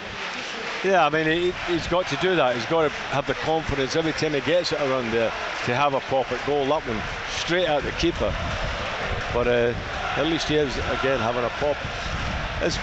Yeah, 0.84 1.06
I 1.06 1.10
mean, 1.10 1.28
he, 1.28 1.52
he's 1.72 1.88
got 1.88 2.08
to 2.08 2.16
do 2.18 2.36
that. 2.36 2.56
He's 2.56 2.66
got 2.66 2.84
to 2.84 2.90
have 2.90 3.28
the 3.28 3.36
confidence 3.36 3.96
every 3.96 4.14
time 4.14 4.34
he 4.34 4.42
gets 4.42 4.72
it 4.72 4.82
around 4.82 5.12
there 5.12 5.30
to 5.66 5.76
have 5.76 5.94
a 5.94 6.00
pop 6.02 6.32
at 6.32 6.44
goal. 6.48 6.66
That 6.66 6.86
one 6.88 7.02
straight 7.30 7.68
at 7.68 7.84
the 7.84 7.92
keeper. 7.92 8.34
But 9.34 9.48
uh, 9.48 9.74
at 10.18 10.26
least 10.26 10.48
he 10.48 10.56
is 10.56 10.76
again 10.78 11.20
having 11.20 11.44
a 11.44 11.50
pop. 11.60 11.78
It's, 12.62 12.78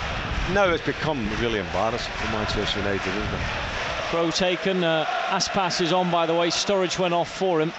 now 0.55 0.69
it's 0.71 0.85
become 0.85 1.29
really 1.41 1.59
embarrassing 1.59 2.13
for 2.15 2.33
Manchester 2.33 2.79
United, 2.79 3.09
isn't 3.09 3.35
it? 3.35 3.41
Throw 4.11 4.31
taken, 4.31 4.85
uh, 4.85 5.05
Aspas 5.27 5.81
is 5.81 5.93
on 5.93 6.11
by 6.11 6.25
the 6.27 6.35
way, 6.35 6.49
Sturridge 6.49 6.99
went 6.99 7.15
off 7.15 7.31
for 7.31 7.61
him. 7.61 7.73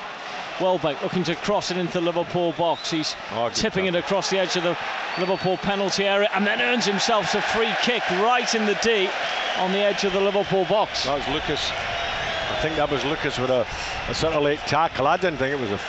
Welbeck 0.59 1.01
looking 1.01 1.23
to 1.23 1.35
cross 1.35 1.71
it 1.71 1.77
into 1.77 1.93
the 1.93 2.01
Liverpool 2.01 2.51
box. 2.53 2.91
He's 2.91 3.15
Oh, 3.31 3.49
tipping 3.49 3.85
it 3.85 3.95
across 3.95 4.29
the 4.29 4.37
edge 4.39 4.55
of 4.55 4.63
the 4.63 4.77
Liverpool 5.17 5.57
penalty 5.57 6.05
area 6.05 6.29
and 6.33 6.45
then 6.45 6.61
earns 6.61 6.85
himself 6.85 7.33
a 7.33 7.41
free 7.41 7.73
kick 7.81 8.07
right 8.11 8.53
in 8.53 8.65
the 8.65 8.75
D 8.81 9.09
on 9.57 9.71
the 9.71 9.79
edge 9.79 10.03
of 10.03 10.13
the 10.13 10.19
Liverpool 10.21 10.65
box. 10.65 11.05
That 11.05 11.17
was 11.17 11.27
Lucas. 11.33 11.71
I 11.71 12.59
think 12.61 12.75
that 12.75 12.89
was 12.89 13.03
Lucas 13.05 13.37
with 13.37 13.49
a, 13.49 13.65
a 14.09 14.13
sort 14.13 14.33
of 14.33 14.43
late 14.43 14.59
tackle. 14.61 15.07
I 15.07 15.17
didn't 15.17 15.39
think 15.39 15.53
it 15.53 15.59
was 15.59 15.71
a, 15.71 15.75
a 15.75 15.79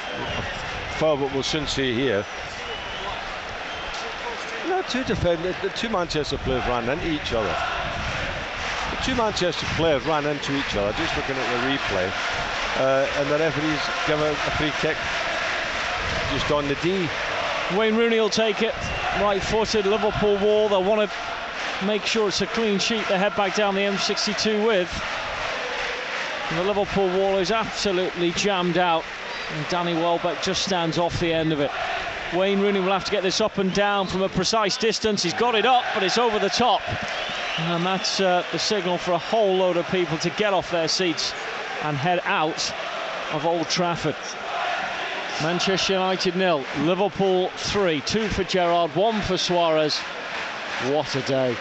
foul, 0.98 1.16
but 1.16 1.32
we'll 1.32 1.42
soon 1.42 1.66
see 1.66 1.92
here. 1.94 2.24
No, 4.68 4.82
two 4.82 5.02
defenders, 5.04 5.56
the 5.62 5.68
uh, 5.68 5.72
two 5.74 5.88
Manchester 5.88 6.38
players 6.38 6.64
ran 6.66 6.88
into 6.88 7.10
each 7.10 7.32
other. 7.32 7.54
The 8.90 9.02
two 9.02 9.14
Manchester 9.16 9.66
players 9.76 10.04
ran 10.06 10.26
into 10.26 10.56
each 10.56 10.76
other, 10.76 10.92
just 10.96 11.16
looking 11.16 11.34
at 11.34 11.46
the 11.50 11.76
replay. 11.76 12.59
Uh, 12.76 13.06
and 13.18 13.30
the 13.30 13.38
referee's 13.38 13.80
given 14.06 14.26
a 14.26 14.50
free 14.56 14.72
kick 14.80 14.96
just 16.32 16.50
on 16.50 16.66
the 16.68 16.76
D. 16.76 17.08
Wayne 17.76 17.96
Rooney 17.96 18.18
will 18.18 18.30
take 18.30 18.62
it, 18.62 18.74
right 19.20 19.42
footed, 19.42 19.86
Liverpool 19.86 20.38
wall. 20.38 20.68
They'll 20.68 20.82
want 20.82 21.08
to 21.10 21.86
make 21.86 22.04
sure 22.04 22.28
it's 22.28 22.40
a 22.40 22.46
clean 22.46 22.78
sheet 22.78 23.06
they 23.08 23.18
head 23.18 23.34
back 23.36 23.54
down 23.54 23.74
the 23.74 23.82
M62 23.82 24.66
with. 24.66 24.90
And 26.50 26.58
the 26.58 26.64
Liverpool 26.64 27.08
wall 27.16 27.38
is 27.38 27.50
absolutely 27.50 28.32
jammed 28.32 28.78
out. 28.78 29.04
And 29.54 29.68
Danny 29.68 29.94
Welbeck 29.94 30.42
just 30.42 30.62
stands 30.62 30.98
off 30.98 31.18
the 31.20 31.32
end 31.32 31.52
of 31.52 31.60
it. 31.60 31.70
Wayne 32.34 32.60
Rooney 32.60 32.80
will 32.80 32.92
have 32.92 33.04
to 33.04 33.10
get 33.10 33.22
this 33.22 33.40
up 33.40 33.58
and 33.58 33.72
down 33.74 34.06
from 34.06 34.22
a 34.22 34.28
precise 34.28 34.76
distance. 34.76 35.22
He's 35.22 35.34
got 35.34 35.54
it 35.54 35.66
up, 35.66 35.84
but 35.94 36.02
it's 36.02 36.18
over 36.18 36.38
the 36.38 36.48
top. 36.48 36.80
And 37.58 37.84
that's 37.84 38.20
uh, 38.20 38.44
the 38.52 38.58
signal 38.58 38.98
for 38.98 39.12
a 39.12 39.18
whole 39.18 39.56
load 39.56 39.76
of 39.76 39.86
people 39.88 40.16
to 40.18 40.30
get 40.30 40.52
off 40.52 40.70
their 40.70 40.88
seats 40.88 41.34
and 41.82 41.96
head 41.96 42.20
out 42.24 42.72
of 43.32 43.46
Old 43.46 43.68
Trafford. 43.68 44.16
Manchester 45.42 45.94
United 45.94 46.36
nil, 46.36 46.64
Liverpool 46.80 47.48
three, 47.56 48.00
two 48.02 48.28
for 48.28 48.44
Gerrard, 48.44 48.94
one 48.94 49.20
for 49.22 49.36
Suarez. 49.38 49.98
What 50.90 51.14
a 51.16 51.22
day! 51.22 51.56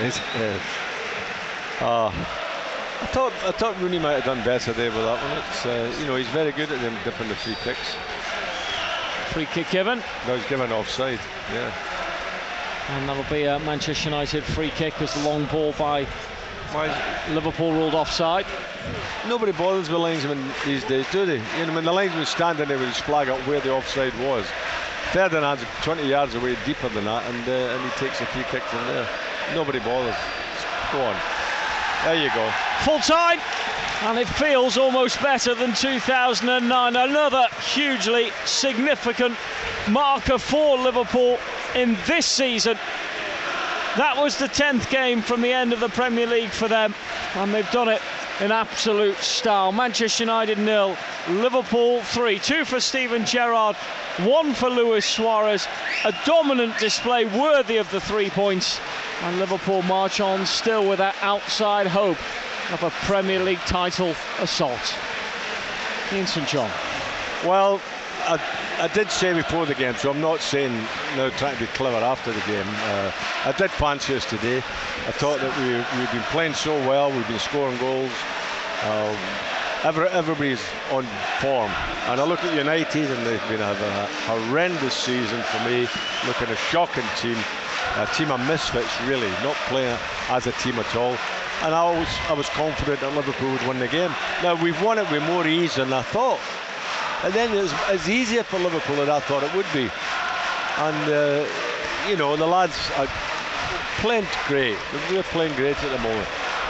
It's, 0.00 0.18
uh, 0.20 0.58
uh, 1.80 2.08
I 2.08 3.06
thought 3.06 3.32
I 3.44 3.52
thought 3.52 3.78
Rooney 3.80 3.98
might 3.98 4.12
have 4.12 4.24
done 4.24 4.44
better 4.44 4.72
there 4.72 4.90
with 4.90 5.00
that 5.00 5.22
one. 5.22 5.38
It's 5.38 5.66
uh, 5.66 5.96
you 6.00 6.06
know 6.06 6.16
he's 6.16 6.28
very 6.28 6.52
good 6.52 6.70
at 6.70 6.80
them 6.80 6.96
dipping 7.04 7.28
the 7.28 7.34
free 7.34 7.56
kicks. 7.62 7.94
Free 9.32 9.46
kick 9.46 9.70
given, 9.70 10.02
No, 10.26 10.36
he's 10.36 10.46
given 10.46 10.70
offside. 10.72 11.18
Yeah. 11.54 11.72
and 12.90 13.08
that'll 13.08 13.24
be 13.34 13.44
a 13.44 13.58
Manchester 13.60 14.10
United 14.10 14.44
free 14.44 14.68
kick 14.70 15.00
as 15.00 15.14
the 15.14 15.26
long 15.26 15.46
ball 15.46 15.72
by 15.78 16.06
Why 16.72 16.86
is- 16.86 17.34
Liverpool 17.34 17.72
ruled 17.72 17.94
offside. 17.94 18.46
nobody 19.28 19.52
bothers 19.52 19.88
with 19.88 20.00
linesmen 20.00 20.50
these 20.64 20.82
days, 20.84 21.06
do 21.12 21.24
they? 21.24 21.40
You 21.58 21.66
know, 21.66 21.74
when 21.74 21.84
the 21.84 21.92
linesman's 21.92 22.28
standing 22.30 22.66
there 22.68 22.78
with 22.78 22.88
his 22.88 22.98
flag 22.98 23.28
up 23.28 23.38
where 23.46 23.60
the 23.60 23.72
offside 23.72 24.12
was, 24.18 24.44
Ferdinand's 25.12 25.64
20 25.82 26.08
yards 26.08 26.34
away 26.34 26.56
deeper 26.64 26.88
than 26.88 27.04
that, 27.04 27.24
and 27.26 27.48
uh, 27.48 27.52
and 27.52 27.82
he 27.82 27.90
takes 27.98 28.20
a 28.20 28.26
free 28.26 28.44
kick 28.50 28.62
from 28.64 28.86
there. 28.88 29.06
Nobody 29.54 29.78
bothers. 29.80 30.16
Go 30.90 31.00
on. 31.02 31.16
There 32.04 32.14
you 32.22 32.30
go. 32.34 32.50
Full 32.80 32.98
time. 33.00 33.38
And 34.04 34.18
it 34.18 34.28
feels 34.28 34.76
almost 34.76 35.22
better 35.22 35.54
than 35.54 35.74
2009. 35.74 36.96
Another 36.96 37.46
hugely 37.72 38.32
significant 38.44 39.36
marker 39.88 40.38
for 40.38 40.76
Liverpool 40.76 41.38
in 41.76 41.96
this 42.06 42.26
season. 42.26 42.76
That 43.96 44.16
was 44.16 44.38
the 44.38 44.48
10th 44.48 44.88
game 44.88 45.20
from 45.20 45.42
the 45.42 45.52
end 45.52 45.74
of 45.74 45.80
the 45.80 45.88
Premier 45.90 46.26
League 46.26 46.50
for 46.50 46.66
them, 46.66 46.94
and 47.34 47.52
they've 47.52 47.70
done 47.72 47.88
it 47.88 48.00
in 48.40 48.50
absolute 48.50 49.18
style. 49.18 49.70
Manchester 49.70 50.24
United 50.24 50.56
nil, 50.58 50.96
Liverpool 51.28 52.00
three, 52.00 52.38
two 52.38 52.64
for 52.64 52.80
Steven 52.80 53.26
Gerrard, 53.26 53.76
one 54.20 54.54
for 54.54 54.70
Luis 54.70 55.04
Suarez. 55.04 55.68
A 56.04 56.14
dominant 56.24 56.78
display 56.78 57.26
worthy 57.26 57.76
of 57.76 57.90
the 57.90 58.00
three 58.00 58.30
points, 58.30 58.80
and 59.24 59.38
Liverpool 59.38 59.82
march 59.82 60.20
on 60.20 60.46
still 60.46 60.88
with 60.88 60.98
that 60.98 61.14
outside 61.20 61.86
hope 61.86 62.18
of 62.72 62.82
a 62.82 62.90
Premier 63.04 63.44
League 63.44 63.60
title 63.66 64.14
assault. 64.40 64.96
Ian 66.12 66.26
St 66.26 66.48
John. 66.48 66.70
Well, 67.44 67.78
I, 68.24 68.40
I, 68.78 68.88
did 68.88 69.10
say 69.10 69.32
before 69.32 69.66
the 69.66 69.74
game, 69.74 69.94
so 69.94 70.10
I'm 70.10 70.20
not 70.20 70.40
saying 70.40 70.72
now 71.16 71.30
trying 71.30 71.54
to 71.54 71.60
be 71.60 71.66
clever 71.68 71.98
after 71.98 72.32
the 72.32 72.40
game. 72.40 72.66
Uh, 72.66 73.12
I 73.44 73.52
did 73.52 73.70
fancy 73.70 74.14
us 74.14 74.24
today. 74.24 74.58
I 74.58 75.12
thought 75.12 75.40
that 75.40 75.56
we, 75.58 75.74
we've 75.98 76.12
been 76.12 76.22
playing 76.30 76.54
so 76.54 76.76
well, 76.88 77.10
we've 77.10 77.26
been 77.28 77.38
scoring 77.38 77.78
goals. 77.78 78.12
Um, 78.84 79.16
every, 79.84 80.08
everybody's 80.08 80.62
on 80.90 81.04
form. 81.40 81.70
And 82.08 82.20
I 82.20 82.24
look 82.24 82.42
at 82.44 82.54
United, 82.54 83.10
and 83.10 83.26
they've 83.26 83.48
been 83.48 83.60
having 83.60 83.84
a 83.84 84.06
horrendous 84.26 84.94
season 84.94 85.42
for 85.42 85.58
me. 85.68 85.88
Looking 86.26 86.48
a 86.48 86.56
shocking 86.56 87.04
team, 87.16 87.38
a 87.96 88.06
team 88.14 88.30
of 88.30 88.40
misfits, 88.46 89.00
really, 89.02 89.30
not 89.42 89.56
playing 89.68 89.98
as 90.28 90.46
a 90.46 90.52
team 90.52 90.78
at 90.78 90.96
all 90.96 91.16
and 91.62 91.74
I 91.76 91.84
was 91.96 92.08
I 92.28 92.32
was 92.32 92.48
confident 92.48 93.00
that 93.00 93.14
Liverpool 93.14 93.52
would 93.52 93.66
win 93.68 93.78
the 93.78 93.86
game. 93.86 94.10
Now 94.42 94.60
we've 94.60 94.80
won 94.82 94.98
it 94.98 95.08
with 95.12 95.22
more 95.22 95.46
ease 95.46 95.76
than 95.76 95.92
I 95.92 96.02
thought, 96.02 96.40
and 97.22 97.32
then 97.32 97.56
it 97.56 97.62
was, 97.62 98.08
easier 98.08 98.42
for 98.42 98.58
Liverpool 98.58 98.96
than 98.96 99.10
I 99.10 99.20
thought 99.20 99.42
it 99.42 99.54
would 99.54 99.66
be. 99.72 99.90
And 100.78 101.12
uh, 101.12 101.46
you 102.08 102.16
know 102.16 102.36
the 102.36 102.46
lads 102.46 102.90
are 102.96 103.06
playing 104.00 104.26
great. 104.48 104.76
We're 105.10 105.22
playing 105.24 105.54
great 105.54 105.76
at 105.76 105.90
the 105.90 106.02
moment. 106.02 106.28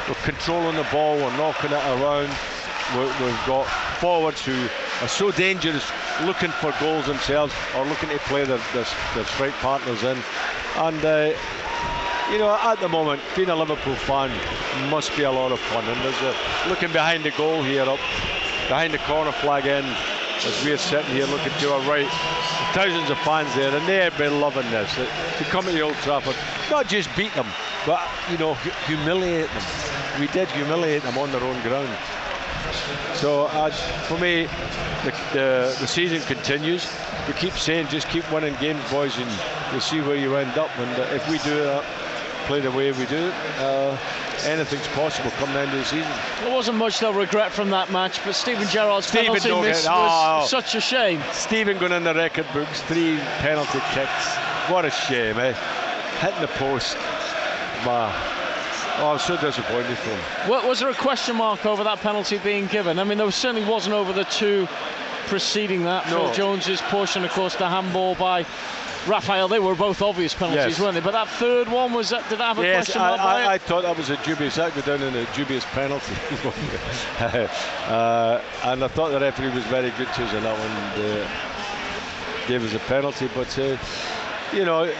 We're 0.08 0.14
controlling 0.22 0.76
the 0.76 0.86
ball. 0.92 1.16
We're 1.16 1.36
knocking 1.36 1.70
it 1.70 1.84
around. 1.96 2.28
we 2.92 3.30
have 3.30 3.46
got 3.46 3.66
forwards 3.98 4.44
who 4.44 4.68
are 5.00 5.08
so 5.08 5.30
dangerous, 5.30 5.90
looking 6.22 6.50
for 6.50 6.74
goals 6.80 7.06
themselves 7.06 7.54
or 7.76 7.86
looking 7.86 8.10
to 8.10 8.18
play 8.18 8.44
their, 8.44 8.60
their, 8.74 8.86
their 9.14 9.24
strike 9.24 9.54
partners 9.54 10.02
in. 10.02 10.18
And 10.76 11.04
uh, 11.04 11.32
you 12.30 12.38
know, 12.38 12.58
at 12.60 12.80
the 12.80 12.88
moment, 12.88 13.22
being 13.36 13.48
a 13.48 13.56
Liverpool 13.56 13.94
fan 13.94 14.30
must 14.90 15.16
be 15.16 15.22
a 15.22 15.30
lot 15.30 15.52
of 15.52 15.60
fun. 15.60 15.84
And 15.84 16.00
there's 16.02 16.22
a 16.22 16.68
looking 16.68 16.92
behind 16.92 17.24
the 17.24 17.30
goal 17.32 17.62
here, 17.62 17.82
up 17.82 18.00
behind 18.68 18.92
the 18.92 18.98
corner 18.98 19.32
flag 19.32 19.66
end, 19.66 19.96
as 20.44 20.64
we're 20.64 20.78
sitting 20.78 21.10
here 21.14 21.26
looking 21.26 21.52
to 21.60 21.72
our 21.72 21.80
right, 21.88 22.08
thousands 22.72 23.10
of 23.10 23.18
fans 23.18 23.54
there, 23.54 23.74
and 23.74 23.86
they've 23.88 24.16
been 24.18 24.40
loving 24.40 24.68
this. 24.70 24.92
To 24.94 25.44
come 25.44 25.64
to 25.64 25.72
the 25.72 25.80
Old 25.80 25.94
Trafford, 25.96 26.36
not 26.70 26.88
just 26.88 27.14
beat 27.16 27.32
them, 27.34 27.46
but 27.86 28.00
you 28.30 28.38
know, 28.38 28.54
humiliate 28.86 29.48
them. 29.48 29.62
We 30.20 30.26
did 30.28 30.48
humiliate 30.50 31.02
them 31.02 31.18
on 31.18 31.30
their 31.30 31.42
own 31.42 31.60
ground. 31.62 31.96
So 33.14 33.46
uh, 33.46 33.70
for 33.70 34.18
me, 34.18 34.44
the, 35.04 35.10
the, 35.32 35.76
the 35.80 35.86
season 35.86 36.20
continues. 36.22 36.90
We 37.28 37.34
keep 37.34 37.52
saying, 37.54 37.88
just 37.88 38.08
keep 38.08 38.30
winning 38.32 38.54
games, 38.56 38.82
boys, 38.90 39.16
and 39.18 39.30
you'll 39.70 39.80
see 39.80 40.00
where 40.00 40.16
you 40.16 40.36
end 40.36 40.58
up. 40.58 40.76
And 40.78 40.98
uh, 40.98 41.14
if 41.14 41.28
we 41.28 41.38
do 41.38 41.54
that, 41.62 41.84
play 42.46 42.60
the 42.60 42.70
way 42.70 42.90
we 42.92 43.06
do, 43.06 43.30
uh, 43.58 43.96
anything's 44.44 44.86
possible 44.88 45.30
come 45.32 45.52
the 45.52 45.60
end 45.60 45.72
of 45.72 45.78
the 45.78 45.84
season. 45.84 46.12
There 46.40 46.52
wasn't 46.52 46.78
much 46.78 47.00
they'll 47.00 47.12
regret 47.12 47.52
from 47.52 47.70
that 47.70 47.90
match, 47.90 48.24
but 48.24 48.34
Steven 48.34 48.66
Gerrard's 48.68 49.06
Steven 49.06 49.38
penalty 49.40 49.68
miss 49.68 49.86
was 49.86 50.44
oh, 50.44 50.46
such 50.46 50.74
a 50.74 50.80
shame. 50.80 51.20
Steven 51.32 51.78
going 51.78 51.92
in 51.92 52.04
the 52.04 52.14
record 52.14 52.46
books, 52.52 52.82
three 52.82 53.18
penalty 53.38 53.80
kicks. 53.92 54.34
What 54.68 54.84
a 54.84 54.90
shame, 54.90 55.38
eh? 55.38 55.54
Hitting 56.20 56.40
the 56.40 56.48
post. 56.48 56.96
Wow. 57.84 58.12
Oh, 58.98 59.12
I'm 59.12 59.18
so 59.18 59.36
disappointed 59.36 59.96
for 59.98 60.10
him. 60.10 60.68
Was 60.68 60.80
there 60.80 60.90
a 60.90 60.94
question 60.94 61.36
mark 61.36 61.64
over 61.64 61.82
that 61.84 61.98
penalty 62.00 62.38
being 62.38 62.66
given? 62.66 62.98
I 62.98 63.04
mean, 63.04 63.18
there 63.18 63.30
certainly 63.30 63.68
wasn't 63.68 63.94
over 63.94 64.12
the 64.12 64.24
two 64.24 64.68
preceding 65.26 65.82
that. 65.84 66.06
No. 66.06 66.26
Phil 66.26 66.34
Jones's 66.34 66.80
push 66.82 67.16
and, 67.16 67.24
of 67.24 67.32
course, 67.32 67.56
the 67.56 67.68
handball 67.68 68.14
by 68.14 68.46
Rafael. 69.06 69.48
They 69.48 69.58
were 69.58 69.74
both 69.74 70.00
obvious 70.02 70.34
penalties, 70.34 70.78
yes. 70.78 70.80
weren't 70.80 70.94
they? 70.94 71.00
But 71.00 71.12
that 71.12 71.28
third 71.28 71.68
one 71.68 71.92
was 71.92 72.10
that. 72.10 72.28
Did 72.28 72.40
I 72.40 72.48
have 72.48 72.58
a 72.58 72.62
yes, 72.62 72.86
question 72.86 73.02
I, 73.02 73.16
I, 73.16 73.52
I, 73.54 73.58
thought 73.58 73.82
that 73.82 73.96
was 73.96 74.10
a 74.10 74.16
dubious. 74.24 74.56
That 74.56 74.74
go 74.74 74.80
down 74.82 75.02
in 75.02 75.14
a 75.14 75.24
dubious 75.34 75.64
penalty. 75.66 76.14
uh, 77.18 78.40
and 78.64 78.84
I 78.84 78.88
thought 78.88 79.10
the 79.10 79.20
referee 79.20 79.50
was 79.50 79.64
very 79.64 79.90
good 79.90 80.08
to 80.14 80.24
us 80.24 80.34
on 80.34 80.42
that 80.42 80.58
one. 80.58 80.70
And, 80.70 81.22
uh, 81.22 81.28
gave 82.48 82.64
us 82.64 82.74
a 82.74 82.80
penalty, 82.86 83.28
but 83.34 83.58
uh, 83.58 83.76
you 84.52 84.64
know. 84.64 84.92